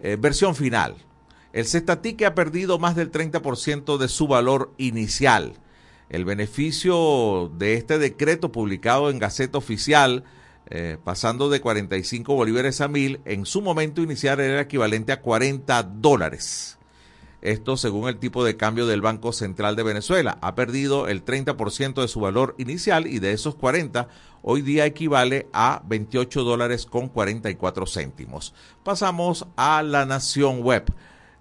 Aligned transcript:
eh, 0.00 0.16
versión 0.18 0.54
final. 0.54 0.96
El 1.52 1.66
Cestatique 1.66 2.26
ha 2.26 2.34
perdido 2.34 2.78
más 2.78 2.96
del 2.96 3.10
30% 3.10 3.96
de 3.96 4.08
su 4.08 4.26
valor 4.26 4.74
inicial. 4.76 5.54
El 6.08 6.24
beneficio 6.24 7.50
de 7.56 7.74
este 7.74 7.98
decreto 7.98 8.52
publicado 8.52 9.10
en 9.10 9.18
Gaceta 9.18 9.58
Oficial, 9.58 10.24
eh, 10.68 10.98
pasando 11.02 11.48
de 11.48 11.60
45 11.60 12.34
bolívares 12.34 12.80
a 12.80 12.88
1000, 12.88 13.20
en 13.24 13.46
su 13.46 13.62
momento 13.62 14.02
inicial 14.02 14.38
era 14.40 14.60
equivalente 14.60 15.12
a 15.12 15.22
40 15.22 15.82
dólares. 15.82 16.75
Esto 17.46 17.76
según 17.76 18.08
el 18.08 18.18
tipo 18.18 18.44
de 18.44 18.56
cambio 18.56 18.88
del 18.88 19.02
Banco 19.02 19.32
Central 19.32 19.76
de 19.76 19.84
Venezuela. 19.84 20.36
Ha 20.40 20.56
perdido 20.56 21.06
el 21.06 21.24
30% 21.24 22.00
de 22.00 22.08
su 22.08 22.18
valor 22.18 22.56
inicial 22.58 23.06
y 23.06 23.20
de 23.20 23.30
esos 23.30 23.54
40 23.54 24.08
hoy 24.42 24.62
día 24.62 24.84
equivale 24.84 25.46
a 25.52 25.80
28 25.86 26.42
dólares 26.42 26.86
con 26.86 27.08
44 27.08 27.86
céntimos. 27.86 28.52
Pasamos 28.82 29.46
a 29.54 29.84
la 29.84 30.04
Nación 30.06 30.60
Web 30.60 30.92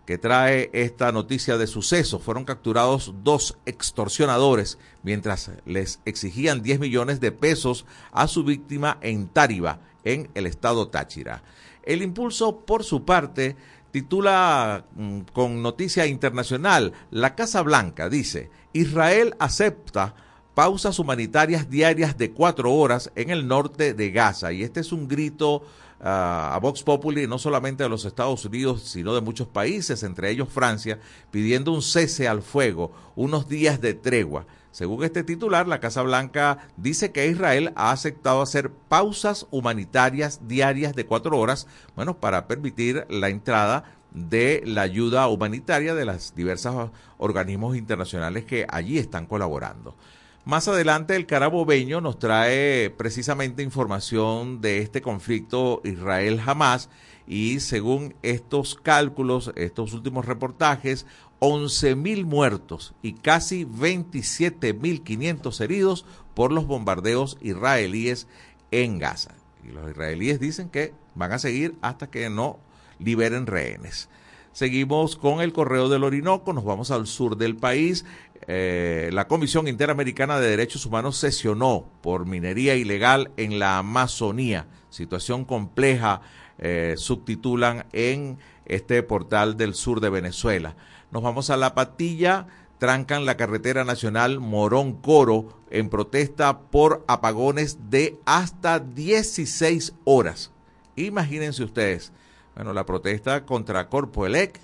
que 0.06 0.20
trae 0.20 0.70
esta 0.74 1.12
noticia 1.12 1.58
de 1.58 1.66
suceso. 1.66 2.20
Fueron 2.20 2.46
capturados 2.46 3.12
dos 3.24 3.58
extorsionadores 3.66 4.78
mientras 5.02 5.50
les 5.66 6.02
exigían 6.06 6.62
10 6.62 6.82
millones 6.82 7.20
de 7.20 7.32
pesos 7.32 7.88
a 8.12 8.28
su 8.28 8.44
víctima 8.44 9.00
en 9.02 9.28
Táriba, 9.28 9.80
en 10.04 10.30
el 10.36 10.46
estado 10.46 10.88
Táchira. 10.88 11.42
El 11.82 12.02
impulso, 12.02 12.62
por 12.62 12.84
su 12.84 13.06
parte, 13.06 13.56
titula 13.96 14.84
mm, 14.94 15.20
con 15.32 15.62
noticia 15.62 16.06
internacional, 16.06 16.92
La 17.12 17.34
Casa 17.34 17.62
Blanca 17.62 18.10
dice, 18.10 18.50
Israel 18.74 19.38
acepta 19.40 20.16
pausas 20.54 21.00
humanitarias 21.00 21.70
diarias 21.70 22.18
de 22.18 22.32
cuatro 22.32 22.74
horas 22.74 23.10
en 23.16 23.30
el 23.30 23.48
norte 23.48 23.94
de 23.94 24.12
Gaza. 24.12 24.52
Y 24.52 24.64
este 24.64 24.82
es 24.82 24.92
un 24.92 25.08
grito 25.08 25.64
ah, 26.02 26.52
a 26.54 26.60
Vox 26.60 26.84
Populi, 26.84 27.26
no 27.26 27.40
solamente 27.40 27.84
de 27.84 27.90
los 27.90 28.04
Estados 28.04 28.44
Unidos, 28.44 28.82
sino 28.82 29.16
de 29.16 29.22
muchos 29.22 29.48
países, 29.48 30.04
entre 30.04 30.30
ellos 30.30 30.50
Francia, 30.50 31.00
pidiendo 31.32 31.72
un 31.72 31.82
cese 31.82 32.28
al 32.28 32.42
fuego, 32.42 32.92
unos 33.16 33.48
días 33.48 33.80
de 33.80 33.94
tregua. 33.94 34.46
Según 34.76 35.06
este 35.06 35.24
titular, 35.24 35.70
la 35.70 35.80
Casa 35.80 36.02
Blanca 36.02 36.68
dice 36.76 37.14
que 37.14 37.28
Israel 37.28 37.72
ha 37.78 37.92
aceptado 37.92 38.42
hacer 38.42 38.72
pausas 38.72 39.48
humanitarias 39.50 40.50
diarias 40.50 40.94
de 40.94 41.06
cuatro 41.06 41.40
horas, 41.40 41.66
bueno, 41.96 42.18
para 42.18 42.46
permitir 42.50 43.06
la 43.10 43.30
entrada 43.30 43.86
de 44.12 44.62
la 44.66 44.82
ayuda 44.82 45.30
humanitaria 45.30 45.96
de 45.96 46.04
los 46.04 46.36
diversos 46.36 46.92
organismos 47.18 47.78
internacionales 47.78 48.44
que 48.44 48.68
allí 48.68 48.98
están 48.98 49.28
colaborando. 49.28 49.96
Más 50.44 50.68
adelante 50.68 51.16
el 51.16 51.26
Carabobeño 51.26 52.02
nos 52.02 52.20
trae 52.20 52.90
precisamente 52.98 53.64
información 53.64 54.60
de 54.60 54.80
este 54.80 55.02
conflicto 55.02 55.80
Israel-Hamas 55.86 56.90
y 57.26 57.62
según 57.62 58.14
estos 58.24 58.76
cálculos, 58.76 59.54
estos 59.56 59.94
últimos 59.94 60.26
reportajes, 60.26 61.06
11.000 61.40 62.26
muertos 62.26 62.94
y 63.02 63.14
casi 63.14 63.66
27.500 63.66 65.62
heridos 65.62 66.06
por 66.34 66.52
los 66.52 66.66
bombardeos 66.66 67.38
israelíes 67.42 68.28
en 68.72 69.00
Gaza. 69.00 69.36
Y 69.64 69.72
los 69.72 69.90
israelíes 69.90 70.40
dicen 70.40 70.70
que 70.70 70.94
van 71.16 71.32
a 71.32 71.40
seguir 71.40 71.76
hasta 71.82 72.08
que 72.08 72.30
no 72.30 72.60
liberen 73.00 73.48
rehenes. 73.48 74.10
Seguimos 74.52 75.18
con 75.18 75.42
el 75.42 75.52
correo 75.52 75.90
del 75.90 76.06
Orinoco, 76.06 76.54
nos 76.54 76.64
vamos 76.64 76.90
al 76.90 77.08
sur 77.08 77.36
del 77.36 77.58
país. 77.58 78.06
Eh, 78.48 79.10
la 79.12 79.28
Comisión 79.28 79.68
Interamericana 79.68 80.40
de 80.40 80.50
Derechos 80.50 80.86
Humanos 80.86 81.18
sesionó 81.18 81.90
por 82.02 82.26
minería 82.26 82.76
ilegal 82.76 83.32
en 83.36 83.60
la 83.60 83.80
Amazonía. 83.80 84.68
Situación 84.90 85.44
compleja, 85.44 86.22
eh, 86.58 86.94
subtitulan 86.96 87.86
en 87.92 88.38
este 88.66 89.02
portal 89.04 89.58
del 89.58 89.74
sur 89.74 90.02
de 90.02 90.10
Venezuela. 90.10 90.76
Nos 91.12 91.24
vamos 91.24 91.50
a 91.50 91.58
La 91.58 91.76
Patilla, 91.76 92.48
trancan 92.78 93.26
la 93.26 93.38
carretera 93.38 93.84
nacional 93.84 94.40
Morón 94.40 94.94
Coro 94.94 95.60
en 95.70 95.90
protesta 95.90 96.60
por 96.60 97.04
apagones 97.08 97.90
de 97.90 98.20
hasta 98.26 98.80
16 98.80 99.94
horas. 100.04 100.52
Imagínense 100.96 101.64
ustedes, 101.64 102.12
bueno, 102.56 102.74
la 102.74 102.86
protesta 102.86 103.46
contra 103.46 103.90
Corpoelec 103.90 104.60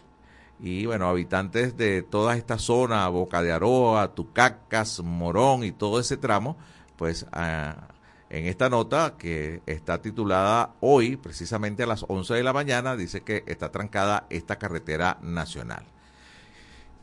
y 0.59 0.85
bueno, 0.85 1.09
habitantes 1.09 1.75
de 1.75 2.03
toda 2.03 2.37
esta 2.37 2.59
zona, 2.59 3.07
Boca 3.09 3.41
de 3.41 3.51
Aroa, 3.51 4.13
Tucacas, 4.13 5.01
Morón 5.03 5.63
y 5.63 5.71
todo 5.71 5.99
ese 5.99 6.17
tramo, 6.17 6.55
pues 6.97 7.25
ah, 7.31 7.87
en 8.31 8.47
esta 8.47 8.69
nota 8.69 9.15
que 9.17 9.61
está 9.65 10.01
titulada 10.01 10.75
hoy, 10.79 11.17
precisamente 11.17 11.83
a 11.83 11.87
las 11.87 12.05
11 12.07 12.35
de 12.35 12.43
la 12.43 12.53
mañana, 12.53 12.95
dice 12.95 13.23
que 13.23 13.43
está 13.45 13.71
trancada 13.71 14.25
esta 14.29 14.57
carretera 14.57 15.17
nacional. 15.21 15.83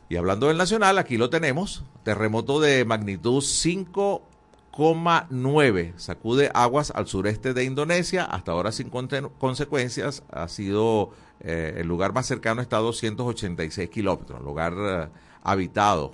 Y 0.09 0.15
hablando 0.15 0.47
del 0.47 0.57
nacional, 0.57 0.97
aquí 0.97 1.17
lo 1.17 1.29
tenemos, 1.29 1.83
terremoto 2.03 2.59
de 2.59 2.83
magnitud 2.83 3.43
5,9, 3.43 5.93
sacude 5.97 6.49
aguas 6.51 6.91
al 6.95 7.05
sureste 7.05 7.53
de 7.53 7.63
Indonesia, 7.63 8.25
hasta 8.25 8.53
ahora 8.53 8.71
sin 8.71 8.89
consecuencias, 8.89 10.23
ha 10.31 10.47
sido 10.47 11.11
eh, 11.41 11.75
el 11.77 11.87
lugar 11.87 12.11
más 12.11 12.25
cercano 12.25 12.63
está 12.63 12.77
a 12.77 12.81
286 12.81 13.87
kilómetros, 13.91 14.41
lugar 14.41 14.73
eh, 14.75 15.09
habitado 15.43 16.11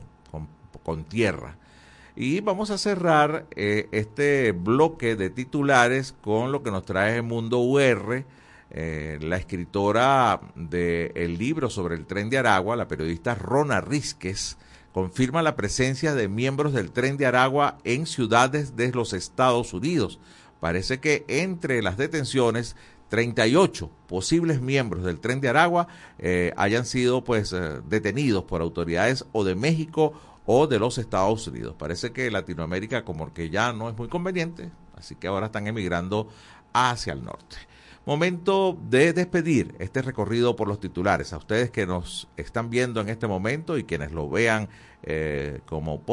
con, 0.84 1.06
tierra. 1.06 1.56
Y 2.18 2.40
vamos 2.40 2.70
a 2.70 2.78
cerrar 2.78 3.46
eh, 3.56 3.90
este 3.92 4.54
bloque 4.54 5.18
de 5.18 5.30
titulares 5.30 6.16
con 6.22 6.54
lo 6.54 6.64
que 6.64 6.72
nos 6.72 6.86
trae 6.86 7.18
el 7.18 7.24
Mundo 7.24 7.60
UR, 7.60 8.24
eh, 8.72 9.20
la 9.22 9.36
escritora 9.36 10.40
del 10.56 11.38
libro 11.38 11.70
sobre 11.70 11.96
el 11.96 12.06
tren 12.06 12.30
de 12.30 12.38
Aragua, 12.38 12.78
la 12.78 12.88
periodista 12.88 13.36
Rona 13.36 13.82
Rizquez, 13.82 14.56
confirma 14.94 15.42
la 15.42 15.58
presencia 15.58 16.16
de 16.16 16.30
miembros 16.30 16.72
del 16.72 16.92
tren 16.92 17.18
de 17.18 17.26
Aragua 17.26 17.80
en 17.84 18.06
ciudades 18.06 18.78
de 18.78 18.94
los 18.94 19.12
Estados 19.12 19.74
Unidos. 19.74 20.18
Parece 20.62 21.02
que 21.02 21.26
entre 21.28 21.82
las 21.82 21.98
detenciones 21.98 22.78
38 23.10 23.92
posibles 24.08 24.62
miembros 24.62 25.04
del 25.04 25.20
tren 25.20 25.42
de 25.42 25.50
Aragua 25.50 25.90
eh, 26.18 26.54
hayan 26.56 26.86
sido 26.86 27.26
pues 27.26 27.54
detenidos 27.90 28.46
por 28.46 28.62
autoridades 28.62 29.26
o 29.34 29.44
de 29.44 29.56
México 29.56 30.14
o 30.46 30.68
de 30.68 30.80
los 30.80 30.98
Estados 30.98 31.48
Unidos. 31.48 31.76
Parece 31.78 32.12
que 32.12 32.32
Latinoamérica 32.32 33.04
como 33.04 33.34
que 33.34 33.50
ya 33.50 33.74
no 33.74 33.90
es 33.90 33.98
muy 33.98 34.08
conveniente, 34.08 34.72
así 34.96 35.16
que 35.16 35.28
ahora 35.28 35.48
están 35.48 35.68
emigrando 35.68 36.28
hacia 36.74 37.14
el 37.14 37.24
norte. 37.24 37.58
Momento 38.06 38.78
de 38.88 39.14
despedir 39.14 39.74
este 39.80 40.04
recorrido 40.04 40.56
por 40.56 40.68
los 40.68 40.80
titulares. 40.80 41.34
A 41.34 41.38
ustedes 41.38 41.72
que 41.72 41.88
nos 41.88 42.28
están 42.38 42.70
viendo 42.70 43.02
en 43.02 43.10
este 43.10 43.26
momento 43.26 43.80
y 43.80 43.84
quienes 43.84 44.12
lo 44.12 44.30
vean 44.30 44.70
eh, 45.02 45.62
como, 45.66 46.04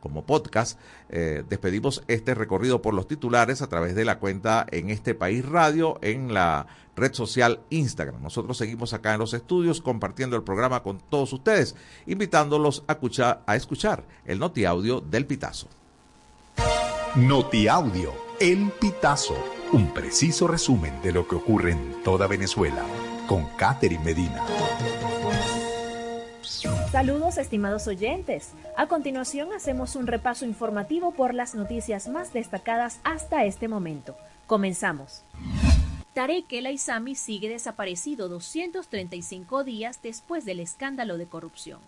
como 0.00 0.26
podcast, 0.26 0.80
eh, 1.08 1.44
despedimos 1.48 2.02
este 2.08 2.34
recorrido 2.34 2.82
por 2.82 2.94
los 2.94 3.06
titulares 3.06 3.62
a 3.62 3.68
través 3.68 3.94
de 3.94 4.04
la 4.04 4.18
cuenta 4.18 4.66
en 4.72 4.90
este 4.90 5.14
país 5.14 5.44
radio 5.46 5.98
en 6.02 6.34
la 6.34 6.66
red 6.96 7.14
social 7.14 7.60
Instagram. 7.70 8.22
Nosotros 8.22 8.56
seguimos 8.56 8.92
acá 8.92 9.12
en 9.12 9.20
los 9.20 9.34
estudios 9.34 9.80
compartiendo 9.80 10.36
el 10.36 10.42
programa 10.42 10.82
con 10.82 10.98
todos 11.10 11.32
ustedes, 11.32 11.76
invitándolos 12.06 12.82
a 12.88 12.94
escuchar, 12.94 13.42
a 13.46 13.54
escuchar 13.54 14.04
el 14.24 14.38
Noti 14.38 14.64
Audio 14.64 15.00
del 15.00 15.26
Pitazo. 15.26 15.68
Noti 17.14 17.68
Audio, 17.68 18.12
el 18.40 18.70
Pitazo 18.80 19.56
un 19.72 19.92
preciso 19.92 20.46
resumen 20.46 20.92
de 21.02 21.12
lo 21.12 21.26
que 21.26 21.34
ocurre 21.34 21.72
en 21.72 22.02
toda 22.04 22.26
Venezuela 22.26 22.84
con 23.26 23.44
Catherine 23.56 24.04
Medina. 24.04 24.44
Saludos 26.92 27.36
estimados 27.36 27.86
oyentes. 27.88 28.52
A 28.76 28.86
continuación 28.86 29.52
hacemos 29.52 29.96
un 29.96 30.06
repaso 30.06 30.44
informativo 30.44 31.12
por 31.12 31.34
las 31.34 31.54
noticias 31.54 32.08
más 32.08 32.32
destacadas 32.32 33.00
hasta 33.02 33.44
este 33.44 33.66
momento. 33.68 34.16
Comenzamos. 34.46 35.24
Tarek 36.16 36.50
El 36.54 36.64
Aizami 36.64 37.14
sigue 37.14 37.50
desaparecido 37.50 38.30
235 38.30 39.64
días 39.64 40.00
después 40.02 40.46
del 40.46 40.60
escándalo 40.60 41.18
de 41.18 41.26
corrupción. 41.26 41.78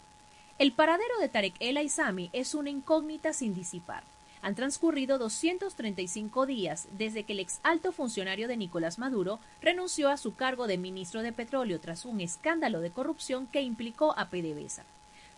El 0.59 0.73
paradero 0.73 1.19
de 1.19 1.31
Tarek 1.31 1.55
El 1.61 1.79
Aizami 1.79 2.29
es 2.35 2.55
una 2.55 2.69
incógnita 2.69 3.33
sin 3.33 3.55
disipar. 3.55 4.03
Han 4.43 4.55
transcurrido 4.55 5.17
235 5.17 6.45
días 6.45 6.89
desde 6.99 7.23
que 7.23 7.33
el 7.33 7.41
ex 7.41 7.59
alto 7.63 7.91
funcionario 7.91 8.49
de 8.49 8.59
Nicolás 8.59 8.99
Maduro 8.99 9.41
renunció 9.63 10.11
a 10.11 10.19
su 10.19 10.35
cargo 10.35 10.67
de 10.67 10.77
ministro 10.77 11.23
de 11.23 11.33
Petróleo 11.33 11.81
tras 11.81 12.05
un 12.05 12.21
escándalo 12.21 12.81
de 12.81 12.91
corrupción 12.91 13.47
que 13.47 13.63
implicó 13.63 14.13
a 14.19 14.29
PDVSA. 14.29 14.85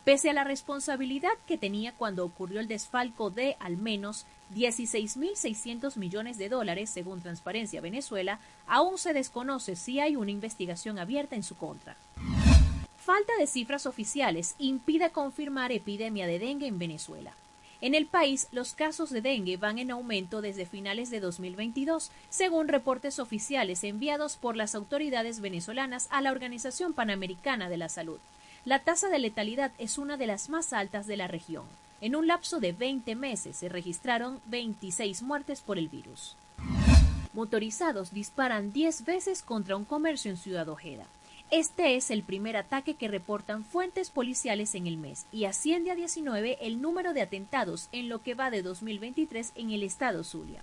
Pese 0.05 0.31
a 0.31 0.33
la 0.33 0.43
responsabilidad 0.43 1.31
que 1.47 1.59
tenía 1.59 1.93
cuando 1.93 2.25
ocurrió 2.25 2.59
el 2.59 2.67
desfalco 2.67 3.31
de 3.31 3.57
al 3.61 3.77
menos 3.77 4.27
16.600 4.55 5.97
millones 5.97 6.39
de 6.39 6.49
dólares, 6.49 6.91
según 6.91 7.21
Transparencia 7.21 7.81
Venezuela, 7.81 8.41
aún 8.67 8.99
se 8.99 9.13
desconoce 9.13 9.77
si 9.77 10.01
hay 10.01 10.17
una 10.17 10.31
investigación 10.31 10.99
abierta 10.99 11.37
en 11.37 11.43
su 11.43 11.57
contra. 11.57 11.97
Falta 12.99 13.33
de 13.39 13.47
cifras 13.47 13.87
oficiales 13.87 14.55
impide 14.59 15.11
confirmar 15.11 15.73
epidemia 15.73 16.27
de 16.27 16.39
dengue 16.39 16.67
en 16.67 16.79
Venezuela. 16.79 17.35
En 17.81 17.95
el 17.95 18.07
país, 18.07 18.47
los 18.53 18.75
casos 18.75 19.09
de 19.09 19.23
dengue 19.23 19.57
van 19.57 19.79
en 19.79 19.91
aumento 19.91 20.43
desde 20.43 20.67
finales 20.67 21.09
de 21.09 21.21
2022, 21.21 22.11
según 22.29 22.69
reportes 22.69 23.19
oficiales 23.19 23.85
enviados 23.85 24.37
por 24.37 24.55
las 24.55 24.75
autoridades 24.75 25.41
venezolanas 25.41 26.07
a 26.11 26.21
la 26.21 26.31
Organización 26.31 26.93
Panamericana 26.93 27.71
de 27.71 27.79
la 27.79 27.89
Salud. 27.89 28.19
La 28.67 28.81
tasa 28.81 29.09
de 29.09 29.19
letalidad 29.19 29.73
es 29.79 29.97
una 29.97 30.19
de 30.19 30.27
las 30.27 30.51
más 30.51 30.75
altas 30.75 31.07
de 31.07 31.17
la 31.17 31.27
región. 31.27 31.65
En 32.03 32.17
un 32.17 32.27
lapso 32.27 32.61
de 32.61 32.73
20 32.73 33.15
meses 33.15 33.57
se 33.57 33.69
registraron 33.69 34.41
26 34.47 35.21
muertes 35.21 35.61
por 35.61 35.77
el 35.77 35.89
virus. 35.89 36.35
Motorizados 37.35 38.13
disparan 38.13 38.73
10 38.73 39.05
veces 39.05 39.43
contra 39.43 39.77
un 39.77 39.85
comercio 39.85 40.31
en 40.31 40.39
Ciudad 40.39 40.69
Ojeda. 40.71 41.05
Este 41.51 41.97
es 41.97 42.11
el 42.11 42.23
primer 42.23 42.57
ataque 42.57 42.95
que 42.95 43.09
reportan 43.09 43.65
fuentes 43.65 44.09
policiales 44.09 44.75
en 44.75 44.87
el 44.87 44.97
mes 44.97 45.27
y 45.31 45.45
asciende 45.45 45.91
a 45.91 45.95
19 45.95 46.59
el 46.63 46.81
número 46.81 47.13
de 47.13 47.21
atentados 47.21 47.89
en 47.93 48.09
lo 48.09 48.23
que 48.23 48.35
va 48.35 48.51
de 48.51 48.63
2023 48.63 49.53
en 49.57 49.71
el 49.71 49.83
estado 49.83 50.25
Zulia. 50.25 50.63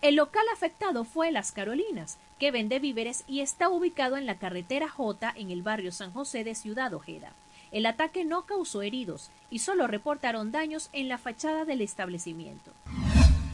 El 0.00 0.16
local 0.16 0.44
afectado 0.52 1.04
fue 1.04 1.30
Las 1.30 1.52
Carolinas, 1.52 2.18
que 2.40 2.50
vende 2.50 2.80
víveres 2.80 3.22
y 3.28 3.38
está 3.38 3.68
ubicado 3.68 4.16
en 4.16 4.26
la 4.26 4.38
carretera 4.38 4.88
J 4.88 5.32
en 5.36 5.52
el 5.52 5.62
barrio 5.62 5.92
San 5.92 6.12
José 6.12 6.42
de 6.42 6.56
Ciudad 6.56 6.92
Ojeda. 6.92 7.32
El 7.72 7.86
ataque 7.86 8.24
no 8.24 8.44
causó 8.44 8.82
heridos 8.82 9.30
y 9.50 9.60
solo 9.60 9.86
reportaron 9.86 10.52
daños 10.52 10.90
en 10.92 11.08
la 11.08 11.18
fachada 11.18 11.64
del 11.64 11.80
establecimiento. 11.80 12.70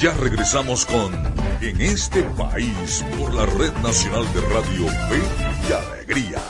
Ya 0.00 0.12
regresamos 0.12 0.84
con 0.84 1.14
En 1.62 1.80
este 1.80 2.22
país 2.22 3.02
por 3.18 3.32
la 3.32 3.46
Red 3.46 3.72
Nacional 3.82 4.30
de 4.34 4.42
Radio 4.42 4.88
Fe 4.88 5.22
y 5.66 5.72
Alegría. 5.72 6.42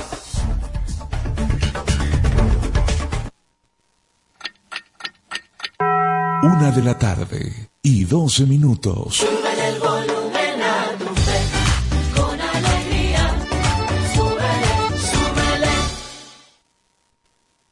Una 6.42 6.72
de 6.72 6.82
la 6.82 6.98
tarde 6.98 7.70
y 7.82 8.04
doce 8.04 8.46
minutos. 8.46 9.18
Súbele 9.18 9.68
el 9.68 9.78
volumen 9.78 10.62
a 10.62 10.98
tu 10.98 11.06
fe, 11.14 11.40
con 12.16 12.40
alegría. 12.40 13.32
Súbele, 14.12 14.74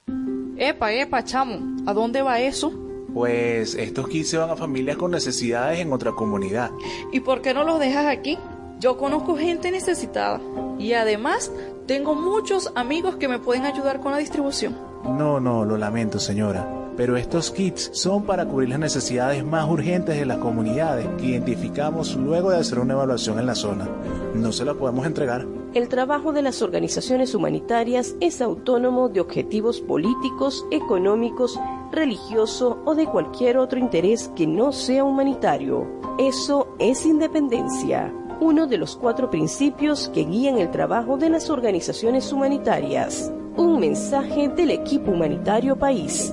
súbele. 0.06 0.68
Epa, 0.68 0.92
epa, 0.92 1.24
chamo, 1.24 1.58
¿a 1.84 1.92
dónde 1.92 2.22
va 2.22 2.38
eso? 2.38 2.83
Pues 3.14 3.76
estos 3.76 4.08
kits 4.08 4.30
se 4.30 4.38
van 4.38 4.50
a 4.50 4.56
familias 4.56 4.96
con 4.96 5.12
necesidades 5.12 5.78
en 5.78 5.92
otra 5.92 6.12
comunidad. 6.12 6.72
¿Y 7.12 7.20
por 7.20 7.40
qué 7.40 7.54
no 7.54 7.62
los 7.62 7.78
dejas 7.78 8.06
aquí? 8.06 8.38
Yo 8.80 8.96
conozco 8.96 9.36
gente 9.36 9.70
necesitada 9.70 10.40
y 10.78 10.92
además 10.94 11.52
tengo 11.86 12.14
muchos 12.16 12.72
amigos 12.74 13.16
que 13.16 13.28
me 13.28 13.38
pueden 13.38 13.64
ayudar 13.64 14.00
con 14.00 14.12
la 14.12 14.18
distribución. 14.18 14.76
No, 15.04 15.38
no, 15.38 15.64
lo 15.64 15.78
lamento 15.78 16.18
señora. 16.18 16.68
Pero 16.96 17.16
estos 17.16 17.50
kits 17.50 17.90
son 17.92 18.24
para 18.24 18.46
cubrir 18.46 18.68
las 18.68 18.78
necesidades 18.78 19.44
más 19.44 19.68
urgentes 19.68 20.16
de 20.16 20.26
las 20.26 20.38
comunidades 20.38 21.08
que 21.18 21.26
identificamos 21.26 22.14
luego 22.14 22.50
de 22.50 22.58
hacer 22.58 22.78
una 22.78 22.94
evaluación 22.94 23.38
en 23.38 23.46
la 23.46 23.54
zona. 23.54 23.88
No 24.34 24.52
se 24.52 24.64
la 24.64 24.74
podemos 24.74 25.04
entregar. 25.04 25.44
El 25.74 25.88
trabajo 25.88 26.32
de 26.32 26.42
las 26.42 26.62
organizaciones 26.62 27.34
humanitarias 27.34 28.14
es 28.20 28.40
autónomo 28.40 29.08
de 29.08 29.20
objetivos 29.20 29.80
políticos, 29.80 30.64
económicos, 30.70 31.58
religioso 31.94 32.82
o 32.84 32.94
de 32.94 33.06
cualquier 33.06 33.58
otro 33.58 33.78
interés 33.78 34.30
que 34.36 34.46
no 34.46 34.72
sea 34.72 35.04
humanitario. 35.04 35.86
Eso 36.18 36.74
es 36.78 37.06
independencia, 37.06 38.12
uno 38.40 38.66
de 38.66 38.78
los 38.78 38.96
cuatro 38.96 39.30
principios 39.30 40.08
que 40.08 40.24
guían 40.24 40.58
el 40.58 40.70
trabajo 40.70 41.16
de 41.16 41.30
las 41.30 41.50
organizaciones 41.50 42.32
humanitarias. 42.32 43.32
Un 43.56 43.78
mensaje 43.80 44.48
del 44.48 44.70
equipo 44.70 45.12
humanitario 45.12 45.76
país. 45.76 46.32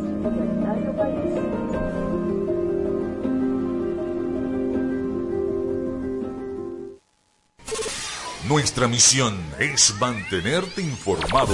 Nuestra 8.48 8.88
misión 8.90 9.40
es 9.60 9.94
mantenerte 9.98 10.82
informado. 10.82 11.54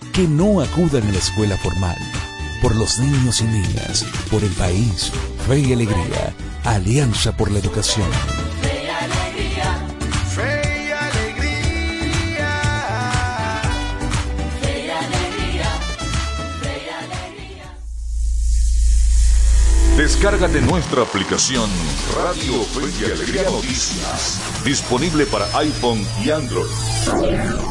que 0.11 0.27
no 0.27 0.61
acudan 0.61 1.07
a 1.07 1.11
la 1.11 1.17
escuela 1.17 1.57
formal. 1.57 1.97
Por 2.61 2.75
los 2.75 2.99
niños 2.99 3.41
y 3.41 3.45
niñas, 3.45 4.05
por 4.29 4.43
el 4.43 4.51
país, 4.51 5.11
fe 5.47 5.59
y 5.59 5.73
alegría, 5.73 6.35
Alianza 6.63 7.35
por 7.35 7.49
la 7.49 7.59
Educación. 7.59 8.07
Fe 8.61 8.83
y 8.85 8.89
alegría. 8.89 9.87
Fe 10.35 10.87
y 10.87 10.91
alegría. 10.91 12.51
Fe 14.61 14.85
y 14.85 14.89
alegría. 14.89 15.71
Fe 16.61 16.83
y 16.85 16.89
alegría. 16.89 17.77
Descárgate 19.97 20.61
nuestra 20.61 21.01
aplicación 21.03 21.69
Radio 22.15 22.63
Fe 22.63 22.81
y 22.99 23.05
Alegría 23.05 23.43
Noticias, 23.49 24.39
disponible 24.63 25.25
para 25.25 25.45
iPhone 25.57 26.05
y 26.23 26.29
Android. 26.29 27.70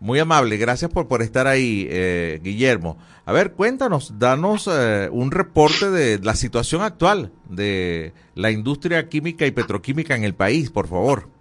Muy 0.00 0.18
amable, 0.18 0.56
gracias 0.56 0.90
por, 0.90 1.06
por 1.06 1.22
estar 1.22 1.46
ahí, 1.46 1.86
eh, 1.88 2.40
Guillermo. 2.42 2.98
A 3.24 3.32
ver, 3.32 3.52
cuéntanos, 3.52 4.18
danos 4.18 4.68
eh, 4.68 5.08
un 5.12 5.30
reporte 5.30 5.90
de 5.90 6.18
la 6.18 6.34
situación 6.34 6.82
actual 6.82 7.30
de 7.48 8.14
la 8.34 8.50
industria 8.50 9.08
química 9.08 9.46
y 9.46 9.52
petroquímica 9.52 10.16
en 10.16 10.24
el 10.24 10.34
país, 10.34 10.70
por 10.70 10.88
favor. 10.88 11.35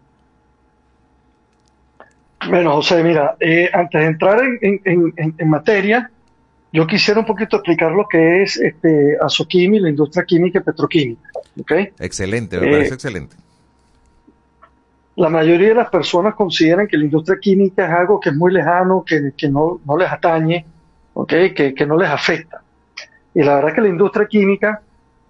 Bueno, 2.49 2.73
José, 2.73 3.03
mira, 3.03 3.35
eh, 3.39 3.69
antes 3.73 4.01
de 4.01 4.07
entrar 4.07 4.39
en, 4.61 4.79
en- 4.83 5.13
en- 5.15 5.35
en 5.37 5.49
materia, 5.49 6.09
yo 6.71 6.85
quisiera 6.85 7.19
un 7.21 7.25
poquito 7.25 7.57
explicar 7.57 7.91
lo 7.91 8.07
que 8.07 8.43
es 8.43 8.57
este, 8.57 9.17
Azoquimi, 9.21 9.79
la 9.79 9.89
industria 9.89 10.25
química 10.25 10.59
y 10.59 10.61
petroquímica. 10.63 11.29
¿ok? 11.59 11.71
Excelente, 11.99 12.59
me 12.59 12.67
Eh, 12.67 12.71
parece 12.71 12.93
excelente. 12.95 13.35
La 15.15 15.29
mayoría 15.29 15.69
de 15.69 15.75
las 15.75 15.89
personas 15.89 16.35
consideran 16.35 16.87
que 16.87 16.97
la 16.97 17.05
industria 17.05 17.37
química 17.39 17.85
es 17.85 17.91
algo 17.91 18.19
que 18.19 18.29
es 18.29 18.35
muy 18.35 18.51
lejano, 18.51 19.03
que, 19.05 19.31
que 19.37 19.47
no, 19.47 19.79
no 19.85 19.97
les 19.97 20.11
atañe, 20.11 20.65
¿ok? 21.13 21.29
que, 21.55 21.73
que 21.73 21.85
no 21.85 21.95
les 21.97 22.09
afecta. 22.09 22.61
Y 23.33 23.41
la 23.41 23.55
verdad 23.55 23.73
que 23.73 23.81
la 23.81 23.87
industria 23.89 24.27
química 24.27 24.81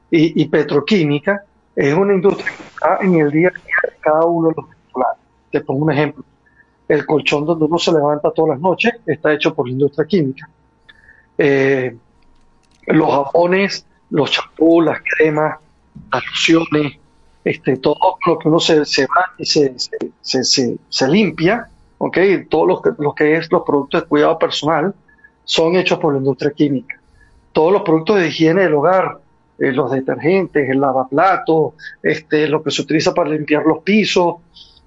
y, 0.09 0.41
y 0.41 0.47
petroquímica 0.47 1.43
es 1.75 1.93
una 1.93 2.15
industria 2.15 2.47
que 2.57 2.63
está 2.63 2.97
en 3.01 3.15
el 3.15 3.29
día 3.31 3.49
a 3.49 3.51
día 3.51 3.75
de 3.83 3.97
cada 4.01 4.25
uno 4.25 4.49
de 4.49 4.53
los 4.57 4.65
venezolanos. 4.69 5.17
Te 5.51 5.61
pongo 5.61 5.85
un 5.85 5.91
ejemplo. 5.91 6.23
El 6.87 7.05
colchón 7.05 7.45
donde 7.45 7.65
uno 7.65 7.77
se 7.79 7.91
levanta 7.91 8.31
todas 8.31 8.51
las 8.51 8.59
noches 8.59 8.93
está 9.05 9.33
hecho 9.33 9.53
por 9.53 9.67
la 9.67 9.73
industria 9.73 10.05
química. 10.05 10.49
Eh, 11.37 11.95
los 12.87 13.09
jabones, 13.09 13.85
los 14.09 14.31
champús, 14.31 14.85
las 14.85 14.99
cremas, 15.01 15.57
las 16.11 16.23
lociones, 16.25 16.99
este, 17.43 17.77
todo 17.77 18.17
lo 18.25 18.39
que 18.39 18.47
uno 18.47 18.59
se, 18.59 18.85
se 18.85 19.03
va 19.03 19.33
y 19.37 19.45
se, 19.45 19.75
se, 20.21 20.77
se, 20.89 21.07
limpia, 21.07 21.69
¿ok? 21.97 22.17
Todo 22.49 22.65
lo 22.65 22.81
que, 22.81 22.91
que 23.15 23.37
es 23.37 23.51
los 23.51 23.63
productos 23.63 24.01
de 24.01 24.07
cuidado 24.07 24.37
personal 24.39 24.93
son 25.43 25.75
hechos 25.75 25.99
por 25.99 26.13
la 26.13 26.19
industria 26.19 26.51
química. 26.51 26.99
Todos 27.51 27.71
los 27.71 27.83
productos 27.83 28.17
de 28.17 28.27
higiene 28.27 28.63
del 28.63 28.73
hogar, 28.73 29.19
eh, 29.59 29.71
los 29.71 29.91
detergentes, 29.91 30.69
el 30.69 30.81
lavaplatos, 30.81 31.73
este, 32.01 32.47
lo 32.47 32.63
que 32.63 32.71
se 32.71 32.81
utiliza 32.81 33.13
para 33.13 33.29
limpiar 33.29 33.63
los 33.63 33.83
pisos, 33.83 34.35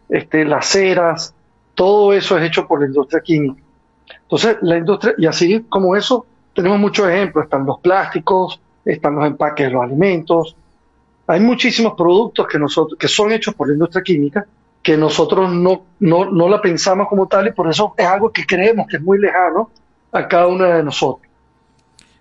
este, 0.08 0.44
las 0.44 0.66
ceras, 0.66 1.34
todo 1.78 2.12
eso 2.12 2.36
es 2.36 2.44
hecho 2.44 2.66
por 2.66 2.80
la 2.80 2.86
industria 2.86 3.20
química. 3.20 3.62
Entonces, 4.22 4.56
la 4.62 4.78
industria, 4.78 5.14
y 5.16 5.26
así 5.26 5.64
como 5.68 5.94
eso, 5.94 6.26
tenemos 6.52 6.76
muchos 6.80 7.08
ejemplos. 7.08 7.44
Están 7.44 7.64
los 7.64 7.78
plásticos, 7.78 8.60
están 8.84 9.14
los 9.14 9.24
empaques 9.26 9.68
de 9.68 9.72
los 9.72 9.82
alimentos. 9.84 10.56
Hay 11.28 11.38
muchísimos 11.38 11.94
productos 11.96 12.48
que, 12.48 12.58
nosotros, 12.58 12.98
que 12.98 13.06
son 13.06 13.30
hechos 13.30 13.54
por 13.54 13.68
la 13.68 13.74
industria 13.74 14.02
química 14.02 14.44
que 14.82 14.96
nosotros 14.96 15.52
no, 15.52 15.84
no, 16.00 16.24
no 16.30 16.48
la 16.48 16.60
pensamos 16.60 17.06
como 17.08 17.28
tal 17.28 17.46
y 17.46 17.52
por 17.52 17.70
eso 17.70 17.94
es 17.96 18.06
algo 18.06 18.32
que 18.32 18.44
creemos 18.44 18.86
que 18.88 18.96
es 18.96 19.02
muy 19.02 19.18
lejano 19.20 19.70
a 20.12 20.26
cada 20.26 20.48
una 20.48 20.66
de 20.76 20.82
nosotros. 20.82 21.28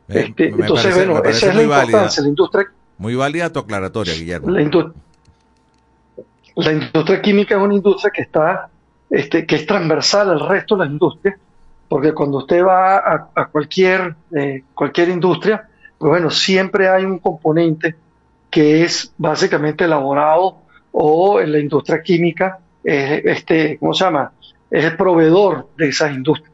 Me- 0.08 0.20
Este, 0.22 0.52
me 0.52 0.62
entonces, 0.62 0.94
parece- 0.94 1.12
bueno, 1.12 1.30
esa 1.30 1.48
es 1.48 1.56
la 1.56 1.68
válida. 1.68 1.84
importancia. 1.84 2.24
La 2.24 2.30
industria, 2.30 2.66
Muy 3.00 3.16
válida 3.16 3.52
tu 3.52 3.60
aclaratoria, 3.60 4.14
Guillermo. 4.14 4.50
la 6.56 6.72
industria 6.74 7.22
química 7.22 7.56
es 7.56 7.62
una 7.62 7.76
industria 7.76 8.12
que 8.14 8.22
está, 8.24 8.70
este, 9.10 9.46
que 9.46 9.56
es 9.56 9.66
transversal 9.66 10.30
al 10.30 10.48
resto 10.48 10.76
de 10.76 10.84
las 10.86 10.92
industrias, 10.92 11.38
porque 11.88 12.14
cuando 12.14 12.40
usted 12.40 12.64
va 12.64 12.98
a, 13.36 13.46
cualquier, 13.48 14.16
eh, 14.36 14.64
cualquier 14.74 15.10
industria, 15.10 15.68
pues 15.98 16.10
bueno, 16.10 16.30
siempre 16.30 16.90
hay 16.90 17.06
un 17.06 17.20
componente 17.20 17.96
que 18.50 18.84
es 18.84 19.14
básicamente 19.18 19.86
elaborado 19.86 20.58
o 20.92 21.40
en 21.40 21.52
la 21.52 21.60
industria 21.60 22.02
química, 22.02 22.60
este, 22.84 23.78
¿cómo 23.80 23.94
se 23.94 24.04
llama? 24.06 24.32
Es 24.70 24.84
el 24.86 24.96
proveedor 24.98 25.68
de 25.78 25.90
esas 25.90 26.14
industrias. 26.14 26.52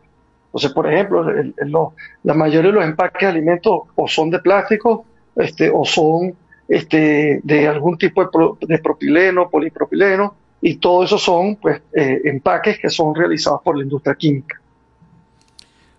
Entonces, 0.47 0.71
por 0.71 0.91
ejemplo, 0.91 1.27
el- 1.29 1.53
el- 1.57 1.71
lo- 1.71 1.93
la 2.23 2.33
mayoría 2.33 2.69
de 2.71 2.75
los 2.75 2.85
empaques 2.85 3.21
de 3.21 3.27
alimentos 3.27 3.81
o 3.95 4.07
son 4.07 4.29
de 4.29 4.39
plástico 4.39 5.05
este, 5.35 5.71
o 5.73 5.83
son 5.85 6.35
este, 6.67 7.39
de 7.43 7.67
algún 7.67 7.97
tipo 7.97 8.21
de, 8.23 8.29
pro- 8.31 8.57
de 8.61 8.77
propileno, 8.79 9.49
polipropileno, 9.49 10.35
y 10.65 10.75
todo 10.75 11.03
eso 11.03 11.17
son 11.17 11.57
pues, 11.57 11.81
eh, 11.91 12.21
empaques 12.23 12.79
que 12.79 12.89
son 12.89 13.13
realizados 13.13 13.61
por 13.61 13.77
la 13.77 13.83
industria 13.83 14.15
química. 14.15 14.61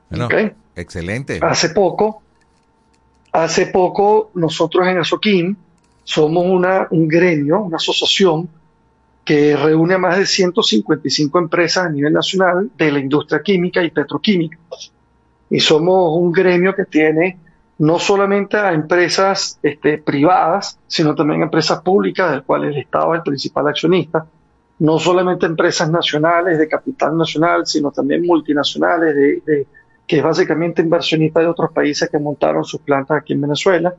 Bueno, 0.09 0.27
excelente. 0.75 1.39
Hace 1.43 1.69
poco, 1.69 2.23
hace 3.31 3.67
poco 3.67 4.31
nosotros 4.33 4.87
en 4.89 4.97
Azoquín 4.97 5.55
somos 6.03 6.47
una, 6.47 6.89
un 6.91 7.07
gremio, 7.07 7.61
una 7.61 7.77
asociación 7.77 8.49
que 9.23 9.55
reúne 9.55 9.95
a 9.95 9.99
más 9.99 10.17
de 10.17 10.25
155 10.25 11.39
empresas 11.39 11.85
a 11.85 11.91
nivel 11.91 12.15
nacional 12.15 12.71
de 12.75 12.91
la 12.91 13.01
industria 13.01 13.43
química 13.43 13.83
y 13.85 13.91
petroquímica. 13.91 14.57
Y 15.51 15.61
somos 15.61 16.17
un 16.17 16.33
gremio 16.33 16.75
que 16.75 16.87
tiene 16.87 17.39
no 17.79 17.99
solamente 17.99 18.57
a 18.57 18.73
empresas 18.73 19.59
este, 19.63 19.99
privadas, 19.99 20.79
sino 20.87 21.15
también 21.15 21.43
a 21.43 21.45
empresas 21.45 21.83
públicas, 21.83 22.31
del 22.31 22.45
cual 22.45 22.65
el 22.65 22.79
Estado 22.79 23.13
es 23.13 23.19
el 23.19 23.25
principal 23.25 23.69
accionista, 23.69 24.27
no 24.79 24.99
solamente 24.99 25.47
empresas 25.47 25.91
nacionales 25.91 26.59
de 26.59 26.69
capital 26.69 27.17
nacional, 27.17 27.67
sino 27.67 27.91
también 27.91 28.27
multinacionales 28.27 29.15
de, 29.15 29.67
que 30.07 30.17
es 30.17 30.23
básicamente 30.23 30.83
inversionistas 30.83 31.43
de 31.43 31.49
otros 31.49 31.73
países 31.73 32.09
que 32.11 32.19
montaron 32.19 32.65
sus 32.65 32.81
plantas 32.81 33.19
aquí 33.19 33.33
en 33.33 33.41
Venezuela. 33.41 33.95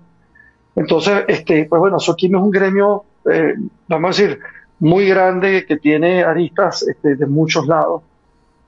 Entonces, 0.75 1.23
este, 1.27 1.65
pues 1.65 1.79
bueno, 1.79 1.99
Soquim 1.99 2.35
es 2.35 2.41
un 2.41 2.51
gremio, 2.51 3.05
eh, 3.31 3.55
vamos 3.87 4.19
a 4.19 4.21
decir, 4.21 4.39
muy 4.79 5.07
grande 5.07 5.65
que 5.65 5.77
tiene 5.77 6.23
aristas 6.23 6.83
este, 6.83 7.15
de 7.15 7.25
muchos 7.25 7.65
lados. 7.65 8.03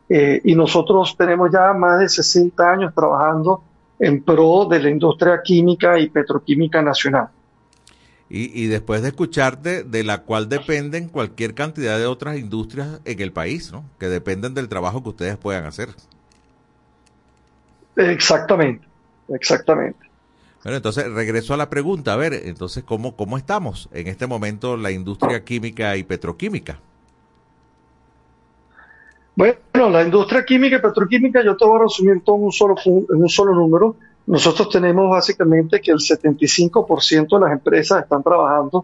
Eh, 0.10 0.40
y 0.46 0.56
nosotros 0.56 1.16
tenemos 1.18 1.52
ya 1.52 1.74
más 1.74 2.00
de 2.00 2.08
60 2.08 2.72
años 2.72 2.94
trabajando 2.96 3.62
en 4.00 4.24
pro 4.24 4.66
de 4.66 4.80
la 4.80 4.90
industria 4.90 5.42
química 5.44 6.00
y 6.00 6.10
petroquímica 6.10 6.82
nacional. 6.82 7.28
Y, 8.30 8.62
y 8.62 8.68
después 8.68 9.02
de 9.02 9.10
escucharte, 9.10 9.84
de 9.84 10.04
la 10.04 10.24
cual 10.24 10.50
dependen 10.50 11.08
cualquier 11.08 11.54
cantidad 11.54 11.98
de 11.98 12.06
otras 12.06 12.38
industrias 12.38 13.00
en 13.06 13.22
el 13.22 13.32
país, 13.32 13.72
¿no? 13.72 13.86
Que 14.00 14.08
dependen 14.08 14.54
del 14.54 14.68
trabajo 14.68 15.02
que 15.02 15.10
ustedes 15.10 15.38
puedan 15.38 15.66
hacer. 15.66 15.90
Exactamente, 17.96 18.86
exactamente. 19.30 20.08
Bueno, 20.64 20.78
entonces 20.78 21.10
regreso 21.12 21.54
a 21.54 21.58
la 21.58 21.70
pregunta, 21.70 22.14
a 22.14 22.18
ver, 22.18 22.34
entonces, 22.34 22.84
¿cómo, 22.84 23.16
cómo 23.16 23.38
estamos 23.38 23.90
en 23.94 24.08
este 24.08 24.28
momento 24.28 24.76
la 24.76 24.92
industria 24.92 25.44
química 25.44 25.96
y 25.96 26.04
petroquímica? 26.04 26.80
Bueno, 29.38 29.92
la 29.92 30.02
industria 30.02 30.44
química 30.44 30.78
y 30.78 30.82
petroquímica, 30.82 31.44
yo 31.44 31.56
te 31.56 31.64
voy 31.64 31.80
a 31.80 31.84
resumir 31.84 32.24
todo 32.24 32.38
en 32.38 32.44
un 32.46 32.52
solo, 32.52 32.76
en 32.84 33.22
un 33.22 33.30
solo 33.30 33.54
número. 33.54 33.96
Nosotros 34.26 34.68
tenemos 34.68 35.12
básicamente 35.12 35.80
que 35.80 35.92
el 35.92 36.00
75% 36.00 37.36
de 37.38 37.46
las 37.46 37.52
empresas 37.52 38.02
están 38.02 38.24
trabajando 38.24 38.84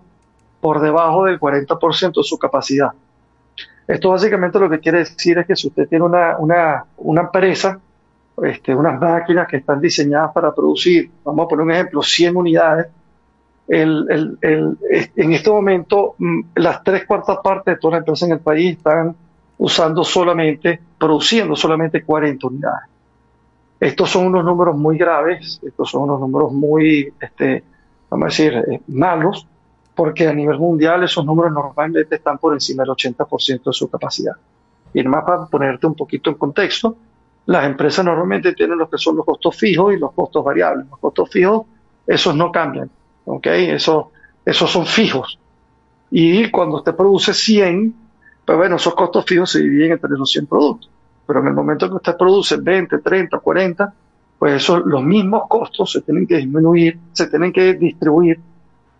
por 0.62 0.80
debajo 0.80 1.26
del 1.26 1.40
40% 1.40 2.18
de 2.18 2.24
su 2.24 2.38
capacidad. 2.38 2.92
Esto 3.88 4.12
básicamente 4.12 4.60
lo 4.60 4.70
que 4.70 4.80
quiere 4.80 5.00
decir 5.00 5.40
es 5.40 5.48
que 5.48 5.56
si 5.56 5.70
usted 5.70 5.90
tiene 5.90 6.06
una, 6.06 6.38
una, 6.38 6.86
una 6.98 7.22
empresa, 7.22 7.80
este, 8.44 8.76
unas 8.76 9.02
máquinas 9.02 9.48
que 9.48 9.58
están 9.58 9.82
diseñadas 9.82 10.34
para 10.34 10.54
producir, 10.54 11.10
vamos 11.24 11.46
a 11.46 11.48
poner 11.48 11.66
un 11.66 11.72
ejemplo, 11.72 12.04
100 12.04 12.38
unidades, 12.38 12.88
el, 13.68 14.06
el, 14.08 14.38
el, 14.40 14.78
en 15.16 15.34
este 15.34 15.50
momento 15.50 16.14
mm, 16.20 16.42
las 16.58 16.84
tres 16.84 17.08
cuartas 17.08 17.40
partes 17.44 17.74
de 17.74 17.80
todas 17.80 17.94
las 17.94 18.02
empresas 18.02 18.30
en 18.30 18.34
el 18.34 18.40
país 18.40 18.78
están 18.78 19.16
usando 19.58 20.04
solamente, 20.04 20.80
produciendo 20.98 21.56
solamente 21.56 22.04
40 22.04 22.48
unidades. 22.48 22.90
Estos 23.80 24.10
son 24.10 24.28
unos 24.28 24.46
números 24.46 24.78
muy 24.78 24.98
graves, 24.98 25.60
estos 25.62 25.90
son 25.90 26.04
unos 26.04 26.20
números 26.20 26.52
muy, 26.54 27.14
este, 27.20 27.64
vamos 28.10 28.26
a 28.26 28.28
decir, 28.28 28.54
eh, 28.54 28.82
malos, 28.88 29.48
porque 29.94 30.28
a 30.28 30.34
nivel 30.34 30.58
mundial 30.58 31.04
esos 31.04 31.26
números 31.26 31.52
normalmente 31.52 32.16
están 32.16 32.38
por 32.38 32.54
encima 32.54 32.84
del 32.84 32.92
80% 32.92 33.64
de 33.66 33.74
su 33.74 33.90
capacidad. 33.90 34.34
Y 34.94 35.00
además, 35.00 35.24
para 35.26 35.46
ponerte 35.46 35.88
un 35.88 35.96
poquito 35.96 36.30
en 36.30 36.38
contexto, 36.38 36.96
las 37.46 37.66
empresas 37.66 38.06
normalmente 38.06 38.54
tienen 38.54 38.78
lo 38.78 38.90
que 38.90 38.98
son 38.98 39.18
los 39.18 39.26
costos 39.26 39.56
fijos 39.58 39.94
y 39.94 39.98
los 39.98 40.14
costos 40.14 40.44
variables. 40.44 40.88
Los 40.90 41.00
costos 41.00 41.30
fijos, 41.30 41.66
esos 42.08 42.36
no 42.36 42.52
cambian, 42.52 42.90
¿ok? 43.26 43.48
Esos, 43.48 44.06
esos 44.46 44.72
son 44.72 44.86
fijos. 44.86 45.38
Y 46.10 46.50
cuando 46.52 46.78
usted 46.78 46.96
produce 46.96 47.34
100, 47.34 48.03
pues 48.46 48.58
bueno, 48.58 48.76
esos 48.76 48.94
costos 48.96 49.26
fijos 49.26 49.52
se 49.52 49.60
dividen 49.60 49.94
entre 49.94 50.12
los 50.12 50.30
100 50.32 50.48
productos. 50.48 50.90
Pero 51.26 51.40
en 51.40 51.48
el 51.48 51.54
momento 51.54 51.90
que 51.90 51.96
usted 51.96 52.18
produce 52.18 52.58
20, 52.58 53.00
30, 53.00 53.40
40, 53.40 53.94
pues 54.38 54.56
esos, 54.56 54.86
los 54.86 55.04
mismos 55.04 55.44
costos 55.48 55.92
se 55.92 56.02
tienen 56.02 56.28
que 56.28 56.38
disminuir, 56.38 57.00
se 57.14 57.28
tienen 57.28 57.54
que 57.54 57.74
distribuir 57.76 58.40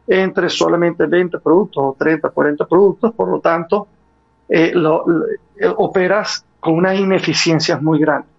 entre 0.08 0.50
solamente 0.50 1.06
20 1.06 1.40
productos 1.40 1.84
o 1.84 1.96
30, 1.98 2.30
40 2.30 2.66
productos, 2.66 3.14
por 3.14 3.30
lo 3.30 3.40
tanto, 3.40 3.88
eh, 4.48 4.72
lo, 4.74 5.06
eh, 5.60 5.68
operas 5.78 6.46
con 6.60 6.76
unas 6.76 6.98
ineficiencias 6.98 7.82
muy 7.82 8.00
grandes. 8.00 8.32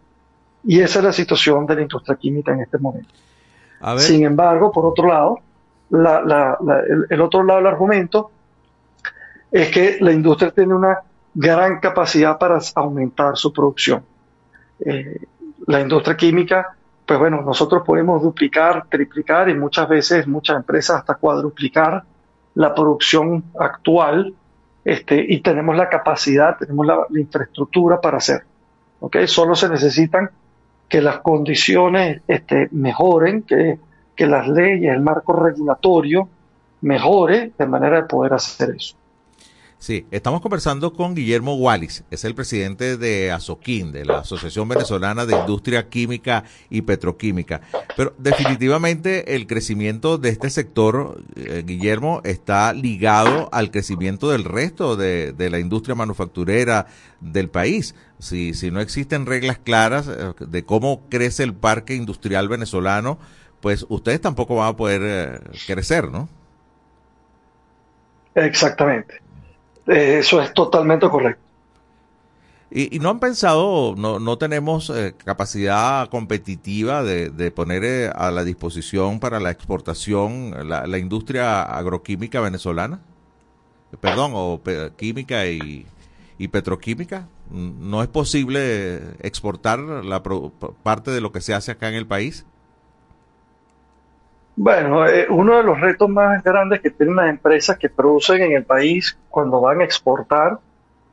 Y 0.65 0.81
esa 0.81 1.01
es 1.01 1.05
la 1.05 1.13
situación 1.13 1.67
de 1.67 1.75
la 1.75 1.83
industria 1.83 2.17
química 2.17 2.53
en 2.53 2.61
este 2.61 2.79
momento. 2.79 3.11
Sin 3.99 4.25
embargo, 4.25 4.73
por 4.73 4.87
otro 4.87 5.09
lado, 5.09 5.39
la, 5.91 6.23
la, 6.23 6.57
el, 6.89 7.07
el, 7.11 7.21
otro 7.21 7.43
lado 7.43 7.59
del 7.59 7.67
argumento 7.67 8.31
es 9.55 9.71
que 9.71 9.99
la 10.01 10.13
industria 10.13 10.51
tiene 10.51 10.75
una 10.75 10.99
gran 11.33 11.81
capacidad 11.81 12.37
para 12.39 12.59
aumentar 12.75 13.37
su 13.37 13.53
producción. 13.53 14.05
Eh, 14.81 15.21
la 15.67 15.81
industria 15.81 16.17
química 16.17 16.77
pues 17.07 17.19
bueno, 17.19 17.43
nosotros 17.43 17.83
podemos 17.85 18.23
duplicar, 18.23 18.87
triplicar 18.89 19.49
y 19.51 19.55
muchas 19.55 19.89
veces, 19.89 20.27
muchas 20.27 20.57
empresas 20.57 20.99
hasta 20.99 21.15
cuadruplicar 21.17 22.03
la 22.55 22.75
producción 22.75 23.45
actual 23.59 24.35
este, 24.85 25.25
y 25.29 25.41
tenemos 25.41 25.77
la 25.77 25.89
capacidad, 25.89 26.57
tenemos 26.57 26.87
la, 26.87 26.99
infraestructura 27.11 28.01
para 28.01 28.19
hacerlo. 28.19 28.49
¿okay? 29.01 29.27
Solo 29.27 29.55
se 29.55 29.69
necesitan 29.69 30.31
que 30.89 31.03
las 31.03 31.19
condiciones 31.19 32.23
este, 32.27 32.69
mejoren, 32.73 33.43
que, 33.43 33.79
que 34.17 34.27
las 34.27 34.49
leyes, 34.49 34.95
el 34.95 35.01
marco 35.01 35.35
regulatorio 35.35 36.29
mejore 36.81 37.53
de 37.59 37.67
manera 37.67 38.03
de 38.03 38.09
poder 38.09 38.35
hacer 38.35 38.71
eso. 38.77 38.97
Sí, 39.85 40.07
estamos 40.11 40.41
conversando 40.41 40.95
con 40.95 41.15
Guillermo 41.15 41.57
Wallis, 41.57 42.05
es 42.11 42.25
el 42.25 42.35
presidente 42.35 42.97
de 42.97 43.31
ASOQUIN, 43.31 43.93
de 43.93 44.07
la 44.07 44.21
Asociación 44.21 44.67
Venezolana 44.67 45.27
de 45.27 45.37
Industria 45.37 45.91
Química 45.91 46.45
y 46.71 46.81
Petroquímica. 46.81 47.61
Pero 47.95 48.15
definitivamente 48.17 49.35
el 49.35 49.47
crecimiento 49.47 50.17
de 50.17 50.31
este 50.31 50.49
sector, 50.49 51.23
eh, 51.37 51.65
Guillermo, 51.67 52.23
está 52.25 52.73
ligado 52.73 53.51
al 53.53 53.71
crecimiento 53.71 54.31
del 54.31 54.45
resto 54.45 54.97
de, 54.97 55.35
de, 55.35 55.51
la 55.51 55.59
industria 55.59 55.95
manufacturera 55.95 56.87
del 57.21 57.51
país. 57.51 57.95
Si, 58.19 58.55
si 58.55 58.71
no 58.71 58.81
existen 58.81 59.27
reglas 59.27 59.59
claras 59.59 60.09
eh, 60.09 60.33
de 60.47 60.65
cómo 60.65 61.03
crece 61.11 61.43
el 61.43 61.53
parque 61.53 61.95
industrial 61.95 62.49
venezolano, 62.49 63.19
pues 63.61 63.85
ustedes 63.91 64.23
tampoco 64.23 64.57
van 64.57 64.69
a 64.71 64.77
poder 64.79 65.03
eh, 65.05 65.41
crecer, 65.67 66.11
¿no? 66.11 66.31
Exactamente. 68.35 69.24
Eh, 69.87 70.19
eso 70.19 70.41
es 70.41 70.53
totalmente 70.55 71.09
correcto. 71.09 71.43
Y, 72.71 72.97
y, 72.97 72.99
no 72.99 73.11
han 73.11 73.21
pensado, 73.21 73.95
no, 73.97 74.19
no 74.19 74.37
tenemos 74.37 74.91
eh, 74.91 75.15
capacidad 75.25 76.09
competitiva 76.09 77.05
de, 77.05 77.31
de 77.31 77.51
poner 77.53 77.85
eh, 77.85 78.11
a 78.13 78.33
la 78.33 78.43
disposición 78.43 79.21
para 79.21 79.39
la 79.39 79.51
exportación 79.51 80.69
la, 80.69 80.87
la 80.87 80.99
industria 80.99 81.63
agroquímica 81.63 82.41
venezolana? 82.41 83.01
Perdón, 84.01 84.33
o 84.35 84.61
química 84.97 85.47
y, 85.47 85.87
y, 86.37 86.49
petroquímica. 86.49 87.29
¿No 87.51 88.03
es 88.03 88.09
posible 88.09 88.97
exportar 89.21 89.79
la 89.79 90.23
parte 90.83 91.13
de 91.13 91.21
lo 91.21 91.31
que 91.31 91.41
se 91.41 91.55
hace 91.55 91.71
acá 91.71 91.89
en 91.91 91.95
el 91.95 92.07
país? 92.07 92.45
Bueno, 94.57 95.07
eh, 95.07 95.27
uno 95.29 95.57
de 95.57 95.65
los 95.65 95.81
retos 95.81 96.09
más 96.09 96.43
grandes 96.43 96.81
que 96.81 96.91
tienen 96.91 97.17
las 97.17 97.29
empresas 97.29 97.77
que 97.77 97.89
producen 97.89 98.43
en 98.43 98.53
el 98.53 98.65
país 98.65 99.17
cuando 99.29 99.61
van 99.61 99.81
a 99.81 99.85
exportar 99.85 100.59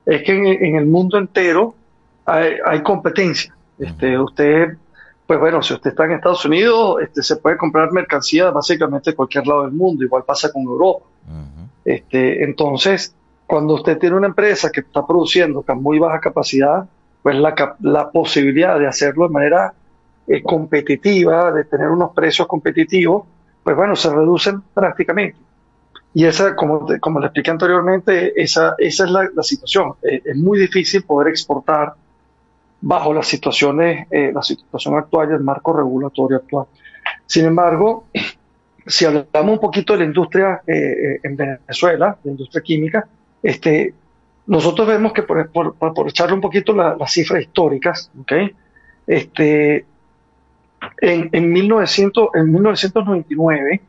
es 0.05 0.23
que 0.23 0.31
en, 0.31 0.45
en 0.45 0.75
el 0.75 0.85
mundo 0.85 1.17
entero 1.17 1.73
hay, 2.25 2.53
hay 2.63 2.83
competencia. 2.83 3.55
Este, 3.79 4.17
usted, 4.19 4.77
pues 5.25 5.39
bueno, 5.39 5.61
si 5.63 5.73
usted 5.73 5.89
está 5.89 6.05
en 6.05 6.11
Estados 6.11 6.45
Unidos, 6.45 7.01
este, 7.01 7.23
se 7.23 7.37
puede 7.37 7.57
comprar 7.57 7.91
mercancía 7.91 8.51
básicamente 8.51 9.11
de 9.11 9.15
cualquier 9.15 9.47
lado 9.47 9.63
del 9.63 9.71
mundo, 9.71 10.03
igual 10.03 10.23
pasa 10.23 10.51
con 10.51 10.61
Europa. 10.63 11.05
Uh 11.27 11.31
-huh. 11.31 11.67
este, 11.85 12.43
entonces, 12.43 13.15
cuando 13.47 13.73
usted 13.73 13.97
tiene 13.97 14.15
una 14.15 14.27
empresa 14.27 14.69
que 14.71 14.81
está 14.81 15.05
produciendo 15.05 15.63
con 15.63 15.81
muy 15.81 15.97
baja 15.97 16.19
capacidad, 16.19 16.85
pues 17.23 17.35
la, 17.35 17.75
la 17.81 18.11
posibilidad 18.11 18.79
de 18.79 18.87
hacerlo 18.87 19.27
de 19.27 19.33
manera 19.33 19.73
eh, 20.31 20.43
competitiva, 20.43 21.51
de 21.51 21.65
tener 21.65 21.89
unos 21.89 22.11
precios 22.13 22.47
competitivos, 22.47 23.25
pues 23.63 23.75
bueno, 23.75 23.95
se 23.95 24.09
reducen 24.09 24.61
prácticamente. 24.73 25.37
Y 26.13 26.25
esa, 26.25 26.55
como, 26.55 26.85
te, 26.85 26.99
como 26.99 27.19
le 27.19 27.27
expliqué 27.27 27.51
anteriormente, 27.51 28.41
esa, 28.41 28.75
esa 28.77 29.05
es 29.05 29.11
la, 29.11 29.43
situación. 29.43 29.93
Eh, 30.03 30.21
es 30.25 30.35
muy 30.37 30.59
difícil 30.59 31.03
poder 31.03 31.29
exportar 31.29 31.93
bajo 32.81 33.13
las 33.13 33.27
situaciones, 33.27 34.07
eh, 34.11 34.31
la 34.33 34.41
situación 34.41 34.97
actual 34.97 35.29
y 35.31 35.33
el 35.33 35.41
marco 35.41 35.73
regulatorio 35.73 36.37
actual. 36.37 36.65
Sin 37.25 37.45
embargo, 37.45 38.05
si 38.85 39.05
hablamos 39.05 39.53
un 39.53 39.59
poquito 39.59 39.93
de 39.93 39.99
la 39.99 40.05
industria 40.05 40.61
eh, 40.67 41.19
en 41.23 41.35
Venezuela, 41.35 42.17
la 42.23 42.31
industria 42.31 42.61
química, 42.61 43.07
este, 43.41 43.93
nosotros 44.47 44.87
vemos 44.87 45.13
que 45.13 45.23
por, 45.23 45.49
por, 45.49 46.09
echarle 46.09 46.33
un 46.35 46.41
poquito 46.41 46.73
la, 46.73 46.95
las 46.97 47.11
cifras 47.11 47.41
históricas, 47.41 48.11
¿okay? 48.19 48.51
este, 49.07 49.85
en, 50.99 51.29
en, 51.31 51.51
1900, 51.51 52.29
en 52.35 52.51
1999, 52.51 53.81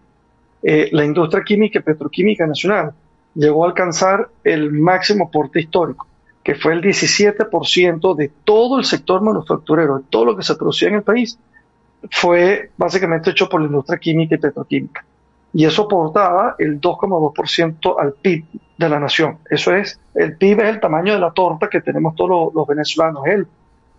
eh, 0.62 0.88
la 0.92 1.04
industria 1.04 1.42
química 1.44 1.78
y 1.78 1.82
petroquímica 1.82 2.46
nacional 2.46 2.92
llegó 3.34 3.64
a 3.64 3.68
alcanzar 3.68 4.28
el 4.44 4.72
máximo 4.72 5.30
porte 5.30 5.60
histórico, 5.60 6.06
que 6.42 6.54
fue 6.54 6.74
el 6.74 6.82
17% 6.82 8.14
de 8.16 8.30
todo 8.44 8.78
el 8.78 8.84
sector 8.84 9.22
manufacturero, 9.22 9.98
de 9.98 10.04
todo 10.10 10.24
lo 10.24 10.36
que 10.36 10.42
se 10.42 10.54
producía 10.54 10.88
en 10.88 10.94
el 10.96 11.02
país, 11.02 11.38
fue 12.10 12.70
básicamente 12.76 13.30
hecho 13.30 13.48
por 13.48 13.60
la 13.60 13.66
industria 13.66 13.98
química 13.98 14.34
y 14.34 14.38
petroquímica. 14.38 15.04
Y 15.54 15.66
eso 15.66 15.82
aportaba 15.82 16.56
el 16.58 16.80
2,2% 16.80 17.96
al 18.00 18.14
PIB 18.14 18.44
de 18.78 18.88
la 18.88 18.98
nación. 18.98 19.38
Eso 19.50 19.74
es, 19.74 20.00
el 20.14 20.36
PIB 20.36 20.60
es 20.60 20.68
el 20.70 20.80
tamaño 20.80 21.12
de 21.12 21.20
la 21.20 21.30
torta 21.30 21.68
que 21.68 21.80
tenemos 21.80 22.14
todos 22.16 22.52
los, 22.54 22.66
venezolanos, 22.66 23.22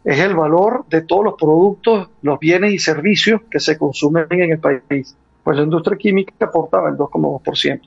es 0.04 0.20
el 0.20 0.36
valor 0.36 0.86
de 0.90 1.02
todos 1.02 1.24
los 1.24 1.34
productos, 1.36 2.10
los 2.22 2.40
bienes 2.40 2.74
y 2.74 2.80
servicios 2.80 3.42
que 3.50 3.60
se 3.60 3.78
consumen 3.78 4.28
en 4.30 4.52
el 4.52 4.60
país. 4.60 5.16
Pues 5.44 5.58
la 5.58 5.64
industria 5.64 5.98
química 5.98 6.34
aportaba 6.46 6.90
el 6.90 6.96
2,2%. 6.96 7.82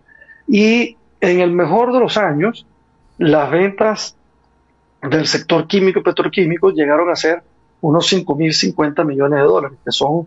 Y 0.49 0.97
en 1.21 1.41
el 1.41 1.53
mejor 1.53 1.93
de 1.93 2.01
los 2.01 2.17
años, 2.17 2.67
las 3.19 3.51
ventas 3.51 4.17
del 5.03 5.27
sector 5.27 5.67
químico 5.67 6.01
y 6.01 6.03
petroquímico 6.03 6.71
llegaron 6.71 7.11
a 7.11 7.17
ser 7.17 7.43
unos 7.81 8.11
5.050 8.13 9.05
millones 9.05 9.39
de 9.39 9.45
dólares, 9.45 9.79
que 9.85 9.93
son 9.93 10.27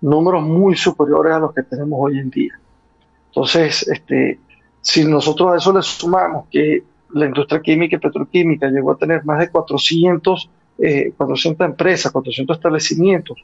números 0.00 0.42
muy 0.42 0.76
superiores 0.76 1.32
a 1.32 1.38
los 1.38 1.54
que 1.54 1.62
tenemos 1.62 1.98
hoy 2.00 2.18
en 2.18 2.30
día. 2.30 2.58
Entonces, 3.28 3.86
este, 3.88 4.38
si 4.80 5.04
nosotros 5.04 5.52
a 5.52 5.56
eso 5.56 5.72
le 5.72 5.82
sumamos 5.82 6.46
que 6.50 6.82
la 7.12 7.26
industria 7.26 7.60
química 7.60 7.96
y 7.96 8.00
petroquímica 8.00 8.68
llegó 8.68 8.92
a 8.92 8.96
tener 8.96 9.24
más 9.24 9.38
de 9.38 9.50
400 9.50 10.50
eh, 10.78 11.12
400 11.16 11.66
empresas, 11.66 12.12
400 12.12 12.56
establecimientos, 12.56 13.38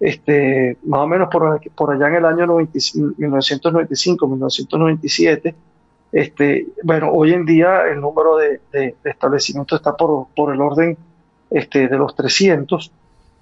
este, 0.00 0.78
más 0.84 1.00
o 1.00 1.06
menos 1.06 1.28
por, 1.28 1.92
allá 1.92 2.08
en 2.08 2.14
el 2.14 2.24
año 2.24 2.46
90, 2.46 2.78
1995, 3.18 4.26
1997. 4.26 5.54
Este, 6.12 6.66
bueno, 6.82 7.10
hoy 7.12 7.34
en 7.34 7.44
día 7.44 7.82
el 7.86 8.00
número 8.00 8.36
de, 8.36 8.94
establecimientos 9.04 9.78
está 9.78 9.94
por, 9.96 10.28
el 10.52 10.60
orden 10.60 10.96
este, 11.50 11.86
de 11.86 11.96
los 11.98 12.14
300. 12.16 12.90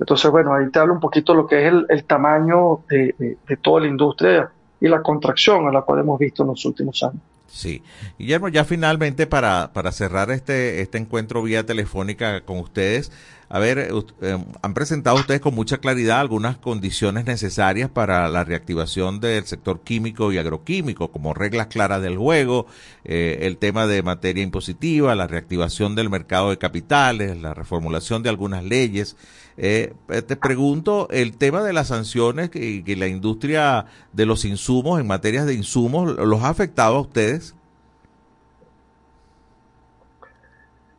Entonces, 0.00 0.30
bueno, 0.30 0.52
ahí 0.52 0.68
te 0.70 0.78
hablo 0.78 0.94
un 0.94 1.00
poquito 1.00 1.32
de 1.32 1.38
lo 1.38 1.46
que 1.46 1.66
es 1.66 1.72
el, 1.88 2.04
tamaño 2.04 2.80
de, 2.88 3.14
de, 3.18 3.36
de 3.46 3.56
toda 3.56 3.80
la 3.80 3.86
industria 3.86 4.50
y 4.80 4.88
la 4.88 5.02
contracción 5.02 5.66
a 5.66 5.72
la 5.72 5.82
cual 5.82 6.00
hemos 6.00 6.18
visto 6.18 6.42
en 6.42 6.48
los 6.48 6.64
últimos 6.64 7.02
años. 7.02 7.22
Sí. 7.48 7.82
Guillermo, 8.18 8.48
ya 8.48 8.64
finalmente 8.64 9.26
para, 9.26 9.72
para 9.72 9.90
cerrar 9.90 10.30
este, 10.30 10.82
este 10.82 10.98
encuentro 10.98 11.42
vía 11.42 11.64
telefónica 11.64 12.42
con 12.42 12.58
ustedes, 12.58 13.10
a 13.50 13.58
ver, 13.58 13.78
eh, 14.20 14.38
han 14.62 14.74
presentado 14.74 15.16
ustedes 15.16 15.40
con 15.40 15.54
mucha 15.54 15.78
claridad 15.78 16.20
algunas 16.20 16.58
condiciones 16.58 17.24
necesarias 17.24 17.88
para 17.88 18.28
la 18.28 18.44
reactivación 18.44 19.20
del 19.20 19.44
sector 19.46 19.80
químico 19.80 20.32
y 20.32 20.38
agroquímico, 20.38 21.10
como 21.10 21.32
reglas 21.32 21.68
claras 21.68 22.02
del 22.02 22.18
juego, 22.18 22.66
eh, 23.04 23.38
el 23.42 23.56
tema 23.56 23.86
de 23.86 24.02
materia 24.02 24.42
impositiva, 24.42 25.14
la 25.14 25.26
reactivación 25.26 25.94
del 25.94 26.10
mercado 26.10 26.50
de 26.50 26.58
capitales, 26.58 27.40
la 27.40 27.54
reformulación 27.54 28.22
de 28.22 28.28
algunas 28.28 28.64
leyes. 28.64 29.16
Eh, 29.56 29.94
te 30.06 30.36
pregunto, 30.36 31.08
el 31.10 31.36
tema 31.36 31.62
de 31.62 31.72
las 31.72 31.88
sanciones 31.88 32.50
que, 32.50 32.84
que 32.84 32.96
la 32.96 33.08
industria 33.08 33.86
de 34.12 34.26
los 34.26 34.44
insumos, 34.44 35.00
en 35.00 35.06
materias 35.06 35.46
de 35.46 35.54
insumos, 35.54 36.16
¿los 36.18 36.42
ha 36.42 36.50
afectado 36.50 36.96
a 36.96 37.00
ustedes? 37.00 37.54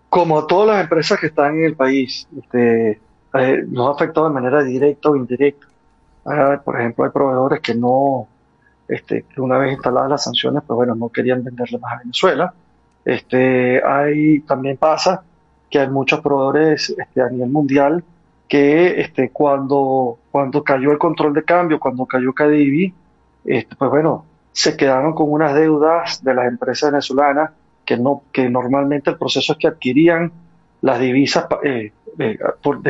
Como 0.10 0.45
todas 0.48 0.76
las 0.76 0.84
empresas 0.84 1.19
que 1.19 1.28
están 1.28 1.56
en 1.58 1.65
el 1.65 1.76
país, 1.76 2.28
este, 2.38 3.00
eh, 3.34 3.63
nos 3.67 3.89
ha 3.89 3.91
afectado 3.91 4.28
de 4.28 4.34
manera 4.34 4.63
directa 4.63 5.10
o 5.10 5.15
indirecta. 5.15 5.67
Ah, 6.26 6.62
por 6.63 6.80
ejemplo, 6.80 7.06
hay 7.06 7.12
proveedores 7.12 7.60
que 7.62 7.76
no, 7.76 8.28
este, 8.88 9.26
una 9.38 9.58
vez 9.58 9.74
instaladas 9.74 10.10
las 10.10 10.24
sanciones, 10.24 10.63
pues 10.65 10.76
bueno, 10.76 10.95
no 10.95 11.10
querían 11.10 11.43
venderle 11.43 11.78
más 11.78 11.93
a 11.93 11.98
Venezuela. 12.00 12.54
Este, 13.06 13.82
hay, 13.86 14.41
también 14.41 14.78
pasa 14.78 15.24
que 15.69 15.80
hay 15.80 15.89
muchos 15.89 16.19
proveedores 16.22 16.89
este, 16.98 17.22
a 17.22 17.30
nivel 17.30 17.50
mundial 17.50 18.04
que 18.48 19.00
este, 19.00 19.30
cuando, 19.30 20.17
cuando 20.32 20.63
cayó 20.63 20.91
el 20.91 20.98
control 20.98 21.34
de 21.34 21.43
cambio, 21.43 21.80
cuando 21.80 22.06
cayó 22.08 22.34
Cadivi, 22.34 22.93
este, 23.45 23.76
pues 23.76 23.91
bueno, 23.91 24.26
se 24.52 24.76
quedaron 24.76 25.13
con 25.13 25.32
unas 25.32 25.54
deudas 25.54 26.24
de 26.24 26.34
las 26.34 26.48
empresas 26.48 26.91
venezolanas 26.91 27.52
que, 27.89 27.97
no, 27.97 28.21
que 28.32 28.47
normalmente 28.47 29.10
el 29.10 29.17
proceso 29.17 29.54
es 29.54 29.58
que 29.58 29.67
adquirían 29.67 30.32
las 30.82 30.99
divisas 30.99 31.47
eh, 31.63 31.91
eh, 32.19 32.38
por, 32.62 32.84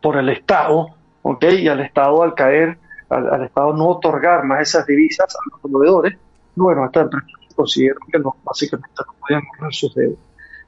por, 0.00 0.16
el 0.16 0.28
Estado, 0.28 0.94
¿ok? 1.22 1.44
Y 1.58 1.66
al 1.66 1.80
Estado 1.80 2.22
al 2.22 2.32
caer, 2.34 2.78
al, 3.08 3.42
Estado 3.42 3.72
no 3.72 3.88
otorgar 3.88 4.44
más 4.44 4.68
esas 4.68 4.86
divisas 4.86 5.34
a 5.34 5.38
los 5.50 5.60
proveedores, 5.60 6.16
bueno, 6.54 6.84
estas 6.84 7.06
empresas 7.06 7.28
consiguieron 7.56 7.98
que 8.12 8.20
no, 8.20 8.36
básicamente 8.44 8.88
no 9.04 9.14
podían 9.18 9.42
cobrar 9.52 9.74
sus 9.74 9.92
deudas. 9.96 10.18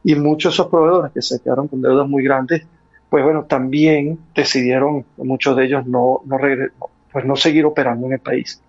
Y 0.03 0.17
muchos 0.17 0.51
de 0.51 0.55
esos 0.55 0.67
proveedores 0.67 1.13
que 1.13 1.23
se 1.23 1.41
quedaron 1.41 1.69
con 1.69 1.81
deudas 1.81 2.09
muy 2.09 2.25
grandes, 2.25 2.67
pues 3.09 3.23
bueno, 3.23 3.45
también 3.45 4.19
decidieron, 4.35 5.05
muchos 5.19 5.57
de 5.57 5.67
ellos 5.67 5.87
no, 5.87 6.21
no, 6.25 6.37
pues 7.13 7.25
no 7.25 7.37
seguir 7.37 7.65
operando 7.65 8.09
en 8.09 8.15
el 8.15 8.21
país. 8.21 8.61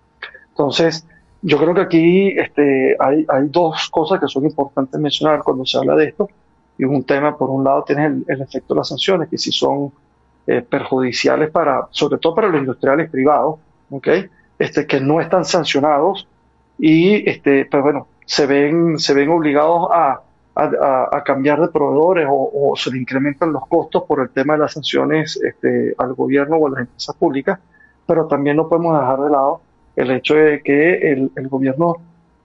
Entonces, 0.50 1.04
yo 1.42 1.58
creo 1.58 1.74
que 1.74 1.80
aquí 1.80 2.28
este, 2.28 2.96
hay, 2.98 3.24
hay 3.28 3.48
dos 3.48 3.88
cosas 3.90 4.20
que 4.20 4.26
son 4.26 4.44
importantes 4.44 5.00
mencionar 5.00 5.42
cuando 5.42 5.64
se 5.64 5.78
habla 5.78 5.94
de 5.94 6.06
esto. 6.06 6.28
Y 6.76 6.84
un 6.84 7.04
tema, 7.04 7.36
por 7.36 7.50
un 7.50 7.64
lado, 7.64 7.84
tiene 7.84 8.06
el, 8.06 8.40
efecto 8.40 8.74
de 8.74 8.78
las 8.78 8.88
sanciones, 8.88 9.28
que 9.28 9.38
si 9.38 9.50
son 9.50 9.92
eh, 10.46 10.62
perjudiciales 10.62 11.50
para, 11.50 11.88
sobre 11.90 12.18
todo 12.18 12.34
para 12.34 12.48
los 12.48 12.60
industriales 12.60 13.10
privados, 13.10 13.58
¿okay? 13.90 14.26
este, 14.58 14.86
que 14.86 15.00
no 15.00 15.20
están 15.20 15.44
sancionados 15.44 16.28
y, 16.78 17.28
este, 17.28 17.66
pues 17.66 17.82
bueno, 17.82 18.06
se 18.24 18.46
ven, 18.46 18.98
se 18.98 19.14
ven 19.14 19.28
obligados 19.30 19.88
a, 19.92 20.20
a, 20.54 21.08
a 21.12 21.24
cambiar 21.24 21.60
de 21.60 21.68
proveedores 21.68 22.26
o, 22.30 22.70
o, 22.70 22.76
se 22.76 22.90
le 22.92 22.98
incrementan 22.98 23.52
los 23.52 23.66
costos 23.66 24.04
por 24.04 24.20
el 24.20 24.30
tema 24.30 24.54
de 24.54 24.60
las 24.60 24.72
sanciones 24.72 25.36
este, 25.42 25.94
al 25.98 26.14
gobierno 26.14 26.56
o 26.56 26.68
a 26.68 26.70
las 26.70 26.80
empresas 26.80 27.16
públicas, 27.16 27.58
pero 28.06 28.26
también 28.26 28.56
no 28.56 28.68
podemos 28.68 28.98
dejar 28.98 29.20
de 29.20 29.30
lado 29.30 29.60
el 29.98 30.12
hecho 30.12 30.34
de 30.34 30.62
que 30.62 31.12
el, 31.12 31.48
gobierno, 31.48 31.96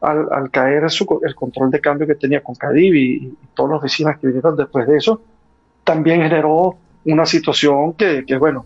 al, 0.02 0.28
al 0.32 0.50
caer 0.50 0.90
su, 0.90 1.20
el 1.24 1.36
control 1.36 1.70
de 1.70 1.80
cambio 1.80 2.08
que 2.08 2.16
tenía 2.16 2.42
con 2.42 2.56
Cadiv 2.56 2.96
y, 2.96 3.16
y 3.28 3.38
todas 3.54 3.74
las 3.74 3.80
oficinas 3.84 4.18
que 4.18 4.28
vinieron 4.28 4.56
después 4.56 4.88
de 4.88 4.98
eso, 4.98 5.22
también 5.84 6.24
generó 6.24 6.76
una 7.06 7.26
situación 7.28 7.94
que, 7.94 8.26
que, 8.26 8.38
bueno, 8.38 8.66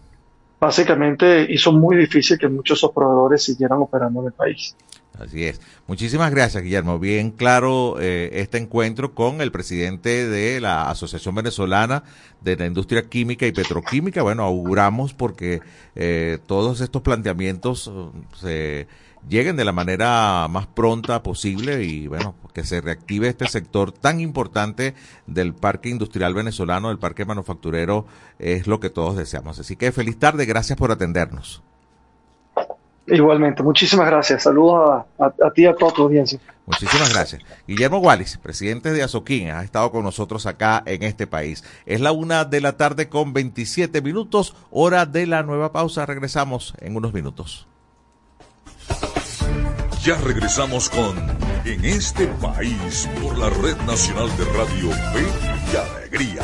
básicamente 0.60 1.46
hizo 1.50 1.72
muy 1.72 1.96
difícil 1.98 2.38
que 2.38 2.48
muchos 2.48 2.82
de 2.82 2.90
proveedores 2.94 3.44
siguieran 3.44 3.80
operando 3.82 4.22
en 4.22 4.28
el 4.28 4.34
país. 4.34 4.76
Así 5.20 5.46
es. 5.46 5.60
Muchísimas 5.88 6.32
gracias, 6.32 6.62
Guillermo. 6.64 7.00
Bien 7.00 7.32
claro 7.32 7.98
eh, 8.00 8.30
este 8.34 8.58
encuentro 8.58 9.16
con 9.16 9.42
el 9.42 9.52
presidente 9.52 10.28
de 10.28 10.62
la 10.62 10.90
Asociación 10.90 11.34
Venezolana 11.34 12.04
de 12.42 12.56
la 12.56 12.68
Industria 12.68 13.04
Química 13.04 13.48
y 13.48 13.52
Petroquímica. 13.52 14.22
Bueno, 14.22 14.44
auguramos 14.44 15.14
porque 15.14 15.62
eh, 15.96 16.38
todos 16.46 16.82
estos 16.82 17.02
planteamientos 17.02 17.88
uh, 17.88 18.12
se 18.40 18.88
lleguen 19.28 19.56
de 19.56 19.66
la 19.66 19.72
manera 19.72 20.48
más 20.50 20.68
pronta 20.68 21.24
posible 21.24 21.84
y 21.84 22.08
bueno, 22.08 22.36
que 22.54 22.64
se 22.64 22.82
reactive 22.82 23.28
este 23.28 23.48
sector 23.48 23.92
tan 23.92 24.20
importante 24.20 24.96
del 25.26 25.54
parque 25.54 25.90
industrial 25.90 26.34
venezolano, 26.34 26.90
del 26.90 27.00
parque 27.00 27.26
manufacturero, 27.26 28.06
es 28.40 28.68
lo 28.68 28.80
que 28.80 28.90
todos 28.90 29.16
deseamos. 29.16 29.60
Así 29.60 29.76
que 29.76 29.92
feliz 29.92 30.18
tarde, 30.18 30.46
gracias 30.46 30.78
por 30.78 30.92
atendernos. 30.92 31.62
Igualmente, 33.08 33.64
muchísimas 33.64 34.08
gracias. 34.08 34.44
Saludos 34.44 35.06
a, 35.20 35.26
a, 35.26 35.34
a, 35.48 35.52
ti 35.52 35.64
y 35.64 35.66
a 35.66 35.76
toda 35.76 35.94
tu 35.94 36.04
audiencia. 36.04 36.40
Muchísimas 36.66 37.14
gracias. 37.14 37.42
Guillermo 37.66 38.00
Wallis, 38.00 38.38
presidente 38.38 38.92
de 38.92 39.02
Azoquín, 39.02 39.50
ha 39.52 39.64
estado 39.64 39.92
con 39.92 40.04
nosotros 40.04 40.46
acá 40.46 40.84
en 40.86 41.04
este 41.04 41.26
país. 41.26 41.64
Es 41.86 42.02
la 42.02 42.12
una 42.12 42.44
de 42.44 42.60
la 42.60 42.76
tarde 42.76 43.08
con 43.08 43.32
27 43.32 44.02
minutos, 44.02 44.56
hora 44.72 45.06
de 45.06 45.26
la 45.26 45.44
nueva 45.44 45.72
pausa. 45.72 46.06
Regresamos 46.06 46.74
en 46.82 46.98
unos 46.98 47.14
minutos. 47.14 47.68
Ya 50.08 50.16
regresamos 50.16 50.90
con 50.90 51.18
En 51.66 51.84
este 51.84 52.28
país 52.28 53.10
por 53.22 53.38
la 53.38 53.50
Red 53.50 53.76
Nacional 53.86 54.30
de 54.38 54.46
Radio 54.46 54.90
Fe 55.12 55.26
y 55.70 55.76
Alegría. 55.76 56.44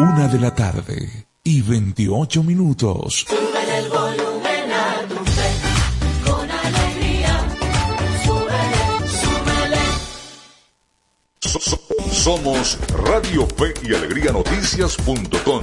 Una 0.00 0.26
de 0.26 0.40
la 0.40 0.52
tarde 0.56 1.28
y 1.44 1.62
28 1.62 2.42
minutos. 2.42 3.26
Sube 3.28 3.78
el 3.78 3.88
volumen 3.90 4.72
a 4.72 5.06
tu 5.06 5.14
fe, 5.14 5.52
con 6.28 6.50
alegría. 6.50 7.46
Súbele, 8.24 9.08
súbele. 9.22 9.84
Somos 12.12 12.76
Radio 13.04 13.46
Fe 13.56 13.72
y 13.84 13.94
Alegría 13.94 14.32
Noticias.com. 14.32 15.62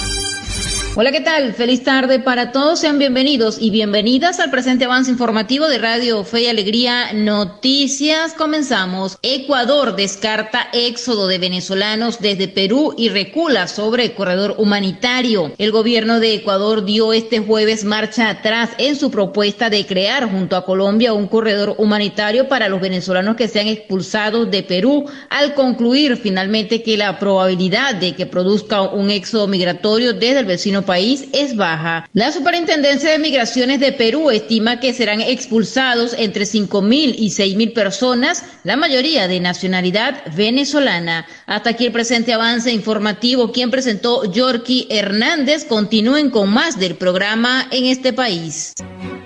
Hola, 0.93 1.13
¿qué 1.13 1.21
tal? 1.21 1.53
Feliz 1.53 1.85
tarde 1.85 2.19
para 2.19 2.51
todos. 2.51 2.81
Sean 2.81 2.99
bienvenidos 2.99 3.61
y 3.61 3.71
bienvenidas 3.71 4.41
al 4.41 4.51
presente 4.51 4.83
avance 4.83 5.09
informativo 5.09 5.69
de 5.69 5.77
Radio 5.77 6.25
Fe 6.25 6.41
y 6.41 6.47
Alegría 6.47 7.13
Noticias. 7.13 8.33
Comenzamos. 8.33 9.17
Ecuador 9.21 9.95
descarta 9.95 10.67
éxodo 10.73 11.27
de 11.27 11.37
venezolanos 11.37 12.19
desde 12.19 12.49
Perú 12.49 12.93
y 12.97 13.07
recula 13.07 13.69
sobre 13.69 14.03
el 14.03 14.13
corredor 14.15 14.55
humanitario. 14.57 15.53
El 15.57 15.71
gobierno 15.71 16.19
de 16.19 16.33
Ecuador 16.33 16.83
dio 16.83 17.13
este 17.13 17.39
jueves 17.39 17.85
marcha 17.85 18.27
atrás 18.27 18.71
en 18.77 18.97
su 18.97 19.11
propuesta 19.11 19.69
de 19.69 19.85
crear 19.85 20.29
junto 20.29 20.57
a 20.57 20.65
Colombia 20.65 21.13
un 21.13 21.29
corredor 21.29 21.75
humanitario 21.77 22.49
para 22.49 22.67
los 22.67 22.81
venezolanos 22.81 23.37
que 23.37 23.47
sean 23.47 23.69
expulsados 23.69 24.51
de 24.51 24.63
Perú 24.63 25.05
al 25.29 25.53
concluir 25.53 26.17
finalmente 26.17 26.83
que 26.83 26.97
la 26.97 27.17
probabilidad 27.17 27.95
de 27.95 28.13
que 28.13 28.25
produzca 28.25 28.81
un 28.81 29.09
éxodo 29.09 29.47
migratorio 29.47 30.11
desde 30.11 30.39
el 30.39 30.45
vecino 30.45 30.80
país 30.83 31.25
es 31.33 31.55
baja. 31.55 32.09
La 32.13 32.31
Superintendencia 32.31 33.11
de 33.11 33.19
Migraciones 33.19 33.79
de 33.79 33.91
Perú 33.91 34.31
estima 34.31 34.79
que 34.79 34.93
serán 34.93 35.21
expulsados 35.21 36.15
entre 36.17 36.45
5.000 36.45 37.15
y 37.17 37.29
6.000 37.29 37.73
personas, 37.73 38.43
la 38.63 38.75
mayoría 38.75 39.27
de 39.27 39.39
nacionalidad 39.39 40.23
venezolana. 40.35 41.25
Hasta 41.45 41.71
aquí 41.71 41.85
el 41.85 41.91
presente 41.91 42.33
avance 42.33 42.71
informativo. 42.71 43.51
Quien 43.51 43.71
presentó 43.71 44.31
Yorky 44.31 44.87
Hernández. 44.89 45.65
Continúen 45.65 46.29
con 46.29 46.49
más 46.49 46.79
del 46.79 46.95
programa 46.95 47.67
en 47.71 47.85
este 47.85 48.13
país. 48.13 48.73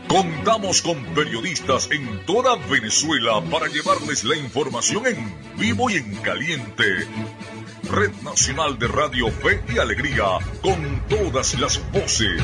Contamos 0.08 0.82
con 0.82 1.04
periodistas 1.14 1.90
en 1.92 2.26
toda 2.26 2.56
Venezuela 2.70 3.42
para 3.52 3.68
llevarles 3.68 4.24
la 4.24 4.38
información 4.38 5.06
en 5.08 5.34
vivo 5.58 5.90
y 5.90 5.96
en 5.96 6.16
caliente. 6.18 7.08
Red 7.90 8.14
Nacional 8.24 8.80
de 8.80 8.88
Radio 8.88 9.30
Fe 9.32 9.64
y 9.74 9.78
Alegría, 9.78 10.40
con 10.62 11.02
todas 11.08 11.60
las 11.60 11.80
voces. 11.92 12.42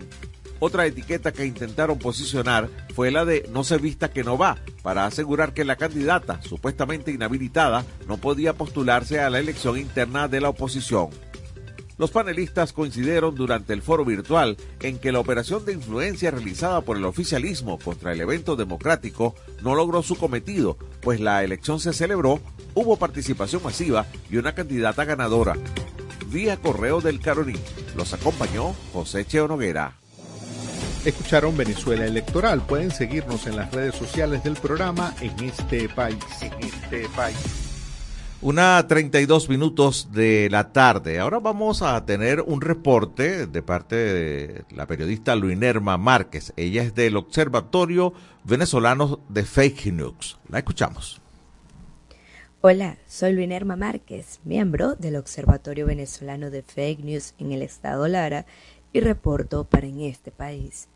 Otra 0.60 0.86
etiqueta 0.86 1.34
que 1.34 1.46
intentaron 1.46 2.00
posicionar 2.00 2.70
fue 2.96 3.12
la 3.12 3.26
de 3.26 3.46
no 3.52 3.66
se 3.66 3.78
vista 3.78 4.10
que 4.10 4.24
no 4.24 4.38
va, 4.38 4.58
para 4.84 5.06
asegurar 5.06 5.54
que 5.54 5.66
la 5.66 5.76
candidata, 5.76 6.42
supuestamente 6.42 7.12
inhabilitada, 7.12 7.84
no 8.08 8.16
podía 8.16 8.54
postularse 8.54 9.20
a 9.20 9.30
la 9.30 9.40
elección 9.40 9.78
interna 9.78 10.30
de 10.30 10.40
la 10.40 10.50
oposición. 10.50 11.10
Los 12.00 12.12
panelistas 12.12 12.72
coincidieron 12.72 13.36
durante 13.36 13.74
el 13.74 13.82
foro 13.82 14.06
virtual 14.06 14.56
en 14.80 15.00
que 15.00 15.12
la 15.12 15.20
operación 15.20 15.66
de 15.66 15.74
influencia 15.74 16.32
realizada 16.32 16.80
por 16.80 16.96
el 16.96 17.04
oficialismo 17.04 17.78
contra 17.78 18.14
el 18.14 18.22
evento 18.22 18.56
democrático 18.56 19.36
no 19.62 19.76
logró 19.76 20.02
su 20.02 20.16
cometido, 20.16 20.78
pues 21.02 21.20
la 21.20 21.44
elección 21.44 21.82
se 21.82 21.92
celebró, 21.92 22.40
hubo 22.74 22.96
participación 22.96 23.62
masiva 23.62 24.06
y 24.32 24.38
una 24.38 24.56
candidata 24.56 25.04
ganadora. 25.04 25.58
Vía 26.28 26.56
correo 26.56 27.02
del 27.02 27.20
Caroní. 27.20 27.60
Los 27.98 28.14
acompañó 28.14 28.74
José 28.94 29.26
Cheo 29.26 29.50
Noguera. 29.50 29.98
Escucharon 31.04 31.58
Venezuela 31.58 32.06
Electoral. 32.06 32.62
Pueden 32.62 32.92
seguirnos 32.92 33.46
en 33.46 33.58
las 33.58 33.74
redes 33.74 33.96
sociales 33.96 34.42
del 34.46 34.54
programa 34.54 35.14
en 35.20 35.38
este 35.44 35.90
país. 35.90 36.18
En 36.42 36.54
este 36.64 37.10
país. 37.10 37.69
Una 38.42 38.88
32 38.88 39.50
minutos 39.50 40.14
de 40.14 40.48
la 40.50 40.72
tarde. 40.72 41.20
Ahora 41.20 41.40
vamos 41.40 41.82
a 41.82 42.06
tener 42.06 42.40
un 42.40 42.62
reporte 42.62 43.48
de 43.48 43.62
parte 43.62 43.98
de 43.98 44.64
la 44.74 44.88
periodista 44.88 45.36
Luinerma 45.36 45.98
Márquez. 45.98 46.54
Ella 46.56 46.84
es 46.84 46.96
del 46.96 47.18
Observatorio 47.18 48.14
Venezolano 48.46 49.20
de 49.28 49.44
Fake 49.44 49.92
News. 49.92 50.40
La 50.48 50.60
escuchamos. 50.60 51.20
Hola, 52.62 52.98
soy 53.08 53.34
Luinerma 53.34 53.76
Márquez, 53.76 54.40
miembro 54.46 54.96
del 54.96 55.18
Observatorio 55.18 55.86
Venezolano 55.86 56.50
de 56.50 56.64
Fake 56.64 57.04
News 57.04 57.34
en 57.40 57.52
el 57.52 57.62
estado 57.62 58.08
Lara 58.08 58.46
y 58.94 59.02
reporto 59.02 59.66
para 59.66 59.88
en 59.88 60.00
este 60.00 60.32
país 60.32 60.88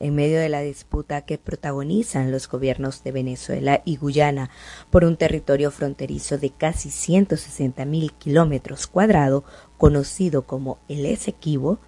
en 0.00 0.14
medio 0.14 0.40
de 0.40 0.48
la 0.48 0.62
disputa 0.62 1.22
que 1.22 1.38
protagonizan 1.38 2.32
los 2.32 2.48
gobiernos 2.48 3.04
de 3.04 3.12
Venezuela 3.12 3.82
y 3.84 3.96
Guyana 3.96 4.50
por 4.90 5.04
un 5.04 5.16
territorio 5.16 5.70
fronterizo 5.70 6.38
de 6.38 6.50
casi 6.50 6.90
160 6.90 7.84
mil 7.84 8.12
kilómetros 8.14 8.86
cuadrados, 8.86 9.44
conocido 9.78 10.42
como 10.42 10.78
el 10.88 11.06
Esequibo, 11.06 11.78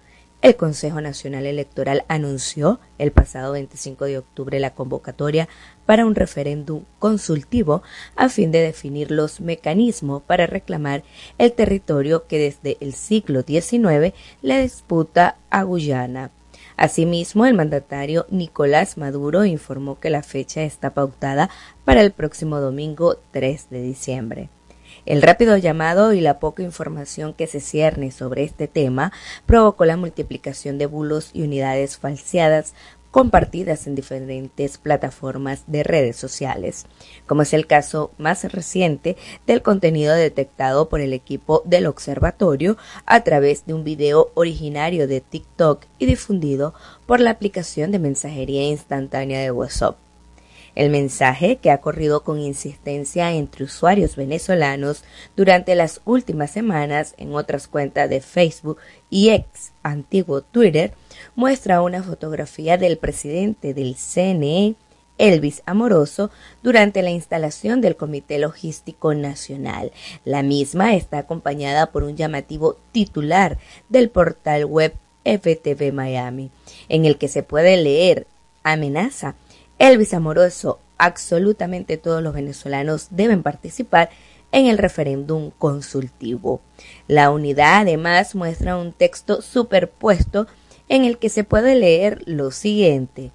el 0.43 0.57
Consejo 0.57 0.99
Nacional 0.99 1.45
Electoral 1.45 2.03
anunció 2.09 2.81
el 2.97 3.13
pasado 3.13 3.53
25 3.53 4.03
de 4.03 4.17
octubre 4.17 4.59
la 4.59 4.75
convocatoria 4.75 5.47
para 5.85 6.05
un 6.05 6.15
referéndum 6.15 6.83
consultivo 6.99 7.81
a 8.17 8.27
fin 8.27 8.51
de 8.51 8.59
definir 8.59 9.09
los 9.09 9.39
mecanismos 9.39 10.21
para 10.21 10.45
reclamar 10.45 11.05
el 11.37 11.53
territorio 11.53 12.27
que 12.27 12.39
desde 12.39 12.75
el 12.81 12.91
siglo 12.91 13.43
XIX 13.43 14.13
le 14.41 14.61
disputa 14.61 15.37
a 15.49 15.63
Guyana. 15.63 16.29
Asimismo, 16.77 17.45
el 17.45 17.53
mandatario 17.53 18.25
Nicolás 18.29 18.97
Maduro 18.97 19.45
informó 19.45 19.99
que 19.99 20.09
la 20.09 20.23
fecha 20.23 20.63
está 20.63 20.93
pautada 20.93 21.49
para 21.85 22.01
el 22.01 22.11
próximo 22.11 22.59
domingo 22.59 23.17
3 23.31 23.69
de 23.69 23.81
diciembre. 23.81 24.49
El 25.05 25.21
rápido 25.21 25.57
llamado 25.57 26.13
y 26.13 26.21
la 26.21 26.39
poca 26.39 26.63
información 26.63 27.33
que 27.33 27.47
se 27.47 27.59
cierne 27.59 28.11
sobre 28.11 28.43
este 28.43 28.67
tema 28.67 29.11
provocó 29.45 29.83
la 29.85 29.97
multiplicación 29.97 30.77
de 30.77 30.85
bulos 30.85 31.31
y 31.33 31.43
unidades 31.43 31.97
falseadas 31.97 32.73
compartidas 33.13 33.85
en 33.85 33.93
diferentes 33.93 34.79
plataformas 34.79 35.65
de 35.67 35.83
redes 35.83 36.15
sociales, 36.15 36.87
como 37.27 37.43
es 37.43 37.53
el 37.53 37.67
caso 37.67 38.09
más 38.17 38.43
reciente 38.51 39.17
del 39.45 39.61
contenido 39.61 40.15
detectado 40.15 40.89
por 40.89 40.99
el 40.99 41.13
equipo 41.13 41.61
del 41.63 41.85
observatorio 41.85 42.75
a 43.05 43.23
través 43.23 43.67
de 43.67 43.75
un 43.75 43.83
video 43.83 44.31
originario 44.33 45.07
de 45.07 45.21
TikTok 45.21 45.85
y 45.99 46.07
difundido 46.07 46.73
por 47.05 47.19
la 47.19 47.29
aplicación 47.29 47.91
de 47.91 47.99
mensajería 47.99 48.67
instantánea 48.67 49.41
de 49.41 49.51
WhatsApp. 49.51 49.95
El 50.73 50.89
mensaje, 50.89 51.57
que 51.57 51.69
ha 51.69 51.81
corrido 51.81 52.23
con 52.23 52.39
insistencia 52.39 53.31
entre 53.33 53.65
usuarios 53.65 54.15
venezolanos 54.15 55.03
durante 55.35 55.75
las 55.75 56.01
últimas 56.05 56.49
semanas 56.49 57.13
en 57.17 57.35
otras 57.35 57.67
cuentas 57.67 58.09
de 58.09 58.21
Facebook 58.21 58.79
y 59.11 59.29
ex 59.29 59.71
antiguo 59.83 60.41
Twitter, 60.41 60.95
muestra 61.35 61.81
una 61.81 62.03
fotografía 62.03 62.77
del 62.77 62.97
presidente 62.97 63.73
del 63.73 63.95
CNE, 63.95 64.75
Elvis 65.17 65.61
Amoroso, 65.65 66.31
durante 66.63 67.01
la 67.01 67.11
instalación 67.11 67.81
del 67.81 67.95
Comité 67.95 68.39
Logístico 68.39 69.13
Nacional. 69.13 69.91
La 70.25 70.43
misma 70.43 70.95
está 70.95 71.19
acompañada 71.19 71.91
por 71.91 72.03
un 72.03 72.15
llamativo 72.15 72.77
titular 72.91 73.57
del 73.89 74.09
portal 74.09 74.65
web 74.65 74.93
FTV 75.23 75.93
Miami, 75.93 76.51
en 76.89 77.05
el 77.05 77.17
que 77.17 77.27
se 77.27 77.43
puede 77.43 77.77
leer 77.77 78.27
amenaza. 78.63 79.35
Elvis 79.79 80.13
Amoroso, 80.13 80.79
absolutamente 80.97 81.97
todos 81.97 82.21
los 82.21 82.33
venezolanos 82.33 83.07
deben 83.11 83.43
participar 83.43 84.09
en 84.51 84.67
el 84.67 84.77
referéndum 84.77 85.51
consultivo. 85.57 86.61
La 87.07 87.31
unidad 87.31 87.81
además 87.81 88.35
muestra 88.35 88.77
un 88.77 88.93
texto 88.93 89.41
superpuesto 89.41 90.47
en 90.89 91.05
el 91.05 91.17
que 91.17 91.29
se 91.29 91.43
puede 91.43 91.75
leer 91.75 92.21
lo 92.25 92.51
siguiente. 92.51 93.31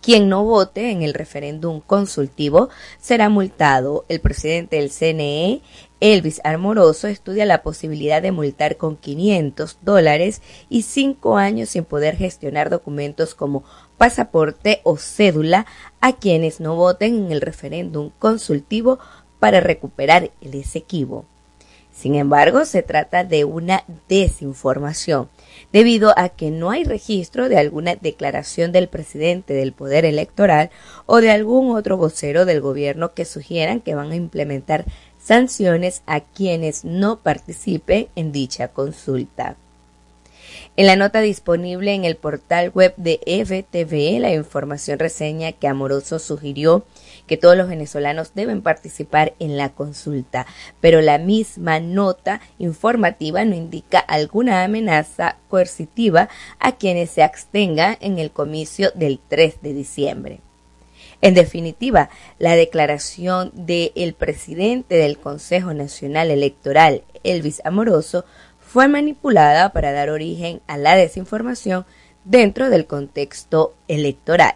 Quien 0.00 0.28
no 0.28 0.44
vote 0.44 0.90
en 0.90 1.02
el 1.02 1.12
referéndum 1.12 1.80
consultivo 1.80 2.68
será 3.00 3.28
multado. 3.28 4.04
El 4.08 4.20
presidente 4.20 4.76
del 4.76 4.90
CNE, 4.90 5.60
Elvis 6.00 6.40
Armoroso, 6.44 7.08
estudia 7.08 7.44
la 7.44 7.62
posibilidad 7.62 8.22
de 8.22 8.32
multar 8.32 8.76
con 8.76 8.96
500 8.96 9.78
dólares 9.82 10.40
y 10.70 10.82
cinco 10.82 11.36
años 11.36 11.70
sin 11.70 11.84
poder 11.84 12.16
gestionar 12.16 12.70
documentos 12.70 13.34
como 13.34 13.64
pasaporte 13.98 14.80
o 14.84 14.96
cédula 14.96 15.66
a 16.00 16.14
quienes 16.14 16.60
no 16.60 16.76
voten 16.76 17.16
en 17.26 17.32
el 17.32 17.40
referéndum 17.40 18.10
consultivo 18.18 19.00
para 19.40 19.60
recuperar 19.60 20.30
el 20.40 20.54
Esequibo. 20.54 21.26
Sin 21.92 22.14
embargo, 22.14 22.64
se 22.64 22.82
trata 22.82 23.24
de 23.24 23.44
una 23.44 23.82
desinformación, 24.08 25.28
debido 25.72 26.12
a 26.16 26.28
que 26.30 26.50
no 26.50 26.70
hay 26.70 26.84
registro 26.84 27.48
de 27.48 27.58
alguna 27.58 27.96
declaración 27.96 28.72
del 28.72 28.88
presidente 28.88 29.54
del 29.54 29.72
Poder 29.72 30.04
Electoral 30.04 30.70
o 31.06 31.20
de 31.20 31.30
algún 31.30 31.76
otro 31.76 31.96
vocero 31.96 32.44
del 32.44 32.60
gobierno 32.60 33.12
que 33.12 33.24
sugieran 33.24 33.80
que 33.80 33.94
van 33.94 34.12
a 34.12 34.16
implementar 34.16 34.84
sanciones 35.22 36.02
a 36.06 36.20
quienes 36.20 36.84
no 36.84 37.18
participen 37.18 38.08
en 38.16 38.32
dicha 38.32 38.68
consulta. 38.68 39.56
En 40.76 40.86
la 40.86 40.96
nota 40.96 41.20
disponible 41.20 41.92
en 41.92 42.04
el 42.04 42.16
portal 42.16 42.70
web 42.70 42.94
de 42.96 43.18
FTV, 43.26 44.20
la 44.20 44.32
información 44.32 44.98
reseña 44.98 45.52
que 45.52 45.66
Amoroso 45.66 46.18
sugirió 46.18 46.84
que 47.28 47.36
todos 47.36 47.56
los 47.56 47.68
venezolanos 47.68 48.32
deben 48.34 48.62
participar 48.62 49.34
en 49.38 49.56
la 49.56 49.68
consulta, 49.68 50.46
pero 50.80 51.00
la 51.00 51.18
misma 51.18 51.78
nota 51.78 52.40
informativa 52.58 53.44
no 53.44 53.54
indica 53.54 54.00
alguna 54.00 54.64
amenaza 54.64 55.36
coercitiva 55.48 56.28
a 56.58 56.72
quienes 56.72 57.10
se 57.10 57.22
abstengan 57.22 57.96
en 58.00 58.18
el 58.18 58.32
comicio 58.32 58.90
del 58.96 59.20
3 59.28 59.62
de 59.62 59.74
diciembre. 59.74 60.40
En 61.20 61.34
definitiva, 61.34 62.10
la 62.38 62.54
declaración 62.54 63.50
del 63.54 64.14
presidente 64.14 64.96
del 64.96 65.18
Consejo 65.18 65.74
Nacional 65.74 66.30
Electoral, 66.30 67.02
Elvis 67.24 67.60
Amoroso, 67.64 68.24
fue 68.60 68.86
manipulada 68.86 69.72
para 69.72 69.92
dar 69.92 70.10
origen 70.10 70.60
a 70.66 70.76
la 70.76 70.94
desinformación 70.94 71.86
dentro 72.24 72.70
del 72.70 72.86
contexto 72.86 73.74
electoral. 73.88 74.54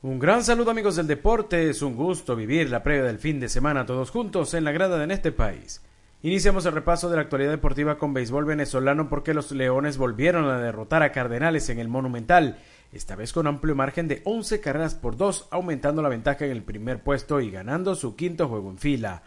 Un 0.00 0.20
gran 0.20 0.44
saludo 0.44 0.70
amigos 0.70 0.94
del 0.94 1.08
deporte, 1.08 1.70
es 1.70 1.82
un 1.82 1.96
gusto 1.96 2.36
vivir 2.36 2.70
la 2.70 2.84
previa 2.84 3.02
del 3.02 3.18
fin 3.18 3.40
de 3.40 3.48
semana 3.48 3.84
todos 3.84 4.12
juntos 4.12 4.54
en 4.54 4.62
la 4.62 4.70
grada 4.70 4.96
de 4.96 5.02
en 5.02 5.10
este 5.10 5.32
país. 5.32 5.82
Iniciamos 6.22 6.64
el 6.66 6.72
repaso 6.72 7.10
de 7.10 7.16
la 7.16 7.22
actualidad 7.22 7.50
deportiva 7.50 7.98
con 7.98 8.14
béisbol 8.14 8.44
venezolano 8.44 9.08
porque 9.08 9.34
los 9.34 9.50
Leones 9.50 9.98
volvieron 9.98 10.44
a 10.44 10.60
derrotar 10.60 11.02
a 11.02 11.10
Cardenales 11.10 11.68
en 11.68 11.80
el 11.80 11.88
Monumental, 11.88 12.58
esta 12.92 13.16
vez 13.16 13.32
con 13.32 13.48
amplio 13.48 13.74
margen 13.74 14.06
de 14.06 14.22
11 14.24 14.60
carreras 14.60 14.94
por 14.94 15.16
2, 15.16 15.48
aumentando 15.50 16.00
la 16.00 16.10
ventaja 16.10 16.44
en 16.44 16.52
el 16.52 16.62
primer 16.62 17.02
puesto 17.02 17.40
y 17.40 17.50
ganando 17.50 17.96
su 17.96 18.14
quinto 18.14 18.46
juego 18.46 18.70
en 18.70 18.78
fila. 18.78 19.24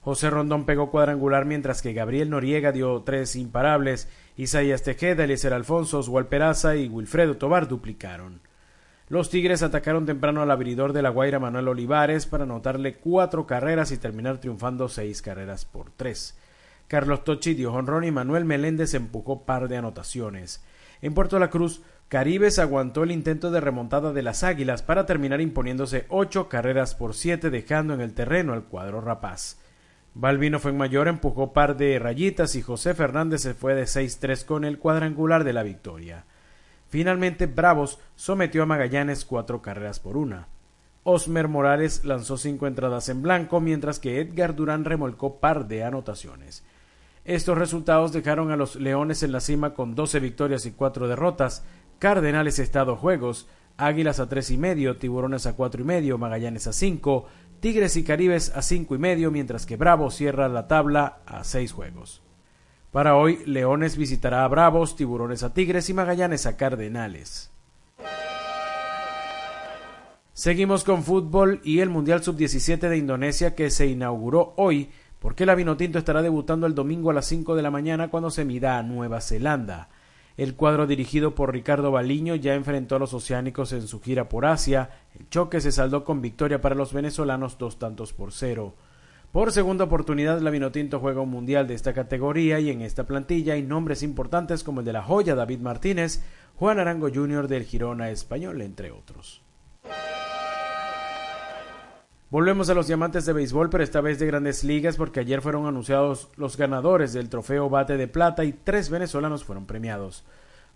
José 0.00 0.30
Rondón 0.30 0.64
pegó 0.64 0.90
cuadrangular 0.90 1.44
mientras 1.44 1.82
que 1.82 1.92
Gabriel 1.92 2.30
Noriega 2.30 2.72
dio 2.72 3.02
tres 3.02 3.36
imparables, 3.36 4.08
Isaías 4.38 4.84
Tejeda, 4.84 5.24
Eliezer 5.24 5.52
Alfonso, 5.52 5.98
Oswald 5.98 6.28
Peraza 6.28 6.76
y 6.76 6.88
Wilfredo 6.88 7.36
Tobar 7.36 7.68
duplicaron. 7.68 8.40
Los 9.08 9.28
Tigres 9.28 9.62
atacaron 9.62 10.06
temprano 10.06 10.40
al 10.40 10.50
abridor 10.50 10.94
de 10.94 11.02
la 11.02 11.10
Guaira 11.10 11.38
Manuel 11.38 11.68
Olivares 11.68 12.26
para 12.26 12.44
anotarle 12.44 12.94
cuatro 12.94 13.46
carreras 13.46 13.92
y 13.92 13.98
terminar 13.98 14.38
triunfando 14.38 14.88
seis 14.88 15.20
carreras 15.20 15.66
por 15.66 15.90
tres. 15.90 16.38
Carlos 16.88 17.22
Tochi 17.22 17.52
dio 17.54 17.72
honrón 17.72 18.04
y 18.04 18.10
Manuel 18.10 18.46
Meléndez 18.46 18.94
empujó 18.94 19.44
par 19.44 19.68
de 19.68 19.76
anotaciones. 19.76 20.64
En 21.02 21.12
Puerto 21.12 21.38
La 21.38 21.50
Cruz, 21.50 21.82
Caribes 22.08 22.58
aguantó 22.58 23.02
el 23.02 23.10
intento 23.10 23.50
de 23.50 23.60
remontada 23.60 24.12
de 24.12 24.22
las 24.22 24.42
Águilas 24.42 24.82
para 24.82 25.04
terminar 25.04 25.42
imponiéndose 25.42 26.06
ocho 26.08 26.48
carreras 26.48 26.94
por 26.94 27.14
siete, 27.14 27.50
dejando 27.50 27.92
en 27.92 28.00
el 28.00 28.14
terreno 28.14 28.54
al 28.54 28.64
cuadro 28.64 29.02
rapaz. 29.02 29.58
Balvino 30.14 30.60
fue 30.60 30.70
en 30.70 30.78
mayor, 30.78 31.08
empujó 31.08 31.52
par 31.52 31.76
de 31.76 31.98
rayitas 31.98 32.54
y 32.54 32.62
José 32.62 32.94
Fernández 32.94 33.42
se 33.42 33.52
fue 33.52 33.74
de 33.74 33.82
6-3 33.82 34.44
con 34.44 34.64
el 34.64 34.78
cuadrangular 34.78 35.44
de 35.44 35.52
la 35.52 35.62
victoria. 35.62 36.24
Finalmente, 36.94 37.46
Bravos 37.46 37.98
sometió 38.14 38.62
a 38.62 38.66
Magallanes 38.66 39.24
cuatro 39.24 39.60
carreras 39.60 39.98
por 39.98 40.16
una. 40.16 40.46
Osmer 41.02 41.48
Morales 41.48 42.04
lanzó 42.04 42.36
cinco 42.36 42.68
entradas 42.68 43.08
en 43.08 43.20
blanco, 43.20 43.60
mientras 43.60 43.98
que 43.98 44.20
Edgar 44.20 44.54
Durán 44.54 44.84
remolcó 44.84 45.40
par 45.40 45.66
de 45.66 45.82
anotaciones. 45.82 46.62
Estos 47.24 47.58
resultados 47.58 48.12
dejaron 48.12 48.52
a 48.52 48.56
los 48.56 48.76
Leones 48.76 49.24
en 49.24 49.32
la 49.32 49.40
cima 49.40 49.74
con 49.74 49.96
doce 49.96 50.20
victorias 50.20 50.66
y 50.66 50.70
cuatro 50.70 51.08
derrotas, 51.08 51.64
Cardenales 51.98 52.60
a 52.76 52.84
dos 52.84 53.00
juegos, 53.00 53.48
Águilas 53.76 54.20
a 54.20 54.28
tres 54.28 54.52
y 54.52 54.56
medio, 54.56 54.96
Tiburones 54.96 55.46
a 55.46 55.54
cuatro 55.54 55.82
y 55.82 55.84
medio, 55.84 56.16
Magallanes 56.16 56.68
a 56.68 56.72
cinco, 56.72 57.26
Tigres 57.58 57.96
y 57.96 58.04
Caribes 58.04 58.54
a 58.54 58.62
cinco 58.62 58.94
y 58.94 58.98
medio, 58.98 59.32
mientras 59.32 59.66
que 59.66 59.76
Bravos 59.76 60.14
cierra 60.14 60.48
la 60.48 60.68
tabla 60.68 61.18
a 61.26 61.42
seis 61.42 61.72
juegos. 61.72 62.22
Para 62.94 63.16
hoy, 63.16 63.40
Leones 63.44 63.96
visitará 63.96 64.44
a 64.44 64.48
Bravos, 64.48 64.94
Tiburones 64.94 65.42
a 65.42 65.52
Tigres 65.52 65.90
y 65.90 65.94
Magallanes 65.94 66.46
a 66.46 66.56
Cardenales. 66.56 67.50
Seguimos 70.32 70.84
con 70.84 71.02
fútbol 71.02 71.60
y 71.64 71.80
el 71.80 71.90
Mundial 71.90 72.22
Sub-17 72.22 72.88
de 72.88 72.96
Indonesia 72.96 73.56
que 73.56 73.70
se 73.70 73.88
inauguró 73.88 74.54
hoy 74.58 74.90
porque 75.18 75.44
la 75.44 75.56
Vinotinto 75.56 75.98
estará 75.98 76.22
debutando 76.22 76.68
el 76.68 76.76
domingo 76.76 77.10
a 77.10 77.14
las 77.14 77.26
5 77.26 77.56
de 77.56 77.62
la 77.62 77.72
mañana 77.72 78.10
cuando 78.10 78.30
se 78.30 78.44
mida 78.44 78.78
a 78.78 78.84
Nueva 78.84 79.20
Zelanda. 79.20 79.88
El 80.36 80.54
cuadro 80.54 80.86
dirigido 80.86 81.34
por 81.34 81.52
Ricardo 81.52 81.90
Baliño 81.90 82.36
ya 82.36 82.54
enfrentó 82.54 82.94
a 82.94 83.00
los 83.00 83.12
oceánicos 83.12 83.72
en 83.72 83.88
su 83.88 84.00
gira 84.00 84.28
por 84.28 84.46
Asia. 84.46 84.90
El 85.18 85.28
choque 85.30 85.60
se 85.60 85.72
saldó 85.72 86.04
con 86.04 86.22
victoria 86.22 86.60
para 86.60 86.76
los 86.76 86.92
venezolanos 86.92 87.58
dos 87.58 87.76
tantos 87.76 88.12
por 88.12 88.30
cero. 88.30 88.76
Por 89.34 89.50
segunda 89.50 89.82
oportunidad, 89.82 90.40
la 90.42 90.50
Vinotinto 90.50 91.00
juega 91.00 91.20
un 91.20 91.30
mundial 91.30 91.66
de 91.66 91.74
esta 91.74 91.92
categoría 91.92 92.60
y 92.60 92.70
en 92.70 92.82
esta 92.82 93.02
plantilla 93.02 93.54
hay 93.54 93.64
nombres 93.64 94.04
importantes 94.04 94.62
como 94.62 94.78
el 94.78 94.86
de 94.86 94.92
la 94.92 95.02
joya 95.02 95.34
David 95.34 95.58
Martínez, 95.58 96.22
Juan 96.54 96.78
Arango 96.78 97.08
Jr. 97.12 97.48
del 97.48 97.64
Girona 97.64 98.10
Español, 98.10 98.62
entre 98.62 98.92
otros. 98.92 99.42
Volvemos 102.30 102.70
a 102.70 102.74
los 102.74 102.86
diamantes 102.86 103.26
de 103.26 103.32
béisbol, 103.32 103.70
pero 103.70 103.82
esta 103.82 104.00
vez 104.00 104.20
de 104.20 104.26
grandes 104.26 104.62
ligas, 104.62 104.96
porque 104.96 105.18
ayer 105.18 105.42
fueron 105.42 105.66
anunciados 105.66 106.28
los 106.36 106.56
ganadores 106.56 107.12
del 107.12 107.28
trofeo 107.28 107.68
Bate 107.68 107.96
de 107.96 108.06
Plata 108.06 108.44
y 108.44 108.52
tres 108.52 108.88
venezolanos 108.88 109.42
fueron 109.42 109.66
premiados. 109.66 110.22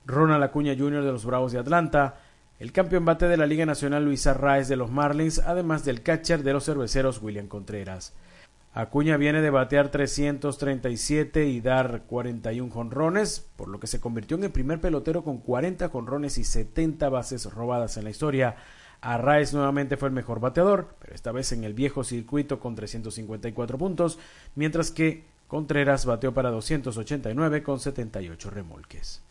Ronald 0.05 0.43
Acuña 0.43 0.75
Jr. 0.77 1.05
de 1.05 1.13
los 1.13 1.25
Bravos 1.25 1.53
de 1.53 1.61
Atlanta, 1.61 2.17
el 2.59 2.73
campeón 2.73 3.05
bate 3.05 3.29
de 3.29 3.37
la 3.37 3.47
Liga 3.47 3.65
Nacional 3.67 4.05
Luis 4.05 4.27
Arraez 4.27 4.67
de 4.67 4.75
los 4.75 4.91
Marlins, 4.91 5.39
además 5.39 5.85
del 5.85 6.03
catcher 6.03 6.43
de 6.43 6.55
los 6.55 6.65
cerveceros 6.65 7.23
William 7.23 7.47
Contreras. 7.47 8.15
Acuña 8.73 9.17
viene 9.17 9.41
de 9.41 9.51
batear 9.51 9.91
337 9.91 11.47
y 11.47 11.61
dar 11.61 12.03
41 12.07 12.71
jonrones, 12.71 13.41
por 13.57 13.69
lo 13.69 13.81
que 13.81 13.87
se 13.87 14.01
convirtió 14.01 14.37
en 14.37 14.45
el 14.45 14.51
primer 14.51 14.81
pelotero 14.81 15.25
con 15.25 15.39
40 15.39 15.89
jonrones 15.89 16.39
y 16.39 16.45
70 16.45 17.09
bases 17.09 17.47
robadas 17.53 17.97
en 17.97 18.05
la 18.05 18.11
historia. 18.11 18.57
Arraez 19.01 19.55
nuevamente 19.55 19.97
fue 19.97 20.09
el 20.09 20.15
mejor 20.15 20.41
bateador, 20.41 20.95
pero 21.01 21.15
esta 21.15 21.33
vez 21.33 21.53
en 21.53 21.65
el 21.65 21.75
viejo 21.75 22.05
circuito 22.05 22.61
con 22.61 22.75
354 22.75 23.79
puntos, 23.79 24.19
mientras 24.55 24.91
que 24.91 25.25
Contreras 25.49 26.05
bateó 26.05 26.35
para 26.35 26.51
289 26.51 27.63
con 27.63 27.81
78 27.81 28.51
remolques. 28.51 29.23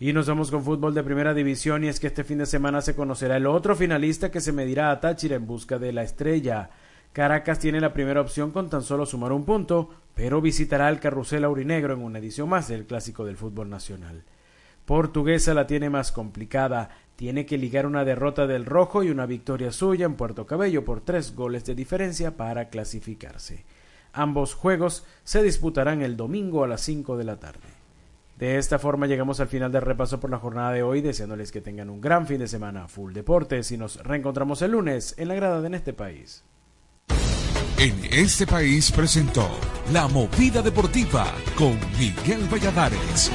Y 0.00 0.12
nos 0.12 0.28
vamos 0.28 0.52
con 0.52 0.62
fútbol 0.62 0.94
de 0.94 1.02
primera 1.02 1.34
división 1.34 1.82
y 1.82 1.88
es 1.88 1.98
que 1.98 2.06
este 2.06 2.22
fin 2.22 2.38
de 2.38 2.46
semana 2.46 2.80
se 2.80 2.94
conocerá 2.94 3.36
el 3.36 3.46
otro 3.46 3.74
finalista 3.74 4.30
que 4.30 4.40
se 4.40 4.52
medirá 4.52 4.92
a 4.92 5.00
Táchira 5.00 5.34
en 5.34 5.46
busca 5.46 5.80
de 5.80 5.92
la 5.92 6.04
estrella. 6.04 6.70
Caracas 7.12 7.58
tiene 7.58 7.80
la 7.80 7.92
primera 7.92 8.20
opción 8.20 8.52
con 8.52 8.70
tan 8.70 8.82
solo 8.82 9.06
sumar 9.06 9.32
un 9.32 9.44
punto, 9.44 9.90
pero 10.14 10.40
visitará 10.40 10.88
el 10.88 11.00
Carrusel 11.00 11.42
Aurinegro 11.42 11.94
en 11.94 12.02
una 12.04 12.20
edición 12.20 12.48
más 12.48 12.68
del 12.68 12.86
Clásico 12.86 13.24
del 13.24 13.36
Fútbol 13.36 13.70
Nacional. 13.70 14.22
Portuguesa 14.84 15.52
la 15.52 15.66
tiene 15.66 15.90
más 15.90 16.12
complicada, 16.12 16.90
tiene 17.16 17.44
que 17.44 17.58
ligar 17.58 17.84
una 17.84 18.04
derrota 18.04 18.46
del 18.46 18.66
Rojo 18.66 19.02
y 19.02 19.10
una 19.10 19.26
victoria 19.26 19.72
suya 19.72 20.06
en 20.06 20.14
Puerto 20.14 20.46
Cabello 20.46 20.84
por 20.84 21.00
tres 21.00 21.34
goles 21.34 21.64
de 21.64 21.74
diferencia 21.74 22.36
para 22.36 22.68
clasificarse. 22.68 23.64
Ambos 24.12 24.54
juegos 24.54 25.04
se 25.24 25.42
disputarán 25.42 26.02
el 26.02 26.16
domingo 26.16 26.62
a 26.62 26.68
las 26.68 26.82
cinco 26.82 27.16
de 27.16 27.24
la 27.24 27.40
tarde. 27.40 27.77
De 28.38 28.56
esta 28.56 28.78
forma 28.78 29.08
llegamos 29.08 29.40
al 29.40 29.48
final 29.48 29.72
del 29.72 29.82
repaso 29.82 30.20
por 30.20 30.30
la 30.30 30.38
jornada 30.38 30.70
de 30.70 30.84
hoy, 30.84 31.00
deseándoles 31.00 31.50
que 31.50 31.60
tengan 31.60 31.90
un 31.90 32.00
gran 32.00 32.24
fin 32.24 32.38
de 32.38 32.46
semana 32.46 32.86
full 32.86 33.12
deportes 33.12 33.72
y 33.72 33.76
nos 33.76 33.96
reencontramos 34.04 34.62
el 34.62 34.70
lunes 34.70 35.16
en 35.18 35.26
la 35.26 35.34
grada 35.34 35.60
de 35.60 35.66
En 35.66 35.74
este 35.74 35.92
país. 35.92 36.44
En 37.78 37.94
este 38.12 38.46
país 38.46 38.92
presentó 38.92 39.48
La 39.92 40.06
Movida 40.06 40.62
Deportiva 40.62 41.26
con 41.56 41.76
Miguel 41.98 42.46
Valladares. 42.48 43.32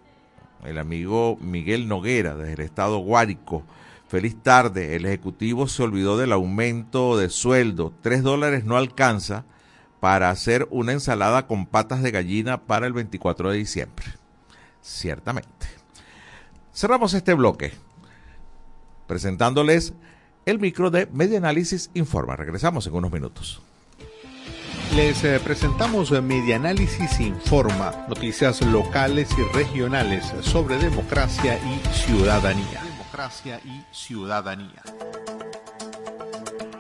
el 0.65 0.79
amigo 0.79 1.37
Miguel 1.41 1.89
Noguera 1.89 2.37
desde 2.37 2.55
el 2.55 2.61
estado 2.61 2.99
Guárico. 2.99 3.65
Feliz 4.09 4.37
tarde. 4.43 4.97
El 4.97 5.05
Ejecutivo 5.05 5.69
se 5.69 5.83
olvidó 5.83 6.17
del 6.17 6.33
aumento 6.33 7.19
de 7.19 7.29
sueldo. 7.29 7.93
Tres 8.01 8.23
dólares 8.23 8.65
no 8.65 8.77
alcanza 8.77 9.45
para 10.01 10.31
hacer 10.31 10.67
una 10.71 10.93
ensalada 10.93 11.47
con 11.47 11.67
patas 11.67 12.03
de 12.03 12.11
gallina 12.11 12.63
para 12.63 12.87
el 12.87 12.93
24 12.93 13.51
de 13.51 13.59
diciembre. 13.59 14.07
Ciertamente. 14.83 15.67
Cerramos 16.73 17.15
este 17.15 17.35
bloque 17.35 17.73
presentándoles 19.07 19.95
el 20.45 20.59
micro 20.59 20.91
de 20.91 21.07
Media 21.07 21.39
Análisis 21.39 21.91
Informa. 21.95 22.37
Regresamos 22.37 22.87
en 22.87 22.95
unos 22.95 23.13
minutos. 23.13 23.61
Les 24.95 25.25
eh, 25.25 25.41
presentamos 25.43 26.11
Media 26.23 26.57
Análisis 26.57 27.19
Informa, 27.21 28.07
noticias 28.09 28.63
locales 28.63 29.29
y 29.37 29.43
regionales 29.57 30.33
sobre 30.43 30.77
democracia 30.77 31.59
y 31.59 31.95
ciudadanía 31.95 32.87
democracia 33.17 33.61
y 33.65 33.83
ciudadanía. 33.95 34.83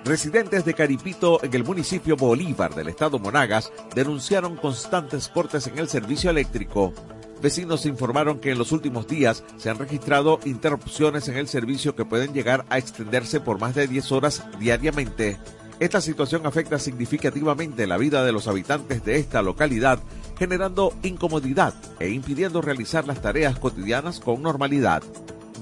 Residentes 0.06 0.64
de 0.64 0.74
Caripito 0.74 1.42
en 1.42 1.52
el 1.52 1.64
municipio 1.64 2.16
Bolívar 2.16 2.76
del 2.76 2.86
estado 2.86 3.18
Monagas 3.18 3.72
denunciaron 3.92 4.54
constantes 4.54 5.26
cortes 5.26 5.66
en 5.66 5.80
el 5.80 5.88
servicio 5.88 6.30
eléctrico. 6.30 6.94
Vecinos 7.42 7.86
informaron 7.86 8.38
que 8.38 8.52
en 8.52 8.58
los 8.58 8.70
últimos 8.70 9.08
días 9.08 9.42
se 9.56 9.68
han 9.68 9.80
registrado 9.80 10.38
interrupciones 10.44 11.26
en 11.26 11.36
el 11.38 11.48
servicio 11.48 11.96
que 11.96 12.04
pueden 12.04 12.32
llegar 12.32 12.64
a 12.70 12.78
extenderse 12.78 13.40
por 13.40 13.58
más 13.58 13.74
de 13.74 13.88
10 13.88 14.12
horas 14.12 14.44
diariamente. 14.60 15.38
Esta 15.80 16.00
situación 16.00 16.46
afecta 16.46 16.78
significativamente 16.78 17.88
la 17.88 17.98
vida 17.98 18.24
de 18.24 18.30
los 18.30 18.46
habitantes 18.46 19.04
de 19.04 19.16
esta 19.16 19.42
localidad, 19.42 19.98
generando 20.38 20.94
incomodidad 21.02 21.74
e 21.98 22.10
impidiendo 22.10 22.62
realizar 22.62 23.08
las 23.08 23.20
tareas 23.20 23.58
cotidianas 23.58 24.20
con 24.20 24.40
normalidad. 24.40 25.02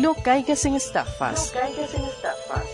No 0.00 0.14
caigas 0.22 0.64
en 0.64 0.76
estafas. 0.76 1.50
caigas 1.50 1.92
en 1.94 2.04
estafas. 2.04 2.73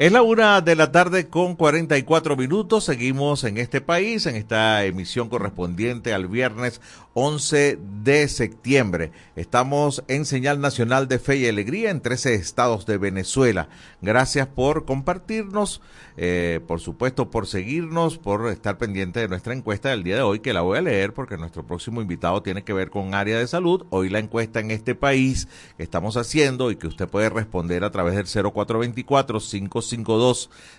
Es 0.00 0.12
la 0.12 0.22
una 0.22 0.60
de 0.60 0.76
la 0.76 0.92
tarde 0.92 1.26
con 1.26 1.56
44 1.56 2.36
minutos. 2.36 2.84
Seguimos 2.84 3.42
en 3.42 3.58
este 3.58 3.80
país, 3.80 4.26
en 4.26 4.36
esta 4.36 4.84
emisión 4.84 5.28
correspondiente 5.28 6.14
al 6.14 6.28
viernes 6.28 6.80
11 7.14 7.80
de 8.04 8.28
septiembre. 8.28 9.10
Estamos 9.34 10.04
en 10.06 10.24
señal 10.24 10.60
nacional 10.60 11.08
de 11.08 11.18
fe 11.18 11.38
y 11.38 11.48
alegría 11.48 11.90
en 11.90 12.00
13 12.00 12.34
estados 12.34 12.86
de 12.86 12.96
Venezuela. 12.96 13.70
Gracias 14.00 14.46
por 14.46 14.84
compartirnos, 14.84 15.80
eh, 16.16 16.60
por 16.68 16.78
supuesto 16.78 17.28
por 17.28 17.48
seguirnos, 17.48 18.18
por 18.18 18.46
estar 18.50 18.78
pendiente 18.78 19.18
de 19.18 19.26
nuestra 19.26 19.52
encuesta 19.52 19.88
del 19.88 20.04
día 20.04 20.14
de 20.14 20.22
hoy, 20.22 20.38
que 20.38 20.52
la 20.52 20.60
voy 20.60 20.78
a 20.78 20.82
leer 20.82 21.12
porque 21.12 21.36
nuestro 21.36 21.66
próximo 21.66 22.00
invitado 22.00 22.40
tiene 22.40 22.62
que 22.62 22.72
ver 22.72 22.90
con 22.90 23.14
área 23.14 23.36
de 23.36 23.48
salud. 23.48 23.84
Hoy 23.90 24.10
la 24.10 24.20
encuesta 24.20 24.60
en 24.60 24.70
este 24.70 24.94
país 24.94 25.48
que 25.76 25.82
estamos 25.82 26.16
haciendo 26.16 26.70
y 26.70 26.76
que 26.76 26.86
usted 26.86 27.08
puede 27.08 27.30
responder 27.30 27.82
a 27.82 27.90
través 27.90 28.14
del 28.14 28.26
0424 28.26 29.40
552 29.40 29.87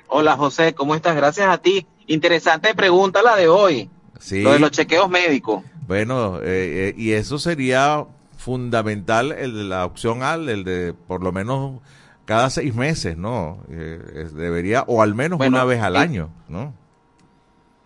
Hola 0.09 0.36
José, 0.36 0.74
¿cómo 0.74 0.95
estás? 0.95 1.16
Gracias 1.16 1.49
a 1.49 1.59
ti. 1.59 1.86
Interesante 2.07 2.74
pregunta 2.74 3.22
la 3.22 3.36
de 3.36 3.49
hoy. 3.49 3.90
Sí. 4.20 4.42
Lo 4.42 4.53
de 4.53 4.59
los 4.59 4.70
chequeos 4.70 5.09
médicos. 5.09 5.62
Bueno, 5.87 6.39
eh, 6.39 6.89
eh, 6.89 6.95
y 6.97 7.12
eso 7.12 7.39
sería 7.39 8.07
fundamental, 8.37 9.32
el 9.32 9.55
de 9.55 9.64
la 9.64 9.85
opción 9.85 10.22
A, 10.22 10.35
el 10.35 10.64
de 10.64 10.95
por 10.95 11.22
lo 11.22 11.32
menos 11.32 11.80
cada 12.24 12.49
seis 12.51 12.74
meses, 12.74 13.16
¿no? 13.16 13.59
Eh, 13.70 14.28
debería, 14.32 14.85
o 14.87 15.03
al 15.03 15.14
menos 15.14 15.39
Bueno, 15.39 15.57
una 15.57 15.64
vez 15.64 15.82
al 15.82 15.97
año, 15.97 16.30
¿no? 16.49 16.72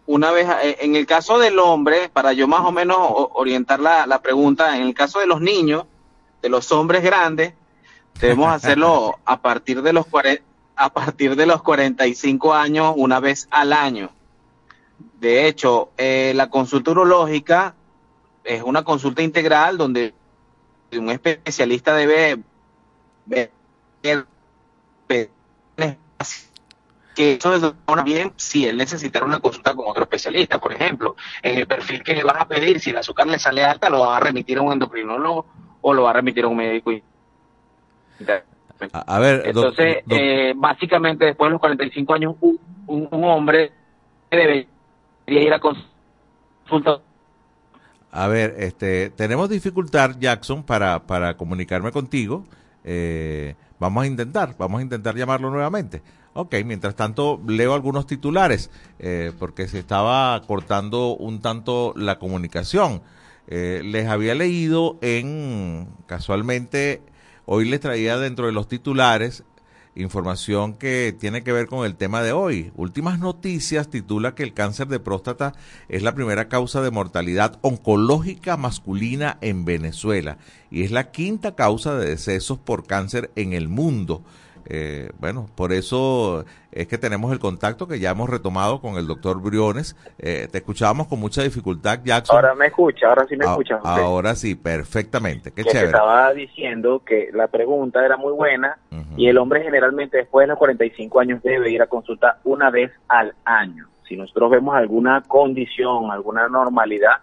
Una 0.06 0.30
vez, 0.30 0.48
en 0.80 0.96
el 0.96 1.06
caso 1.06 1.38
del 1.38 1.58
hombre, 1.58 2.08
para 2.10 2.32
yo 2.32 2.48
más 2.48 2.60
o 2.60 2.72
menos 2.72 2.96
orientar 3.34 3.78
la, 3.78 4.06
la 4.06 4.22
pregunta, 4.22 4.76
en 4.76 4.82
el 4.84 4.94
caso 4.94 5.20
de 5.20 5.26
los 5.26 5.42
niños, 5.42 5.84
de 6.40 6.48
los 6.48 6.72
hombres 6.72 7.02
grandes, 7.02 7.52
debemos 8.20 8.48
hacerlo 8.52 9.18
a 9.24 9.40
partir 9.42 9.82
de 9.82 9.92
los 9.92 10.06
a 10.76 10.92
partir 10.92 11.34
de 11.34 11.44
los 11.44 11.62
45 11.62 12.54
años, 12.54 12.94
una 12.96 13.18
vez 13.20 13.48
al 13.50 13.72
año. 13.72 14.10
De 15.20 15.48
hecho, 15.48 15.90
eh, 15.98 16.32
la 16.36 16.48
consulta 16.48 16.92
urológica 16.92 17.74
es 18.48 18.62
una 18.62 18.82
consulta 18.82 19.22
integral 19.22 19.76
donde 19.76 20.14
un 20.92 21.10
especialista 21.10 21.94
debe 21.94 22.38
ver 23.26 23.50
que 27.14 27.32
eso 27.34 27.54
es 27.54 27.62
una 27.86 28.02
bien 28.04 28.32
si 28.36 28.66
él 28.66 28.76
necesita 28.76 29.24
una 29.24 29.40
consulta 29.40 29.74
con 29.74 29.86
otro 29.88 30.04
especialista, 30.04 30.58
por 30.60 30.72
ejemplo, 30.72 31.16
en 31.42 31.58
el 31.58 31.66
perfil 31.66 32.02
que 32.02 32.14
le 32.14 32.22
vas 32.22 32.36
a 32.40 32.46
pedir, 32.48 32.78
si 32.80 32.90
el 32.90 32.96
azúcar 32.96 33.26
le 33.26 33.38
sale 33.40 33.64
alta, 33.64 33.90
lo 33.90 34.00
va 34.00 34.16
a 34.16 34.20
remitir 34.20 34.58
a 34.58 34.62
un 34.62 34.72
endocrinólogo 34.72 35.44
o 35.80 35.94
lo 35.94 36.04
va 36.04 36.10
a 36.10 36.12
remitir 36.14 36.44
a 36.44 36.48
un 36.48 36.56
médico. 36.56 36.92
A, 38.92 39.16
a 39.16 39.18
ver, 39.18 39.42
Entonces, 39.46 39.96
eh, 40.20 40.52
básicamente 40.56 41.24
después 41.24 41.48
de 41.48 41.52
los 41.52 41.60
45 41.60 42.14
años, 42.14 42.34
un, 42.40 42.58
un- 42.86 43.08
un 43.10 43.24
hombre 43.24 43.72
debería 44.30 44.66
ir 45.26 45.52
a 45.52 45.58
consulta 45.58 47.00
A 48.10 48.26
ver, 48.26 48.56
este, 48.58 49.10
tenemos 49.10 49.50
dificultad, 49.50 50.16
Jackson, 50.18 50.62
para, 50.62 51.06
para 51.06 51.36
comunicarme 51.36 51.92
contigo. 51.92 52.44
Eh, 52.84 53.54
vamos 53.78 54.04
a 54.04 54.06
intentar, 54.06 54.54
vamos 54.58 54.80
a 54.80 54.82
intentar 54.82 55.14
llamarlo 55.14 55.50
nuevamente. 55.50 56.02
Ok, 56.32 56.54
mientras 56.64 56.94
tanto 56.94 57.40
leo 57.46 57.74
algunos 57.74 58.06
titulares, 58.06 58.70
eh, 58.98 59.32
porque 59.38 59.68
se 59.68 59.78
estaba 59.80 60.40
cortando 60.46 61.16
un 61.16 61.40
tanto 61.40 61.92
la 61.96 62.18
comunicación. 62.18 63.02
Eh, 63.46 63.82
les 63.84 64.08
había 64.08 64.34
leído 64.34 64.98
en, 65.00 65.88
casualmente, 66.06 67.02
hoy 67.44 67.64
les 67.64 67.80
traía 67.80 68.18
dentro 68.18 68.46
de 68.46 68.52
los 68.52 68.68
titulares 68.68 69.44
información 70.02 70.74
que 70.74 71.16
tiene 71.18 71.42
que 71.42 71.52
ver 71.52 71.66
con 71.66 71.84
el 71.84 71.96
tema 71.96 72.22
de 72.22 72.32
hoy. 72.32 72.72
Últimas 72.76 73.18
noticias 73.18 73.88
titula 73.88 74.34
que 74.34 74.42
el 74.42 74.54
cáncer 74.54 74.88
de 74.88 75.00
próstata 75.00 75.54
es 75.88 76.02
la 76.02 76.14
primera 76.14 76.48
causa 76.48 76.80
de 76.80 76.90
mortalidad 76.90 77.58
oncológica 77.62 78.56
masculina 78.56 79.38
en 79.40 79.64
Venezuela 79.64 80.38
y 80.70 80.82
es 80.82 80.90
la 80.90 81.10
quinta 81.10 81.54
causa 81.54 81.96
de 81.96 82.10
decesos 82.10 82.58
por 82.58 82.86
cáncer 82.86 83.30
en 83.36 83.52
el 83.52 83.68
mundo. 83.68 84.22
Eh, 84.70 85.10
bueno, 85.18 85.46
por 85.54 85.72
eso 85.72 86.44
es 86.72 86.86
que 86.86 86.98
tenemos 86.98 87.32
el 87.32 87.38
contacto 87.38 87.88
que 87.88 87.98
ya 87.98 88.10
hemos 88.10 88.28
retomado 88.28 88.80
con 88.80 88.96
el 88.96 89.06
doctor 89.06 89.40
Briones. 89.40 89.96
Eh, 90.18 90.46
te 90.52 90.58
escuchábamos 90.58 91.06
con 91.06 91.18
mucha 91.20 91.42
dificultad, 91.42 92.00
Jackson. 92.04 92.36
Ahora 92.36 92.54
me 92.54 92.66
escucha, 92.66 93.08
ahora 93.08 93.24
sí 93.26 93.36
me 93.36 93.46
Ah, 93.46 93.50
escucha. 93.52 93.80
Ahora 93.82 94.34
sí, 94.34 94.54
perfectamente. 94.54 95.50
Qué 95.52 95.62
que 95.62 95.64
te 95.64 95.70
chévere. 95.70 95.86
estaba 95.86 96.32
diciendo 96.34 97.02
que 97.04 97.30
la 97.32 97.48
pregunta 97.48 98.04
era 98.04 98.16
muy 98.16 98.32
buena 98.32 98.78
y 99.16 99.28
el 99.28 99.38
hombre 99.38 99.62
generalmente 99.62 100.18
después 100.18 100.44
de 100.44 100.48
los 100.48 100.58
45 100.58 101.18
años 101.20 101.42
debe 101.42 101.70
ir 101.70 101.80
a 101.82 101.86
consulta 101.86 102.38
una 102.44 102.70
vez 102.70 102.92
al 103.08 103.34
año. 103.44 103.86
Si 104.06 104.16
nosotros 104.16 104.50
vemos 104.50 104.74
alguna 104.74 105.22
condición, 105.26 106.10
alguna 106.10 106.48
normalidad, 106.48 107.16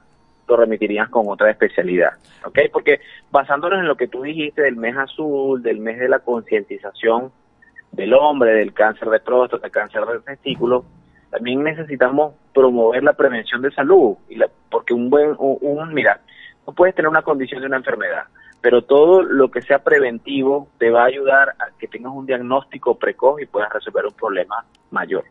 lo 0.47 0.55
remitirían 0.57 1.09
con 1.09 1.25
otra 1.27 1.49
especialidad. 1.49 2.11
¿Ok? 2.45 2.59
Porque 2.71 2.99
basándonos 3.31 3.79
en 3.79 3.87
lo 3.87 3.95
que 3.95 4.07
tú 4.07 4.21
dijiste 4.21 4.61
del 4.61 4.75
mes 4.75 4.95
azul, 4.97 5.61
del 5.63 5.79
mes 5.79 5.99
de 5.99 6.09
la 6.09 6.19
concientización 6.19 7.31
del 7.91 8.13
hombre, 8.13 8.51
del 8.53 8.73
cáncer 8.73 9.09
de 9.09 9.19
próstata, 9.19 9.69
cáncer 9.69 10.05
de 10.05 10.19
testículo, 10.19 10.85
también 11.31 11.63
necesitamos 11.63 12.35
promover 12.53 13.03
la 13.03 13.13
prevención 13.13 13.61
de 13.61 13.71
salud. 13.71 14.15
Y 14.29 14.35
la- 14.35 14.49
porque 14.69 14.93
un 14.93 15.09
buen, 15.09 15.29
un, 15.37 15.57
un- 15.61 15.93
mira, 15.93 16.19
no 16.67 16.73
puedes 16.73 16.93
tener 16.95 17.09
una 17.09 17.21
condición 17.21 17.61
de 17.61 17.67
una 17.67 17.77
enfermedad, 17.77 18.23
pero 18.61 18.81
todo 18.83 19.21
lo 19.23 19.49
que 19.49 19.61
sea 19.61 19.79
preventivo 19.79 20.67
te 20.77 20.89
va 20.89 21.03
a 21.03 21.05
ayudar 21.05 21.49
a 21.49 21.67
que 21.79 21.87
tengas 21.87 22.11
un 22.13 22.25
diagnóstico 22.25 22.97
precoz 22.97 23.41
y 23.41 23.45
puedas 23.45 23.71
resolver 23.71 24.05
un 24.05 24.13
problema 24.13 24.65
mayor. 24.91 25.23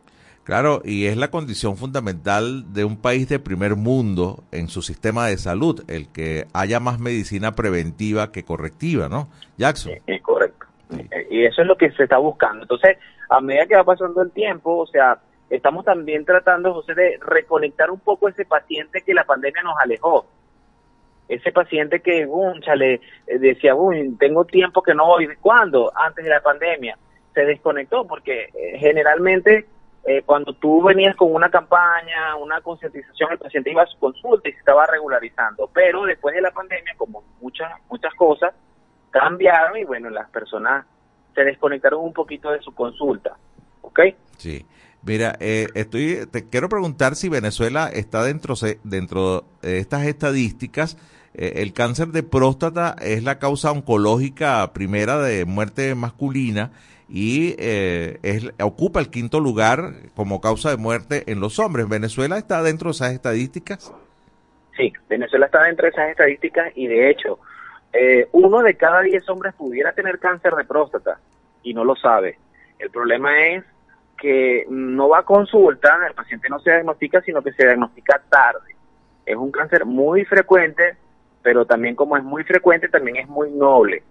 Claro, 0.45 0.83
y 0.85 1.07
es 1.07 1.17
la 1.17 1.31
condición 1.31 1.75
fundamental 1.75 2.71
de 2.71 2.85
un 2.85 3.01
país 3.01 3.27
de 3.27 3.39
primer 3.39 3.75
mundo 3.75 4.43
en 4.51 4.67
su 4.67 4.83
sistema 4.83 5.25
de 5.25 5.37
salud, 5.37 5.83
el 5.87 6.07
que 6.11 6.45
haya 6.53 6.79
más 6.79 6.99
medicina 6.99 7.53
preventiva 7.53 8.31
que 8.31 8.45
correctiva, 8.45 9.09
¿no? 9.09 9.27
Jackson. 9.57 9.93
Es 10.05 10.21
correcto. 10.21 10.67
Eh, 10.91 11.27
Y 11.31 11.45
eso 11.45 11.63
es 11.63 11.67
lo 11.67 11.75
que 11.75 11.89
se 11.93 12.03
está 12.03 12.19
buscando. 12.19 12.61
Entonces, 12.61 12.99
a 13.27 13.41
medida 13.41 13.65
que 13.65 13.75
va 13.75 13.83
pasando 13.85 14.21
el 14.21 14.29
tiempo, 14.29 14.77
o 14.77 14.85
sea, 14.85 15.17
estamos 15.49 15.83
también 15.83 16.23
tratando, 16.25 16.75
José, 16.75 16.93
de 16.93 17.17
reconectar 17.25 17.89
un 17.89 17.99
poco 17.99 18.29
ese 18.29 18.45
paciente 18.45 19.01
que 19.01 19.15
la 19.15 19.23
pandemia 19.23 19.63
nos 19.63 19.79
alejó. 19.79 20.27
Ese 21.27 21.51
paciente 21.51 22.01
que, 22.01 22.29
chale, 22.61 23.01
decía, 23.25 23.73
uy, 23.73 24.15
tengo 24.19 24.45
tiempo 24.45 24.83
que 24.83 24.93
no 24.93 25.07
voy. 25.07 25.27
¿Cuándo? 25.41 25.91
Antes 25.95 26.23
de 26.23 26.29
la 26.29 26.41
pandemia. 26.41 26.99
Se 27.33 27.41
desconectó 27.45 28.05
porque 28.05 28.49
eh, 28.53 28.77
generalmente 28.77 29.65
eh, 30.07 30.21
cuando 30.23 30.53
tú 30.53 30.83
venías 30.83 31.15
con 31.15 31.33
una 31.33 31.49
campaña, 31.49 32.35
una 32.35 32.61
concientización, 32.61 33.31
el 33.31 33.39
paciente 33.39 33.71
iba 33.71 33.81
a 33.81 33.87
su 33.87 33.97
consulta 33.97 34.47
y 34.47 34.51
se 34.51 34.59
estaba 34.59 34.85
regularizando. 34.85 35.67
Pero 35.73 36.03
después 36.03 36.35
de 36.35 36.41
la 36.41 36.51
pandemia, 36.51 36.93
como 36.95 37.23
muchas, 37.41 37.71
muchas 37.89 38.13
cosas, 38.13 38.53
cambiaron 39.09 39.77
y 39.77 39.83
bueno, 39.83 40.11
las 40.11 40.29
personas 40.29 40.85
se 41.33 41.43
desconectaron 41.43 42.01
un 42.03 42.13
poquito 42.13 42.51
de 42.51 42.61
su 42.61 42.71
consulta. 42.73 43.35
¿Ok? 43.81 43.99
Sí. 44.37 44.65
Mira, 45.01 45.35
eh, 45.39 45.67
estoy, 45.73 46.27
te 46.31 46.49
quiero 46.49 46.69
preguntar 46.69 47.15
si 47.15 47.29
Venezuela 47.29 47.89
está 47.89 48.23
dentro, 48.23 48.53
dentro 48.83 49.45
de 49.61 49.79
estas 49.79 50.05
estadísticas. 50.05 50.97
Eh, 51.33 51.63
el 51.63 51.73
cáncer 51.73 52.09
de 52.09 52.21
próstata 52.21 52.95
es 53.01 53.23
la 53.23 53.39
causa 53.39 53.71
oncológica 53.71 54.71
primera 54.71 55.17
de 55.17 55.45
muerte 55.45 55.95
masculina 55.95 56.71
y 57.07 57.55
eh, 57.59 58.19
es, 58.23 58.51
ocupa 58.61 58.99
el 58.99 59.09
quinto 59.09 59.39
lugar 59.39 59.93
como 60.15 60.41
causa 60.41 60.69
de 60.69 60.77
muerte 60.77 61.23
en 61.31 61.39
los 61.39 61.59
hombres. 61.59 61.87
¿Venezuela 61.87 62.37
está 62.37 62.63
dentro 62.63 62.89
de 62.89 62.91
esas 62.91 63.13
estadísticas? 63.13 63.93
Sí, 64.75 64.91
Venezuela 65.07 65.45
está 65.45 65.63
dentro 65.63 65.83
de 65.83 65.91
esas 65.91 66.09
estadísticas 66.09 66.71
y 66.75 66.87
de 66.87 67.09
hecho, 67.09 67.39
eh, 67.93 68.27
uno 68.31 68.61
de 68.61 68.75
cada 68.75 69.01
diez 69.01 69.27
hombres 69.29 69.53
pudiera 69.53 69.93
tener 69.93 70.19
cáncer 70.19 70.53
de 70.55 70.65
próstata 70.65 71.19
y 71.63 71.73
no 71.73 71.85
lo 71.85 71.95
sabe. 71.95 72.37
El 72.79 72.89
problema 72.89 73.47
es 73.47 73.63
que 74.17 74.65
no 74.69 75.09
va 75.09 75.19
a 75.19 75.23
consulta, 75.23 75.99
el 76.07 76.13
paciente 76.13 76.49
no 76.49 76.59
se 76.59 76.71
diagnostica, 76.71 77.21
sino 77.21 77.41
que 77.41 77.53
se 77.53 77.63
diagnostica 77.63 78.21
tarde. 78.29 78.75
Es 79.25 79.35
un 79.35 79.51
cáncer 79.51 79.85
muy 79.85 80.25
frecuente, 80.25 80.97
pero 81.41 81.65
también 81.65 81.95
como 81.95 82.17
es 82.17 82.23
muy 82.23 82.43
frecuente, 82.43 82.89
también 82.89 83.17
es 83.17 83.27
muy 83.27 83.49
noble. 83.51 84.03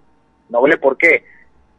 ¿Noble 0.49 0.77
por 0.79 0.97
qué? 0.97 1.25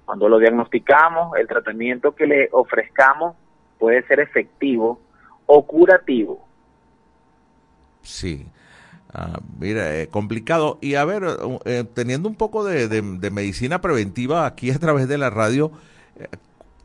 Cuando 0.06 0.30
lo 0.30 0.38
diagnosticamos, 0.40 1.38
el 1.38 1.48
tratamiento 1.48 2.16
que 2.16 2.28
le 2.28 2.50
ofrezcamos 2.52 3.36
puede 3.80 4.04
ser 4.08 4.20
efectivo 4.20 5.00
o 5.48 5.66
curativo. 5.66 6.46
Sí. 8.02 8.46
Ah, 9.14 9.40
mira, 9.60 9.96
eh, 9.96 10.08
complicado. 10.08 10.78
Y 10.82 10.96
a 10.96 11.06
ver, 11.06 11.24
eh, 11.66 11.86
teniendo 11.94 12.28
un 12.30 12.36
poco 12.36 12.64
de, 12.66 12.88
de, 12.88 13.02
de 13.02 13.32
medicina 13.32 13.80
preventiva 13.82 14.46
aquí 14.46 14.72
a 14.72 14.80
través 14.80 15.08
de 15.08 15.18
la 15.18 15.30
radio, 15.30 15.72
eh, 16.20 16.28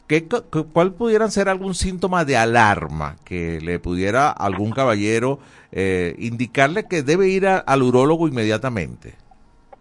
¿Qué, 0.06 0.26
cu- 0.26 0.66
¿Cuál 0.72 0.92
pudieran 0.94 1.30
ser 1.30 1.48
algún 1.48 1.74
síntoma 1.74 2.24
de 2.24 2.36
alarma 2.36 3.14
que 3.24 3.60
le 3.60 3.78
pudiera 3.78 4.28
algún 4.30 4.72
caballero 4.72 5.38
eh, 5.70 6.16
indicarle 6.18 6.88
que 6.88 7.04
debe 7.04 7.28
ir 7.28 7.46
a- 7.46 7.58
al 7.58 7.82
urólogo 7.84 8.26
inmediatamente? 8.26 9.14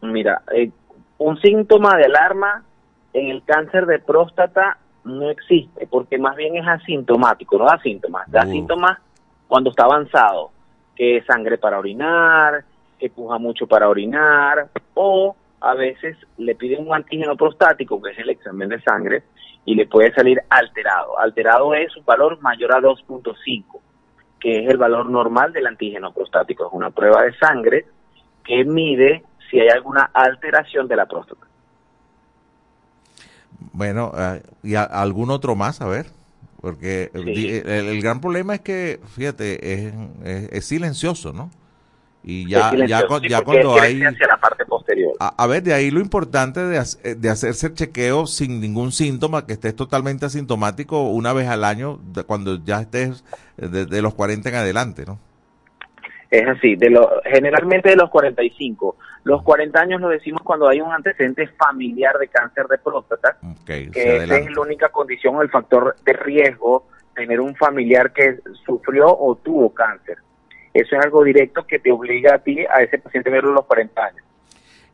Mira, 0.03 0.43
eh, 0.55 0.69
un 1.17 1.39
síntoma 1.41 1.97
de 1.97 2.05
alarma 2.05 2.63
en 3.13 3.29
el 3.29 3.43
cáncer 3.43 3.85
de 3.85 3.99
próstata 3.99 4.77
no 5.03 5.29
existe, 5.29 5.87
porque 5.87 6.17
más 6.17 6.35
bien 6.35 6.55
es 6.57 6.67
asintomático, 6.67 7.57
no 7.57 7.65
da 7.65 7.79
síntomas, 7.79 8.29
da 8.29 8.45
Uh. 8.45 8.51
síntomas 8.51 8.99
cuando 9.47 9.71
está 9.71 9.85
avanzado, 9.85 10.51
que 10.95 11.17
es 11.17 11.25
sangre 11.25 11.57
para 11.57 11.79
orinar, 11.79 12.63
que 12.99 13.09
puja 13.09 13.37
mucho 13.37 13.65
para 13.65 13.89
orinar, 13.89 14.69
o 14.93 15.35
a 15.61 15.73
veces 15.73 16.17
le 16.37 16.55
piden 16.55 16.87
un 16.87 16.93
antígeno 16.93 17.35
prostático, 17.35 18.01
que 18.01 18.11
es 18.11 18.19
el 18.19 18.29
examen 18.29 18.69
de 18.69 18.81
sangre, 18.81 19.23
y 19.65 19.75
le 19.75 19.87
puede 19.87 20.13
salir 20.13 20.41
alterado. 20.49 21.19
Alterado 21.19 21.73
es 21.73 21.95
un 21.95 22.05
valor 22.05 22.41
mayor 22.41 22.73
a 22.73 22.79
2.5, 22.79 23.79
que 24.39 24.63
es 24.63 24.69
el 24.69 24.77
valor 24.77 25.09
normal 25.09 25.51
del 25.51 25.67
antígeno 25.67 26.11
prostático. 26.11 26.67
Es 26.67 26.73
una 26.73 26.91
prueba 26.91 27.23
de 27.23 27.35
sangre 27.37 27.85
que 28.43 28.63
mide 28.63 29.23
si 29.49 29.59
hay 29.59 29.69
alguna 29.69 30.09
alteración 30.13 30.87
de 30.87 30.95
la 30.95 31.05
próstata. 31.05 31.45
Bueno, 33.73 34.11
ah, 34.15 34.37
¿y 34.63 34.75
a- 34.75 34.83
algún 34.83 35.31
otro 35.31 35.55
más? 35.55 35.81
A 35.81 35.87
ver. 35.87 36.07
Porque 36.61 37.09
Sí. 37.13 37.47
el, 37.47 37.69
el 37.69 38.01
gran 38.01 38.19
problema 38.19 38.53
es 38.55 38.61
que, 38.61 38.99
fíjate, 39.15 39.73
es, 39.73 39.93
es- 40.25 40.49
es 40.51 40.65
silencioso, 40.65 41.31
¿no? 41.31 41.51
Y 42.21 42.49
ya, 42.49 42.75
ya, 42.85 42.99
sí, 42.99 43.29
ya 43.29 43.41
cuando 43.45 43.79
hay... 43.79 43.97
la 43.97 44.37
parte 44.41 44.65
posterior. 44.65 45.13
A, 45.21 45.29
a 45.41 45.47
ver, 45.47 45.63
de 45.63 45.73
ahí 45.73 45.89
lo 45.89 46.01
importante 46.01 46.59
de, 46.59 46.83
eh, 47.03 47.15
de 47.15 47.29
hacerse 47.29 47.67
el 47.67 47.75
chequeo 47.75 48.27
sin 48.27 48.59
ningún 48.59 48.91
síntoma, 48.91 49.45
que 49.45 49.53
estés 49.53 49.73
totalmente 49.73 50.25
asintomático 50.25 51.01
una 51.09 51.31
vez 51.31 51.47
al 51.47 51.63
año, 51.63 51.97
de- 52.13 52.23
cuando 52.25 52.61
ya 52.63 52.81
estés 52.81 53.23
eh, 53.57 53.67
de, 53.69 53.85
de 53.85 54.01
los 54.01 54.13
40 54.15 54.49
en 54.49 54.55
adelante, 54.55 55.05
¿no? 55.07 55.17
Es 56.31 56.47
así, 56.47 56.75
de 56.75 56.91
lo, 56.91 57.09
generalmente 57.25 57.89
de 57.89 57.95
los 57.95 58.09
45. 58.09 58.95
Los 59.23 59.41
40 59.41 59.79
años 59.79 60.01
lo 60.01 60.09
decimos 60.09 60.41
cuando 60.43 60.67
hay 60.67 60.79
un 60.79 60.91
antecedente 60.91 61.47
familiar 61.47 62.17
de 62.19 62.27
cáncer 62.27 62.67
de 62.67 62.77
próstata, 62.77 63.37
Ok, 63.41 63.65
que 63.65 64.17
esa 64.17 64.37
es 64.37 64.51
la 64.51 64.61
única 64.61 64.89
condición 64.89 65.35
o 65.35 65.41
el 65.41 65.49
factor 65.49 65.95
de 66.05 66.13
riesgo, 66.13 66.85
tener 67.15 67.41
un 67.41 67.55
familiar 67.55 68.13
que 68.13 68.37
sufrió 68.65 69.07
o 69.07 69.35
tuvo 69.35 69.73
cáncer. 69.73 70.17
Eso 70.73 70.95
es 70.95 71.03
algo 71.03 71.23
directo 71.23 71.65
que 71.65 71.79
te 71.79 71.91
obliga 71.91 72.35
a 72.35 72.39
ti, 72.39 72.59
a 72.59 72.83
ese 72.83 72.99
paciente, 72.99 73.31
verlo 73.31 73.51
a 73.51 73.55
los 73.55 73.65
40 73.65 74.05
años. 74.05 74.25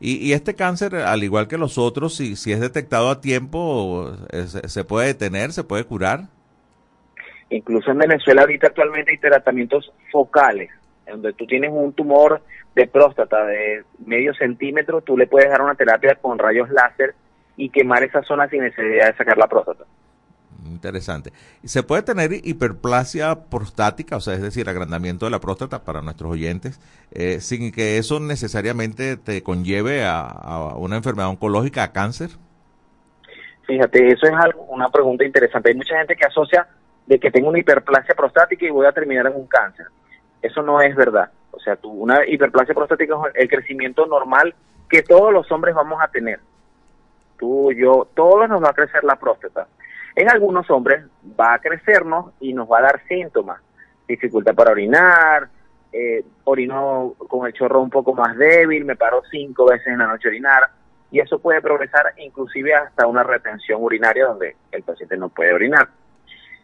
Y, 0.00 0.16
y 0.16 0.32
este 0.32 0.54
cáncer, 0.54 0.96
al 0.96 1.22
igual 1.22 1.48
que 1.48 1.58
los 1.58 1.76
otros, 1.76 2.16
si, 2.16 2.36
si 2.36 2.52
es 2.52 2.60
detectado 2.60 3.10
a 3.10 3.20
tiempo, 3.20 4.12
eh, 4.30 4.46
se, 4.46 4.68
se 4.68 4.84
puede 4.84 5.08
detener, 5.08 5.52
se 5.52 5.64
puede 5.64 5.84
curar. 5.84 6.24
Incluso 7.50 7.90
en 7.90 7.98
Venezuela 7.98 8.42
ahorita 8.42 8.68
actualmente 8.68 9.12
hay 9.12 9.18
tratamientos 9.18 9.92
focales, 10.10 10.70
donde 11.06 11.32
tú 11.32 11.46
tienes 11.46 11.70
un 11.72 11.92
tumor 11.92 12.42
de 12.74 12.86
próstata 12.86 13.44
de 13.46 13.84
medio 14.04 14.34
centímetro, 14.34 15.00
tú 15.00 15.16
le 15.16 15.26
puedes 15.26 15.48
dar 15.48 15.62
una 15.62 15.74
terapia 15.74 16.16
con 16.16 16.38
rayos 16.38 16.70
láser 16.70 17.14
y 17.56 17.70
quemar 17.70 18.02
esa 18.02 18.22
zona 18.22 18.48
sin 18.48 18.62
necesidad 18.62 19.06
de 19.06 19.16
sacar 19.16 19.38
la 19.38 19.46
próstata. 19.46 19.84
Interesante. 20.66 21.32
¿Y 21.62 21.68
¿Se 21.68 21.82
puede 21.82 22.02
tener 22.02 22.32
hiperplasia 22.32 23.48
prostática, 23.48 24.16
o 24.16 24.20
sea, 24.20 24.34
es 24.34 24.42
decir, 24.42 24.68
agrandamiento 24.68 25.24
de 25.26 25.30
la 25.30 25.40
próstata 25.40 25.84
para 25.84 26.02
nuestros 26.02 26.32
oyentes, 26.32 26.80
eh, 27.12 27.40
sin 27.40 27.72
que 27.72 27.98
eso 27.98 28.20
necesariamente 28.20 29.16
te 29.16 29.42
conlleve 29.42 30.04
a, 30.04 30.20
a 30.20 30.76
una 30.76 30.96
enfermedad 30.96 31.28
oncológica, 31.28 31.84
a 31.84 31.92
cáncer? 31.92 32.30
Fíjate, 33.66 34.12
eso 34.12 34.26
es 34.26 34.32
algo, 34.32 34.62
una 34.64 34.88
pregunta 34.88 35.24
interesante. 35.24 35.70
Hay 35.70 35.76
mucha 35.76 35.98
gente 35.98 36.14
que 36.14 36.26
asocia 36.26 36.66
de 37.06 37.18
que 37.18 37.30
tengo 37.30 37.48
una 37.48 37.58
hiperplasia 37.58 38.14
prostática 38.14 38.66
y 38.66 38.70
voy 38.70 38.86
a 38.86 38.92
terminar 38.92 39.26
en 39.26 39.36
un 39.36 39.46
cáncer. 39.46 39.86
Eso 40.46 40.62
no 40.62 40.80
es 40.80 40.94
verdad. 40.94 41.30
O 41.50 41.58
sea, 41.58 41.76
tú, 41.76 41.90
una 41.90 42.26
hiperplasia 42.26 42.74
prostática 42.74 43.14
es 43.34 43.42
el 43.42 43.48
crecimiento 43.48 44.06
normal 44.06 44.54
que 44.88 45.02
todos 45.02 45.32
los 45.32 45.50
hombres 45.50 45.74
vamos 45.74 46.00
a 46.00 46.08
tener. 46.08 46.38
Tú, 47.38 47.72
yo, 47.72 48.08
todos 48.14 48.48
nos 48.48 48.62
va 48.62 48.70
a 48.70 48.74
crecer 48.74 49.04
la 49.04 49.16
próstata. 49.16 49.66
En 50.14 50.30
algunos 50.30 50.70
hombres 50.70 51.04
va 51.38 51.54
a 51.54 51.58
crecernos 51.58 52.32
y 52.40 52.52
nos 52.52 52.70
va 52.70 52.78
a 52.78 52.82
dar 52.82 53.02
síntomas. 53.08 53.60
Dificultad 54.06 54.54
para 54.54 54.70
orinar, 54.70 55.48
eh, 55.92 56.24
orino 56.44 57.14
con 57.28 57.46
el 57.46 57.52
chorro 57.52 57.80
un 57.80 57.90
poco 57.90 58.14
más 58.14 58.36
débil, 58.36 58.84
me 58.84 58.96
paro 58.96 59.22
cinco 59.30 59.66
veces 59.66 59.88
en 59.88 59.98
la 59.98 60.06
noche 60.06 60.28
a 60.28 60.30
orinar 60.30 60.62
y 61.10 61.20
eso 61.20 61.38
puede 61.38 61.60
progresar 61.60 62.12
inclusive 62.18 62.74
hasta 62.74 63.06
una 63.06 63.22
retención 63.22 63.82
urinaria 63.82 64.26
donde 64.26 64.56
el 64.72 64.82
paciente 64.82 65.16
no 65.16 65.28
puede 65.28 65.52
orinar. 65.52 65.88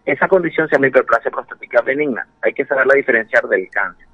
Esa 0.05 0.27
condición 0.29 0.69
se 0.69 0.75
llama 0.77 0.89
hiperplasia 0.89 1.31
prostática 1.31 1.81
benigna. 1.83 2.27
Hay 2.43 2.53
que 2.55 2.65
saberla 2.65 2.95
diferenciar 2.95 3.47
del 3.49 3.69
cáncer. 3.71 4.07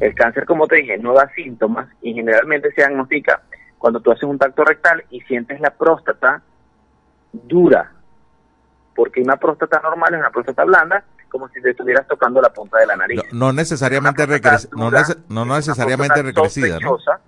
El 0.00 0.14
cáncer, 0.14 0.44
como 0.46 0.66
te 0.68 0.76
dije, 0.76 0.96
no 0.98 1.12
da 1.12 1.28
síntomas 1.34 1.88
y 2.00 2.14
generalmente 2.14 2.68
se 2.70 2.82
diagnostica 2.82 3.42
cuando 3.78 3.98
tú 4.00 4.12
haces 4.12 4.22
un 4.24 4.38
tacto 4.38 4.64
rectal 4.64 5.02
y 5.10 5.20
sientes 5.22 5.60
la 5.60 5.70
próstata 5.70 6.40
dura, 7.32 7.90
porque 8.94 9.20
una 9.22 9.36
próstata 9.36 9.80
normal 9.80 10.14
es 10.14 10.20
una 10.20 10.30
próstata 10.30 10.64
blanda, 10.64 11.02
como 11.30 11.48
si 11.48 11.60
te 11.60 11.70
estuvieras 11.70 12.06
tocando 12.06 12.40
la 12.40 12.50
punta 12.50 12.78
de 12.78 12.86
la 12.86 12.94
nariz. 12.96 13.20
No, 13.32 13.46
no 13.46 13.52
necesariamente, 13.54 14.24
recre- 14.26 14.68
no, 14.76 14.90
nece- 14.90 15.18
no 15.28 15.44
necesariamente 15.46 16.22
recrecida, 16.22 16.78
¿no? 16.78 16.98
sospechosa, 16.98 17.20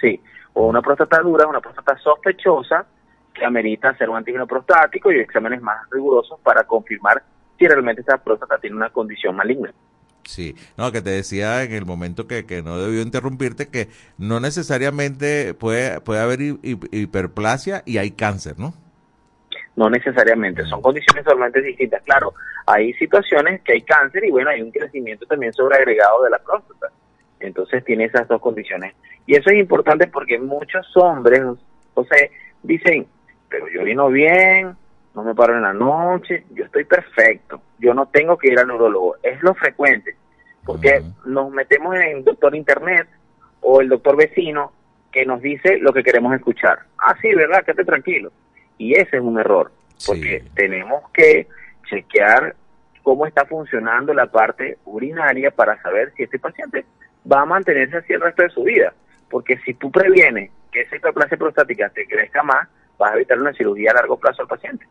Sí, 0.00 0.22
o 0.54 0.68
una 0.68 0.80
próstata 0.82 1.20
dura, 1.20 1.46
una 1.46 1.60
próstata 1.60 1.96
sospechosa 1.98 2.86
que 3.34 3.44
amerita 3.44 3.90
hacer 3.90 4.08
un 4.08 4.16
antígeno 4.16 4.46
prostático 4.46 5.10
y 5.12 5.18
exámenes 5.18 5.60
más 5.60 5.78
rigurosos 5.90 6.38
para 6.40 6.64
confirmar 6.64 7.22
si 7.58 7.66
realmente 7.66 8.02
esa 8.02 8.18
próstata 8.18 8.58
tiene 8.58 8.76
una 8.76 8.90
condición 8.90 9.34
maligna. 9.36 9.72
Sí, 10.24 10.54
no, 10.78 10.90
que 10.90 11.02
te 11.02 11.10
decía 11.10 11.62
en 11.64 11.72
el 11.72 11.84
momento 11.84 12.26
que, 12.26 12.46
que 12.46 12.62
no 12.62 12.78
debió 12.78 13.02
interrumpirte 13.02 13.68
que 13.68 13.88
no 14.16 14.40
necesariamente 14.40 15.52
puede, 15.52 16.00
puede 16.00 16.20
haber 16.20 16.40
hi- 16.40 16.58
hi- 16.62 16.78
hiperplasia 17.02 17.82
y 17.84 17.98
hay 17.98 18.12
cáncer, 18.12 18.58
¿no? 18.58 18.72
No 19.76 19.90
necesariamente, 19.90 20.64
son 20.64 20.80
condiciones 20.80 21.24
totalmente 21.24 21.60
distintas. 21.60 22.02
Claro, 22.04 22.32
hay 22.66 22.92
situaciones 22.94 23.60
que 23.62 23.72
hay 23.72 23.82
cáncer 23.82 24.24
y 24.24 24.30
bueno, 24.30 24.48
hay 24.50 24.62
un 24.62 24.70
crecimiento 24.70 25.26
también 25.26 25.52
sobreagregado 25.52 26.22
de 26.22 26.30
la 26.30 26.38
próstata. 26.38 26.86
Entonces 27.40 27.84
tiene 27.84 28.04
esas 28.04 28.26
dos 28.28 28.40
condiciones. 28.40 28.94
Y 29.26 29.34
eso 29.34 29.50
es 29.50 29.58
importante 29.58 30.06
porque 30.06 30.38
muchos 30.38 30.86
hombres, 30.96 31.42
o 31.94 32.04
sea, 32.04 32.28
dicen, 32.62 33.06
pero 33.54 33.68
yo 33.68 33.84
vino 33.84 34.08
bien, 34.08 34.74
no 35.14 35.22
me 35.22 35.32
paro 35.32 35.54
en 35.54 35.62
la 35.62 35.72
noche, 35.72 36.44
yo 36.50 36.64
estoy 36.64 36.82
perfecto, 36.82 37.62
yo 37.78 37.94
no 37.94 38.06
tengo 38.06 38.36
que 38.36 38.48
ir 38.48 38.58
al 38.58 38.66
neurólogo. 38.66 39.16
Es 39.22 39.40
lo 39.42 39.54
frecuente, 39.54 40.16
porque 40.64 41.02
nos 41.24 41.52
metemos 41.52 41.94
en 41.94 42.02
el 42.02 42.24
doctor 42.24 42.56
internet 42.56 43.06
o 43.60 43.80
el 43.80 43.88
doctor 43.88 44.16
vecino 44.16 44.72
que 45.12 45.24
nos 45.24 45.40
dice 45.40 45.78
lo 45.78 45.92
que 45.92 46.02
queremos 46.02 46.34
escuchar. 46.34 46.80
Ah, 46.98 47.16
sí, 47.22 47.32
¿verdad? 47.32 47.64
Quédate 47.64 47.84
tranquilo. 47.84 48.32
Y 48.76 48.94
ese 48.94 49.18
es 49.18 49.22
un 49.22 49.38
error, 49.38 49.70
porque 50.04 50.42
tenemos 50.56 51.08
que 51.12 51.46
chequear 51.88 52.56
cómo 53.04 53.24
está 53.24 53.44
funcionando 53.44 54.12
la 54.14 54.26
parte 54.26 54.78
urinaria 54.84 55.52
para 55.52 55.80
saber 55.80 56.12
si 56.16 56.24
este 56.24 56.40
paciente 56.40 56.84
va 57.30 57.42
a 57.42 57.46
mantenerse 57.46 57.98
así 57.98 58.14
el 58.14 58.20
resto 58.20 58.42
de 58.42 58.50
su 58.50 58.64
vida. 58.64 58.92
Porque 59.30 59.58
si 59.58 59.74
tú 59.74 59.92
previenes 59.92 60.50
que 60.72 60.80
esa 60.80 60.96
hiperplasia 60.96 61.36
prostática 61.36 61.88
te 61.90 62.04
crezca 62.04 62.42
más, 62.42 62.68
vas 62.98 63.12
a 63.12 63.16
evitar 63.16 63.38
una 63.40 63.52
cirugía 63.54 63.90
a 63.92 63.94
largo 63.94 64.18
plazo 64.18 64.42
al 64.42 64.48
paciente. 64.48 64.86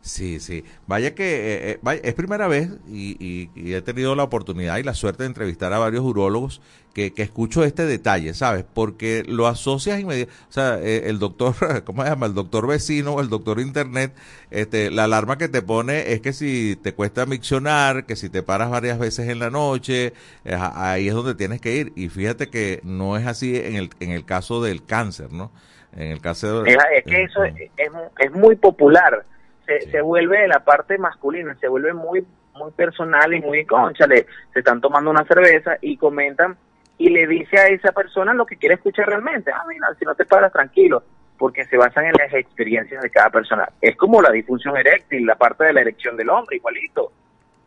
Sí, 0.00 0.38
sí. 0.40 0.64
Vaya 0.86 1.14
que 1.14 1.24
eh, 1.24 1.70
eh, 1.72 1.78
vaya, 1.82 2.00
es 2.04 2.14
primera 2.14 2.46
vez 2.48 2.70
y, 2.86 3.16
y- 3.24 3.50
y 3.54 3.74
he 3.74 3.82
tenido 3.82 4.14
la 4.14 4.22
oportunidad 4.22 4.78
y 4.78 4.84
la 4.84 4.94
suerte 4.94 5.24
de 5.24 5.26
entrevistar 5.26 5.72
a 5.72 5.78
varios 5.78 6.04
urólogos 6.04 6.62
que, 6.94 7.12
que 7.12 7.22
escucho 7.22 7.64
este 7.64 7.84
detalle, 7.84 8.32
¿sabes? 8.32 8.64
Porque 8.72 9.24
lo 9.26 9.48
asocias 9.48 10.00
inmediatamente. 10.00 10.46
O 10.48 10.52
sea, 10.52 10.78
eh, 10.80 11.10
el 11.10 11.18
doctor, 11.18 11.54
¿cómo 11.84 12.04
se 12.04 12.10
llama? 12.10 12.26
El 12.26 12.34
doctor 12.34 12.66
vecino 12.68 13.14
o 13.14 13.20
el 13.20 13.28
doctor 13.28 13.60
internet, 13.60 14.14
este, 14.50 14.90
la 14.92 15.04
alarma 15.04 15.36
que 15.36 15.48
te 15.48 15.62
pone 15.62 16.12
es 16.12 16.20
que 16.20 16.32
si 16.32 16.76
te 16.80 16.94
cuesta 16.94 17.26
miccionar, 17.26 18.06
que 18.06 18.16
si 18.16 18.30
te 18.30 18.42
paras 18.42 18.70
varias 18.70 18.98
veces 19.00 19.28
en 19.28 19.40
la 19.40 19.50
noche, 19.50 20.14
eh, 20.44 20.56
ahí 20.74 21.08
es 21.08 21.14
donde 21.14 21.34
tienes 21.34 21.60
que 21.60 21.74
ir. 21.76 21.92
Y 21.96 22.08
fíjate 22.08 22.48
que 22.50 22.80
no 22.84 23.16
es 23.16 23.26
así 23.26 23.56
en 23.56 23.74
el, 23.76 23.90
en 24.00 24.10
el 24.12 24.24
caso 24.24 24.62
del 24.62 24.84
cáncer, 24.84 25.32
¿no? 25.32 25.50
En 25.98 26.12
el 26.12 26.20
caso 26.20 26.62
de... 26.62 26.70
Es, 26.70 26.78
es 26.96 27.04
que 27.04 27.22
eso 27.22 27.44
es, 27.44 27.54
es, 27.76 27.90
es 28.18 28.32
muy 28.32 28.56
popular. 28.56 29.24
Se, 29.66 29.90
se 29.90 30.00
vuelve 30.00 30.46
la 30.48 30.64
parte 30.64 30.96
masculina, 30.96 31.54
se 31.60 31.68
vuelve 31.68 31.92
muy 31.92 32.24
muy 32.58 32.72
personal 32.72 33.32
y 33.32 33.40
muy 33.40 33.64
conchale. 33.64 34.26
Se 34.52 34.58
están 34.58 34.80
tomando 34.80 35.10
una 35.10 35.24
cerveza 35.24 35.78
y 35.80 35.96
comentan 35.96 36.56
y 36.98 37.10
le 37.10 37.26
dice 37.26 37.58
a 37.58 37.68
esa 37.68 37.92
persona 37.92 38.34
lo 38.34 38.44
que 38.44 38.56
quiere 38.56 38.74
escuchar 38.74 39.06
realmente. 39.06 39.52
Ah, 39.52 39.64
mira, 39.68 39.86
si 39.98 40.04
no 40.04 40.14
te 40.14 40.26
paras 40.26 40.52
tranquilo, 40.52 41.02
porque 41.38 41.64
se 41.64 41.76
basan 41.76 42.06
en 42.06 42.14
las 42.18 42.34
experiencias 42.34 43.00
de 43.02 43.10
cada 43.10 43.30
persona. 43.30 43.68
Es 43.80 43.96
como 43.96 44.20
la 44.20 44.32
disfunción 44.32 44.76
eréctil, 44.76 45.24
la 45.24 45.36
parte 45.36 45.64
de 45.64 45.72
la 45.72 45.80
erección 45.80 46.16
del 46.16 46.28
hombre, 46.28 46.56
igualito. 46.56 47.12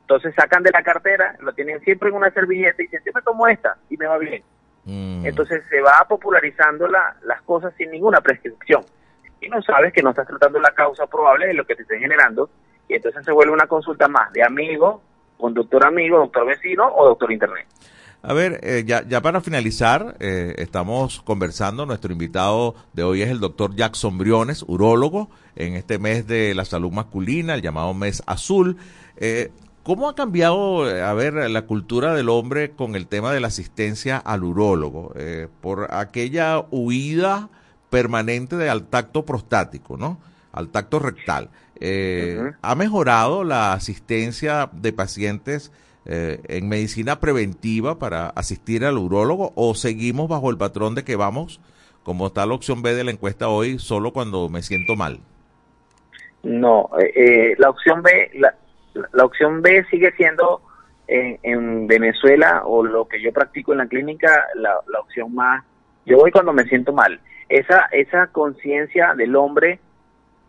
Entonces 0.02 0.36
sacan 0.36 0.62
de 0.62 0.72
la 0.72 0.84
cartera, 0.84 1.38
lo 1.40 1.54
tienen 1.54 1.80
siempre 1.80 2.10
en 2.10 2.16
una 2.16 2.30
servilleta 2.32 2.82
y 2.82 2.86
dicen, 2.86 3.02
yo 3.06 3.14
me 3.16 3.22
tomo 3.22 3.48
esta 3.48 3.78
y 3.90 3.96
me 3.96 4.08
va 4.08 4.18
bien. 4.18 4.44
Mm. 4.86 5.26
Entonces 5.26 5.64
se 5.70 5.80
va 5.82 6.06
popularizando 6.10 6.88
la- 6.88 7.16
las 7.24 7.42
cosas 7.44 7.74
sin 7.78 7.92
ninguna 7.92 8.22
prescripción. 8.22 8.84
Y 9.40 9.48
no 9.50 9.62
sabes 9.62 9.94
que 9.94 10.02
no 10.04 10.12
estás 10.12 10.28
tratando 10.28 10.60
la 10.60 10.72
causa 10.72 11.08
probable 11.08 11.48
de 11.48 11.54
lo 11.54 11.66
que 11.66 11.76
te 11.76 11.82
esté 11.84 12.00
generando. 12.00 12.50
Y 12.88 12.96
entonces 12.96 13.24
se 13.26 13.32
vuelve 13.32 13.54
una 13.54 13.68
consulta 13.68 14.08
más 14.08 14.32
de 14.34 14.44
amigo, 14.44 15.02
con 15.38 15.54
doctor 15.54 15.86
amigo, 15.86 16.18
doctor 16.20 16.46
vecino 16.46 16.88
o 16.96 17.06
doctor 17.08 17.32
internet. 17.32 17.66
A 18.24 18.34
ver, 18.34 18.60
eh, 18.62 18.84
ya, 18.86 19.02
ya 19.08 19.20
para 19.22 19.42
finalizar, 19.42 20.16
eh, 20.20 20.54
estamos 20.60 21.22
conversando, 21.24 21.88
nuestro 21.88 22.12
invitado 22.12 22.76
de 22.94 23.02
hoy 23.02 23.24
es 23.24 23.30
el 23.30 23.40
doctor 23.40 23.74
Jackson 23.76 24.20
Briones, 24.20 24.64
urólogo, 24.68 25.30
en 25.56 25.74
este 25.74 25.98
mes 25.98 26.28
de 26.28 26.54
la 26.54 26.64
salud 26.66 26.92
masculina, 26.92 27.56
el 27.56 27.64
llamado 27.64 27.96
mes 27.96 28.22
azul. 28.28 28.78
Eh, 29.18 29.50
¿Cómo 29.84 30.08
ha 30.08 30.16
cambiado, 30.16 30.88
eh, 30.88 31.02
a 31.02 31.14
ver, 31.14 31.34
la 31.34 31.64
cultura 31.64 32.14
del 32.14 32.30
hombre 32.30 32.72
con 32.72 32.96
el 32.96 33.08
tema 33.08 33.34
de 33.34 33.40
la 33.40 33.48
asistencia 33.48 34.18
al 34.18 34.44
urólogo? 34.44 35.14
Eh, 35.16 35.48
por 35.60 35.92
aquella 35.92 36.64
huida 36.70 37.50
permanente 37.90 38.58
de 38.58 38.70
al 38.70 38.86
tacto 38.86 39.26
prostático, 39.26 39.98
¿no? 39.98 40.20
Al 40.52 40.70
tacto 40.70 41.00
rectal. 41.00 41.50
Eh, 41.80 42.52
¿Ha 42.62 42.76
mejorado 42.76 43.44
la 43.44 43.74
asistencia 43.74 44.70
de 44.72 44.94
pacientes 44.94 45.72
eh, 46.06 46.40
en 46.48 46.70
medicina 46.70 47.20
preventiva 47.20 47.98
para 47.98 48.28
asistir 48.30 48.86
al 48.86 49.00
urólogo 49.00 49.52
o 49.56 49.74
seguimos 49.74 50.30
bajo 50.30 50.52
el 50.52 50.58
patrón 50.58 50.94
de 50.94 51.04
que 51.04 51.16
vamos, 51.16 51.60
como 52.04 52.28
está 52.28 52.46
la 52.46 52.54
opción 52.54 52.84
B 52.84 52.94
de 52.94 53.04
la 53.04 53.12
encuesta 53.12 53.50
hoy, 53.50 53.80
solo 53.80 54.14
cuando 54.14 54.48
me 54.48 54.62
siento 54.62 54.96
mal? 54.96 55.22
No, 56.44 56.90
la 57.58 57.70
opción 57.70 58.02
B, 58.04 58.32
la, 58.36 58.56
la 58.94 59.26
opción 59.26 59.62
B 59.62 59.86
sigue 59.90 60.12
siendo 60.14 60.62
en, 61.08 61.40
en 61.44 61.88
Venezuela 61.88 62.64
o 62.66 62.84
lo 62.84 63.08
que 63.08 63.22
yo 63.22 63.32
practico 63.32 63.72
en 63.72 63.80
la 63.80 63.88
clínica 63.88 64.46
la, 64.56 64.80
opción 65.00 65.34
más. 65.34 65.64
Yo 66.06 66.18
voy 66.18 66.32
cuando 66.32 66.54
me 66.54 66.64
siento 66.66 66.94
mal. 66.94 67.20
Esa 67.50 67.88
esa 67.92 68.28
conciencia 68.28 69.14
del 69.16 69.36
hombre 69.36 69.80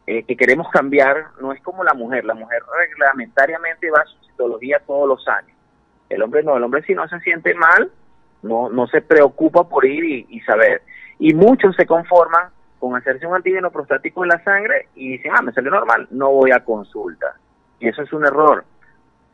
eh, 0.07 0.23
que 0.25 0.37
queremos 0.37 0.69
cambiar 0.71 1.27
no 1.41 1.53
es 1.53 1.61
como 1.63 1.85
la 1.85 1.95
mujer. 1.95 2.25
La 2.25 2.35
mujer 2.35 2.63
reglamentariamente 2.79 3.91
va 3.91 4.01
a 4.01 4.07
su 4.07 4.17
citología 4.27 4.81
todos 4.87 5.09
los 5.09 5.27
años. 5.29 5.57
El 6.09 6.23
hombre 6.23 6.43
no, 6.43 6.57
el 6.57 6.63
hombre 6.63 6.83
si 6.83 6.95
no 6.95 7.09
se 7.09 7.19
siente 7.21 7.55
mal, 7.55 7.91
no 8.43 8.69
no 8.69 8.87
se 8.87 9.01
preocupa 9.01 9.69
por 9.69 9.85
ir 9.85 10.05
y, 10.05 10.27
y 10.29 10.41
saber. 10.41 10.83
Y 11.19 11.35
muchos 11.35 11.75
se 11.77 11.87
conforman 11.87 12.51
con 12.79 12.97
hacerse 12.97 13.27
un 13.27 13.37
antígeno 13.37 13.71
prostático 13.71 14.25
en 14.25 14.31
la 14.31 14.43
sangre 14.43 14.89
y 14.97 15.13
dicen, 15.13 15.31
ah, 15.33 15.41
me 15.41 15.53
salió 15.53 15.71
normal, 15.71 16.09
no 16.11 16.33
voy 16.33 16.51
a 16.51 16.65
consulta. 16.65 17.37
Y 17.83 17.89
eso 17.89 18.03
es 18.03 18.13
un 18.13 18.25
error, 18.25 18.65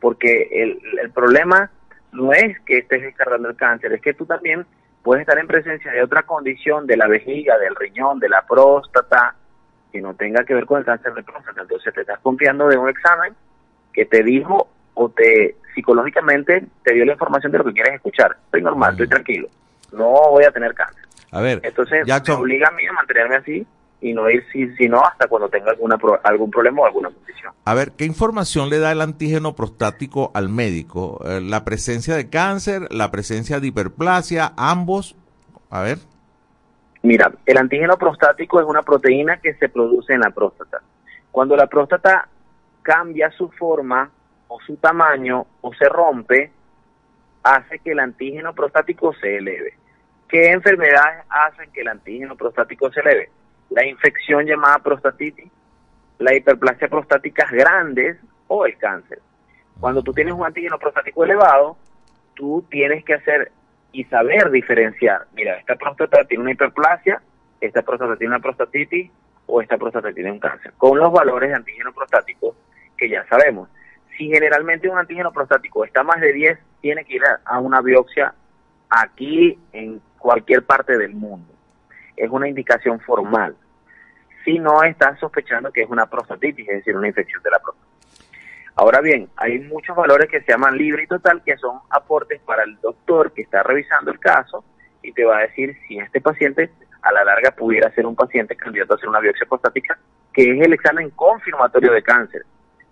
porque 0.01 0.49
el, 0.51 0.81
el 1.03 1.11
problema 1.11 1.69
no 2.11 2.33
es 2.33 2.59
que 2.61 2.79
estés 2.79 3.03
descargando 3.03 3.47
el 3.47 3.55
cáncer, 3.55 3.93
es 3.93 4.01
que 4.01 4.15
tú 4.15 4.25
también 4.25 4.65
puedes 5.03 5.21
estar 5.21 5.37
en 5.37 5.45
presencia 5.45 5.91
de 5.91 6.01
otra 6.01 6.23
condición 6.23 6.87
de 6.87 6.97
la 6.97 7.07
vejiga, 7.07 7.59
del 7.59 7.75
riñón, 7.75 8.17
de 8.17 8.27
la 8.27 8.41
próstata, 8.41 9.35
que 9.91 10.01
no 10.01 10.15
tenga 10.15 10.43
que 10.45 10.55
ver 10.55 10.65
con 10.65 10.79
el 10.79 10.85
cáncer 10.85 11.13
de 11.13 11.21
próstata. 11.21 11.61
Entonces 11.61 11.93
te 11.93 12.01
estás 12.01 12.17
confiando 12.21 12.67
de 12.67 12.77
un 12.77 12.89
examen 12.89 13.35
que 13.93 14.05
te 14.05 14.23
dijo 14.23 14.67
o 14.95 15.09
te 15.09 15.55
psicológicamente 15.75 16.63
te 16.83 16.93
dio 16.95 17.05
la 17.05 17.13
información 17.13 17.51
de 17.51 17.59
lo 17.59 17.65
que 17.65 17.73
quieres 17.73 17.93
escuchar. 17.93 18.35
Estoy 18.45 18.63
normal, 18.63 18.93
estoy 18.93 19.09
tranquilo, 19.09 19.47
no 19.91 20.09
voy 20.31 20.43
a 20.43 20.51
tener 20.51 20.73
cáncer. 20.73 21.03
A 21.31 21.41
ver, 21.41 21.59
Entonces 21.61 22.07
Jackson. 22.07 22.37
me 22.37 22.41
obliga 22.41 22.69
a 22.69 22.71
mí 22.71 22.87
a 22.87 22.93
mantenerme 22.93 23.35
así 23.35 23.67
y 24.01 24.13
no 24.13 24.29
ir 24.29 24.45
si, 24.51 24.67
si 24.75 24.87
no 24.87 25.03
hasta 25.03 25.27
cuando 25.27 25.49
tenga 25.49 25.71
alguna 25.71 25.97
pro- 25.97 26.19
algún 26.23 26.49
problema 26.49 26.81
o 26.81 26.85
alguna 26.85 27.09
condición. 27.09 27.53
A 27.65 27.73
ver, 27.73 27.91
¿qué 27.91 28.05
información 28.05 28.69
le 28.69 28.79
da 28.79 28.91
el 28.91 29.01
antígeno 29.01 29.55
prostático 29.55 30.31
al 30.33 30.49
médico? 30.49 31.19
Eh, 31.25 31.41
la 31.41 31.65
presencia 31.65 32.15
de 32.15 32.29
cáncer, 32.29 32.87
la 32.91 33.11
presencia 33.11 33.59
de 33.59 33.67
hiperplasia, 33.67 34.53
ambos. 34.57 35.15
A 35.69 35.81
ver. 35.81 35.99
Mira, 37.01 37.31
el 37.45 37.57
antígeno 37.57 37.97
prostático 37.97 38.59
es 38.59 38.65
una 38.65 38.81
proteína 38.81 39.37
que 39.37 39.53
se 39.55 39.69
produce 39.69 40.13
en 40.13 40.21
la 40.21 40.31
próstata. 40.31 40.81
Cuando 41.31 41.55
la 41.55 41.67
próstata 41.67 42.27
cambia 42.81 43.29
su 43.31 43.49
forma 43.51 44.09
o 44.47 44.59
su 44.61 44.75
tamaño 44.77 45.45
o 45.61 45.73
se 45.73 45.87
rompe, 45.87 46.51
hace 47.43 47.79
que 47.79 47.91
el 47.91 47.99
antígeno 47.99 48.53
prostático 48.53 49.13
se 49.21 49.37
eleve. 49.37 49.73
¿Qué 50.27 50.51
enfermedades 50.51 51.23
hacen 51.29 51.71
que 51.71 51.81
el 51.81 51.87
antígeno 51.87 52.35
prostático 52.35 52.91
se 52.91 52.99
eleve? 52.99 53.29
La 53.69 53.85
infección 53.85 54.45
llamada 54.45 54.79
prostatitis, 54.79 55.51
la 56.17 56.35
hiperplasia 56.35 56.87
prostáticas 56.87 57.51
grandes 57.51 58.17
o 58.47 58.65
el 58.65 58.77
cáncer. 58.77 59.19
Cuando 59.79 60.01
tú 60.01 60.11
tienes 60.13 60.33
un 60.33 60.45
antígeno 60.45 60.77
prostático 60.77 61.23
elevado, 61.23 61.77
tú 62.33 62.65
tienes 62.69 63.03
que 63.05 63.13
hacer 63.13 63.51
y 63.91 64.03
saber 64.05 64.51
diferenciar. 64.51 65.27
Mira, 65.33 65.57
esta 65.57 65.75
próstata 65.75 66.25
tiene 66.25 66.43
una 66.43 66.51
hiperplasia, 66.51 67.21
esta 67.61 67.81
próstata 67.81 68.15
tiene 68.17 68.35
una 68.35 68.41
prostatitis 68.41 69.11
o 69.45 69.61
esta 69.61 69.77
próstata 69.77 70.11
tiene 70.11 70.31
un 70.31 70.39
cáncer. 70.39 70.73
Con 70.77 70.97
los 70.97 71.11
valores 71.11 71.49
de 71.49 71.55
antígeno 71.55 71.93
prostático 71.93 72.55
que 72.97 73.09
ya 73.09 73.25
sabemos. 73.27 73.69
Si 74.17 74.27
generalmente 74.27 74.89
un 74.89 74.97
antígeno 74.97 75.31
prostático 75.31 75.85
está 75.85 76.03
más 76.03 76.19
de 76.19 76.33
10, 76.33 76.59
tiene 76.81 77.05
que 77.05 77.15
ir 77.15 77.21
a 77.45 77.59
una 77.59 77.81
biopsia 77.81 78.33
aquí 78.89 79.57
en 79.71 80.01
cualquier 80.17 80.63
parte 80.63 80.97
del 80.97 81.13
mundo. 81.13 81.53
Es 82.19 82.29
una 82.29 82.47
indicación 82.49 82.99
formal. 82.99 83.55
Si 84.43 84.59
no 84.59 84.83
estás 84.83 85.17
sospechando 85.19 85.71
que 85.71 85.81
es 85.81 85.89
una 85.89 86.05
prostatitis, 86.05 86.67
es 86.67 86.75
decir, 86.77 86.95
una 86.95 87.07
infección 87.07 87.41
de 87.41 87.49
la 87.49 87.59
próstata. 87.59 87.87
Ahora 88.75 89.01
bien, 89.01 89.29
hay 89.35 89.59
muchos 89.59 89.95
valores 89.95 90.29
que 90.29 90.41
se 90.41 90.51
llaman 90.51 90.77
libre 90.77 91.03
y 91.03 91.07
total, 91.07 91.41
que 91.43 91.57
son 91.57 91.79
aportes 91.89 92.39
para 92.41 92.63
el 92.63 92.79
doctor 92.79 93.33
que 93.33 93.41
está 93.41 93.63
revisando 93.63 94.11
el 94.11 94.19
caso 94.19 94.63
y 95.01 95.11
te 95.13 95.25
va 95.25 95.37
a 95.37 95.41
decir 95.41 95.77
si 95.87 95.97
este 95.97 96.21
paciente 96.21 96.69
a 97.01 97.11
la 97.11 97.23
larga 97.23 97.51
pudiera 97.51 97.91
ser 97.91 98.05
un 98.05 98.15
paciente 98.15 98.55
candidato 98.55 98.93
a 98.93 98.97
hacer 98.97 99.09
una 99.09 99.19
biopsia 99.19 99.47
prostática, 99.47 99.97
que 100.33 100.51
es 100.51 100.65
el 100.65 100.73
examen 100.73 101.09
confirmatorio 101.11 101.91
de 101.93 102.03
cáncer, 102.03 102.43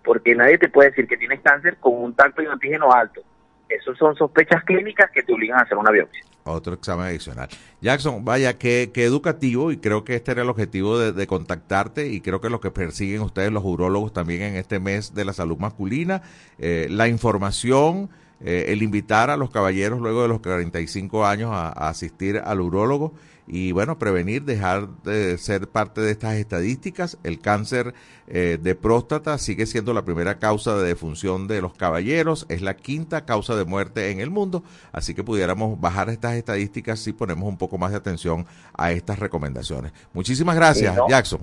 porque 0.04 0.36
nadie 0.36 0.58
te 0.58 0.70
puede 0.70 0.90
decir 0.90 1.08
que 1.08 1.18
tienes 1.18 1.42
cáncer 1.42 1.78
con 1.78 1.94
un 1.94 2.14
tacto 2.14 2.42
un 2.42 2.50
antígeno 2.50 2.92
alto. 2.92 3.22
Esos 3.68 3.98
son 3.98 4.16
sospechas 4.16 4.64
clínicas 4.64 5.12
que 5.12 5.24
te 5.24 5.34
obligan 5.34 5.60
a 5.60 5.64
hacer 5.64 5.78
una 5.78 5.92
biopsia. 5.92 6.24
Otro 6.52 6.74
examen 6.74 7.08
adicional. 7.08 7.50
Jackson, 7.82 8.24
vaya, 8.26 8.58
qué, 8.58 8.92
qué 8.94 9.04
educativo 9.04 9.72
y 9.72 9.78
creo 9.78 10.04
que 10.04 10.16
este 10.16 10.32
era 10.32 10.42
el 10.42 10.50
objetivo 10.50 10.98
de, 10.98 11.12
de 11.12 11.28
contactarte 11.28 12.08
y 12.08 12.22
creo 12.22 12.42
que 12.42 12.50
lo 12.50 12.60
que 12.60 12.72
persiguen 12.72 13.22
ustedes 13.22 13.52
los 13.52 13.64
urólogos 13.64 14.14
también 14.14 14.42
en 14.42 14.56
este 14.56 14.80
mes 14.80 15.14
de 15.14 15.26
la 15.26 15.34
salud 15.34 15.58
masculina, 15.58 16.22
eh, 16.58 16.88
la 16.90 17.08
información, 17.08 18.10
eh, 18.42 18.66
el 18.70 18.84
invitar 18.84 19.30
a 19.30 19.38
los 19.38 19.50
caballeros 19.50 20.00
luego 20.00 20.22
de 20.22 20.28
los 20.28 20.40
45 20.42 21.26
años 21.26 21.52
a, 21.52 21.68
a 21.70 21.90
asistir 21.90 22.42
al 22.44 22.62
urólogo 22.62 23.14
y 23.48 23.72
bueno, 23.72 23.98
prevenir, 23.98 24.44
dejar 24.44 24.90
de 25.04 25.38
ser 25.38 25.70
parte 25.70 26.02
de 26.02 26.12
estas 26.12 26.36
estadísticas. 26.36 27.18
El 27.24 27.40
cáncer 27.40 27.94
eh, 28.28 28.60
de 28.62 28.76
próstata 28.76 29.38
sigue 29.38 29.66
siendo 29.66 29.94
la 29.94 30.04
primera 30.04 30.38
causa 30.38 30.76
de 30.76 30.86
defunción 30.86 31.48
de 31.48 31.62
los 31.62 31.74
caballeros, 31.74 32.46
es 32.50 32.62
la 32.62 32.76
quinta 32.76 33.26
causa 33.26 33.56
de 33.56 33.64
muerte 33.64 34.12
en 34.12 34.20
el 34.20 34.30
mundo, 34.30 34.64
así 34.92 35.14
que 35.14 35.24
pudiéramos 35.24 35.80
bajar 35.80 36.10
estas 36.10 36.34
estadísticas 36.34 37.00
si 37.00 37.14
ponemos 37.14 37.48
un 37.48 37.58
poco 37.58 37.78
más 37.78 37.92
de 37.92 37.98
atención 37.98 38.46
a 38.78 38.92
estas 38.92 39.20
recomendaciones. 39.20 39.94
Muchísimas 40.14 40.56
gracias. 40.58 40.98
Jackson. 41.08 41.40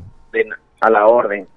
A 0.81 0.91
la 0.91 1.07
orden. 1.07 1.49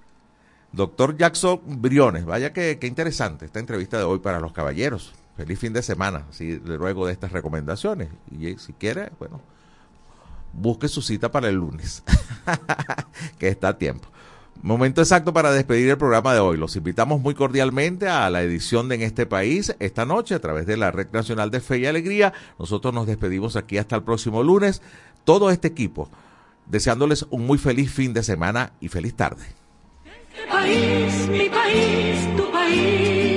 Doctor 0.72 1.18
Jackson 1.18 1.60
Briones, 1.66 2.26
vaya 2.26 2.54
que, 2.54 2.80
que 2.80 2.88
interesante 2.88 3.46
esta 3.46 3.60
entrevista 3.60 3.98
de 3.98 4.04
hoy 4.04 4.20
para 4.20 4.40
los 4.40 4.54
caballeros. 4.54 5.14
Feliz 5.36 5.60
fin 5.60 5.74
de 5.74 5.82
semana, 5.82 6.26
así 6.30 6.60
luego 6.64 7.06
de 7.06 7.14
estas 7.14 7.32
recomendaciones. 7.32 8.10
Y 8.32 8.48
eh, 8.48 8.56
si 8.58 8.74
quiere, 8.74 9.12
bueno, 9.20 9.42
busque 10.58 10.88
su 10.88 11.02
cita 11.02 11.32
para 11.32 11.50
el 11.50 11.56
lunes, 11.56 12.04
que 13.40 13.48
está 13.48 13.70
a 13.70 13.78
tiempo. 13.78 14.10
Momento 14.64 15.02
exacto 15.02 15.34
para 15.34 15.52
despedir 15.52 15.90
el 15.90 15.98
programa 15.98 16.34
de 16.34 16.40
hoy. 16.40 16.58
Los 16.58 16.76
invitamos 16.76 17.22
muy 17.22 17.36
cordialmente 17.36 18.08
a 18.08 18.30
la 18.30 18.42
edición 18.42 18.90
de 18.90 18.96
En 18.96 19.02
este 19.04 19.28
país 19.28 19.76
esta 19.80 20.06
noche 20.06 20.34
a 20.34 20.40
través 20.40 20.66
de 20.66 20.78
la 20.78 20.90
Red 20.90 21.10
Nacional 21.12 21.52
de 21.52 21.60
Fe 21.60 21.78
y 21.78 21.86
Alegría. 21.86 22.34
Nosotros 22.58 22.94
nos 22.94 23.06
despedimos 23.06 23.56
aquí 23.56 23.78
hasta 23.78 23.96
el 23.96 24.04
próximo 24.04 24.42
lunes. 24.42 24.82
Todo 25.24 25.52
este 25.52 25.68
equipo 25.68 26.10
deseándoles 26.66 27.26
un 27.30 27.46
muy 27.46 27.58
feliz 27.58 27.92
fin 27.92 28.14
de 28.14 28.24
semana 28.24 28.74
y 28.82 28.90
feliz 28.90 29.14
tarde. 29.16 29.46
país, 30.50 31.28
mi 31.30 31.50
país, 31.50 32.36
tu 32.36 32.52
país. 32.52 33.37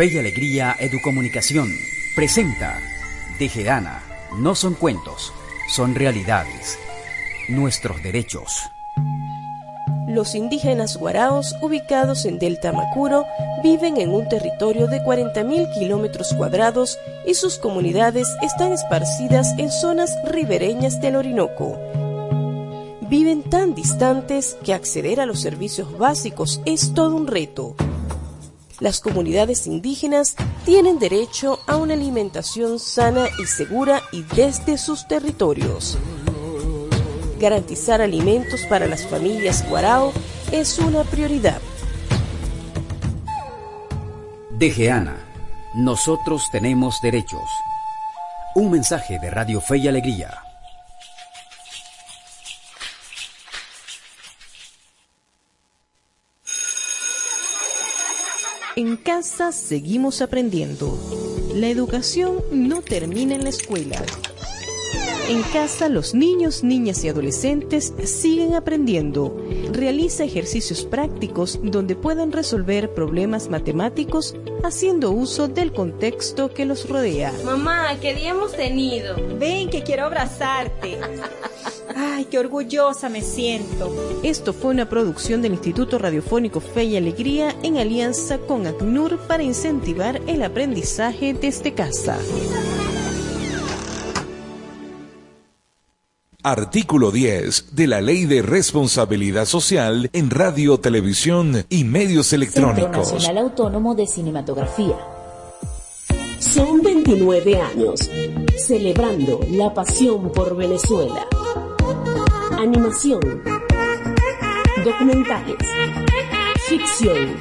Fe 0.00 0.06
y 0.06 0.16
Alegría 0.16 0.76
Educomunicación 0.78 1.70
presenta 2.16 2.80
Tejedana. 3.38 4.02
No 4.34 4.54
son 4.54 4.72
cuentos, 4.72 5.30
son 5.68 5.94
realidades. 5.94 6.78
Nuestros 7.50 8.02
derechos. 8.02 8.70
Los 10.08 10.34
indígenas 10.34 10.96
guaraos, 10.96 11.54
ubicados 11.60 12.24
en 12.24 12.38
Delta 12.38 12.72
Macuro, 12.72 13.26
viven 13.62 13.98
en 13.98 14.08
un 14.08 14.26
territorio 14.26 14.86
de 14.86 15.02
40.000 15.02 15.78
kilómetros 15.78 16.32
cuadrados 16.32 16.98
y 17.26 17.34
sus 17.34 17.58
comunidades 17.58 18.26
están 18.40 18.72
esparcidas 18.72 19.52
en 19.58 19.70
zonas 19.70 20.16
ribereñas 20.24 21.02
del 21.02 21.16
Orinoco. 21.16 21.78
Viven 23.02 23.42
tan 23.42 23.74
distantes 23.74 24.56
que 24.64 24.72
acceder 24.72 25.20
a 25.20 25.26
los 25.26 25.42
servicios 25.42 25.98
básicos 25.98 26.62
es 26.64 26.94
todo 26.94 27.14
un 27.16 27.26
reto. 27.26 27.76
Las 28.80 29.00
comunidades 29.00 29.66
indígenas 29.66 30.36
tienen 30.64 30.98
derecho 30.98 31.60
a 31.66 31.76
una 31.76 31.92
alimentación 31.92 32.78
sana 32.78 33.28
y 33.38 33.44
segura 33.44 34.02
y 34.10 34.22
desde 34.22 34.78
sus 34.78 35.06
territorios. 35.06 35.98
Garantizar 37.38 38.00
alimentos 38.00 38.62
para 38.70 38.86
las 38.86 39.06
familias 39.06 39.68
guarao 39.68 40.12
es 40.50 40.78
una 40.78 41.04
prioridad. 41.04 41.60
Dejeana. 44.58 45.26
Nosotros 45.74 46.42
tenemos 46.50 47.00
derechos. 47.02 47.48
Un 48.54 48.72
mensaje 48.72 49.18
de 49.20 49.30
Radio 49.30 49.60
Fe 49.60 49.78
y 49.78 49.88
Alegría. 49.88 50.49
En 58.80 58.96
casa 58.96 59.52
seguimos 59.52 60.22
aprendiendo. 60.22 60.98
La 61.54 61.68
educación 61.68 62.38
no 62.50 62.80
termina 62.80 63.34
en 63.34 63.44
la 63.44 63.50
escuela. 63.50 64.02
En 65.30 65.44
casa 65.44 65.88
los 65.88 66.12
niños, 66.12 66.64
niñas 66.64 67.04
y 67.04 67.08
adolescentes 67.08 67.94
siguen 68.02 68.54
aprendiendo. 68.54 69.40
Realiza 69.70 70.24
ejercicios 70.24 70.84
prácticos 70.84 71.60
donde 71.62 71.94
puedan 71.94 72.32
resolver 72.32 72.92
problemas 72.94 73.48
matemáticos 73.48 74.34
haciendo 74.64 75.12
uso 75.12 75.46
del 75.46 75.72
contexto 75.72 76.52
que 76.52 76.64
los 76.64 76.88
rodea. 76.88 77.32
Mamá, 77.44 77.96
¿qué 78.00 78.12
día 78.16 78.30
hemos 78.30 78.56
tenido? 78.56 79.14
Ven, 79.38 79.70
que 79.70 79.84
quiero 79.84 80.06
abrazarte. 80.06 80.98
Ay, 81.94 82.24
qué 82.24 82.40
orgullosa 82.40 83.08
me 83.08 83.22
siento. 83.22 83.94
Esto 84.24 84.52
fue 84.52 84.72
una 84.72 84.88
producción 84.88 85.42
del 85.42 85.52
Instituto 85.52 85.98
Radiofónico 85.98 86.58
Fe 86.58 86.82
y 86.82 86.96
Alegría 86.96 87.54
en 87.62 87.76
alianza 87.76 88.38
con 88.38 88.66
ACNUR 88.66 89.16
para 89.28 89.44
incentivar 89.44 90.20
el 90.26 90.42
aprendizaje 90.42 91.34
desde 91.34 91.72
casa. 91.72 92.18
Artículo 96.42 97.10
10 97.10 97.76
de 97.76 97.86
la 97.86 98.00
Ley 98.00 98.24
de 98.24 98.40
Responsabilidad 98.40 99.44
Social 99.44 100.08
en 100.14 100.30
Radio, 100.30 100.78
Televisión 100.78 101.66
y 101.68 101.84
Medios 101.84 102.28
Centro 102.28 102.70
Electrónicos. 102.72 103.12
Nacional 103.12 103.38
Autónomo 103.44 103.94
de 103.94 104.06
Cinematografía. 104.06 104.96
Son 106.38 106.80
29 106.80 107.60
años 107.60 108.10
celebrando 108.56 109.40
la 109.50 109.74
pasión 109.74 110.32
por 110.32 110.56
Venezuela. 110.56 111.26
Animación, 112.52 113.20
documentales, 114.82 115.58
ficción, 116.66 117.36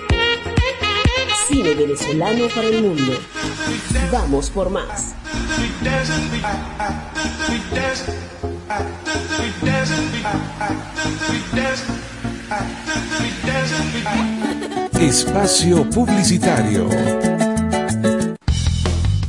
cine 1.48 1.74
venezolano 1.74 2.48
para 2.54 2.68
el 2.68 2.84
mundo. 2.84 3.14
Vamos 4.12 4.50
por 4.50 4.70
más. 4.70 5.16
Espacio 15.00 15.90
Publicitario. 15.90 16.88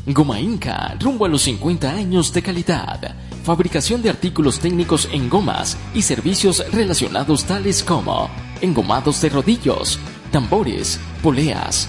Goma 0.06 0.40
Inca, 0.40 0.94
rumbo 1.00 1.24
a 1.24 1.28
los 1.28 1.42
50 1.42 1.90
años 1.90 2.32
de 2.34 2.42
calidad. 2.42 3.14
Fabricación 3.44 4.02
de 4.02 4.10
artículos 4.10 4.58
técnicos 4.58 5.08
en 5.10 5.30
gomas 5.30 5.78
y 5.94 6.02
servicios 6.02 6.62
relacionados 6.72 7.44
tales 7.44 7.82
como 7.82 8.28
engomados 8.60 9.22
de 9.22 9.30
rodillos, 9.30 9.98
tambores, 10.30 11.00
poleas, 11.22 11.88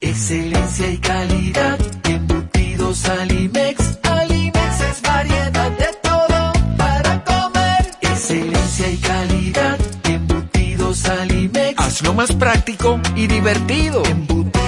Excelencia 0.00 0.88
y 0.92 0.98
calidad, 0.98 1.76
embutidos 2.04 3.04
Alimex. 3.08 3.98
Alimex 4.04 4.80
es 4.80 5.02
variedad 5.02 5.70
de 5.72 5.88
todo 6.00 6.52
para 6.76 7.24
comer. 7.24 7.90
Excelencia 8.02 8.92
y 8.92 8.96
calidad, 8.98 9.78
embutidos 10.04 11.04
Alimex. 11.04 11.80
Hazlo 11.80 12.14
más 12.14 12.30
práctico 12.30 13.00
y 13.16 13.26
divertido. 13.26 14.04
Embutidos 14.04 14.67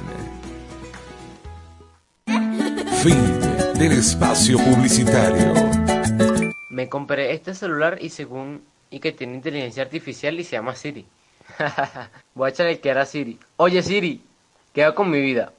Fin 3.02 3.40
del 3.80 3.94
espacio 3.94 4.60
publicitario. 4.60 6.03
Me 6.74 6.90
compré 6.90 7.34
este 7.34 7.54
celular 7.54 8.00
y 8.02 8.10
según 8.10 8.66
y 8.90 9.00
que 9.00 9.12
tiene 9.12 9.36
inteligencia 9.36 9.84
artificial 9.84 10.40
y 10.40 10.44
se 10.44 10.56
llama 10.56 10.76
Siri. 10.76 11.06
Voy 12.34 12.48
a 12.48 12.50
echarle 12.50 12.80
que 12.80 12.90
era 12.90 13.06
Siri. 13.06 13.38
Oye 13.58 13.84
Siri, 13.84 14.24
¿qué 14.74 14.84
hago 14.84 14.96
con 14.96 15.12
mi 15.12 15.22
vida? 15.22 15.54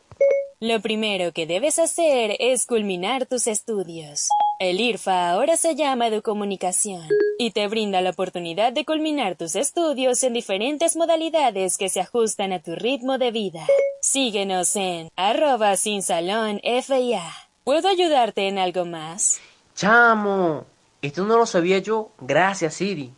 Lo 0.59 0.81
primero 0.81 1.31
que 1.31 1.47
debes 1.47 1.79
hacer 1.79 2.35
es 2.41 2.67
culminar 2.67 3.27
tus 3.27 3.47
estudios. 3.47 4.27
El 4.59 4.81
IRFA 4.81 5.31
ahora 5.31 5.57
se 5.57 5.77
llama 5.77 6.09
Educomunicación 6.09 7.07
y 7.39 7.53
te 7.53 7.69
brinda 7.69 8.01
la 8.01 8.11
oportunidad 8.11 8.73
de 8.73 8.85
culminar 8.85 9.37
tus 9.37 9.55
estudios 9.55 10.21
en 10.25 10.33
diferentes 10.33 10.97
modalidades 10.97 11.79
que 11.79 11.91
se 11.91 12.01
ajustan 12.01 12.53
a 12.53 12.59
tu 12.59 12.75
ritmo 12.75 13.19
de 13.19 13.31
vida. 13.31 13.65
Síguenos 14.01 14.75
en 14.75 15.11
arroba 15.15 15.77
sin 15.77 16.03
salón 16.03 16.61
FIA. 16.65 17.23
¿Puedo 17.63 17.89
ayudarte 17.89 18.49
en 18.49 18.59
algo 18.59 18.85
más? 18.85 19.41
Chamo, 19.77 20.67
esto 21.07 21.25
no 21.25 21.39
lo 21.39 21.47
sabía 21.47 21.79
yo. 21.79 22.11
Gracias 22.21 22.75
Siri. 22.75 23.15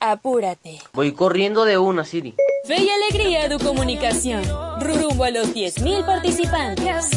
Apúrate. 0.00 0.78
Voy 0.92 1.10
corriendo 1.12 1.64
de 1.64 1.76
una 1.78 2.04
Siri. 2.04 2.34
Fe 2.64 2.76
y 2.82 2.88
alegría 2.90 3.44
Educomunicación. 3.46 4.42
Rumbo 4.80 5.24
a 5.24 5.30
los 5.30 5.52
10.000 5.54 6.04
participantes. 6.06 7.10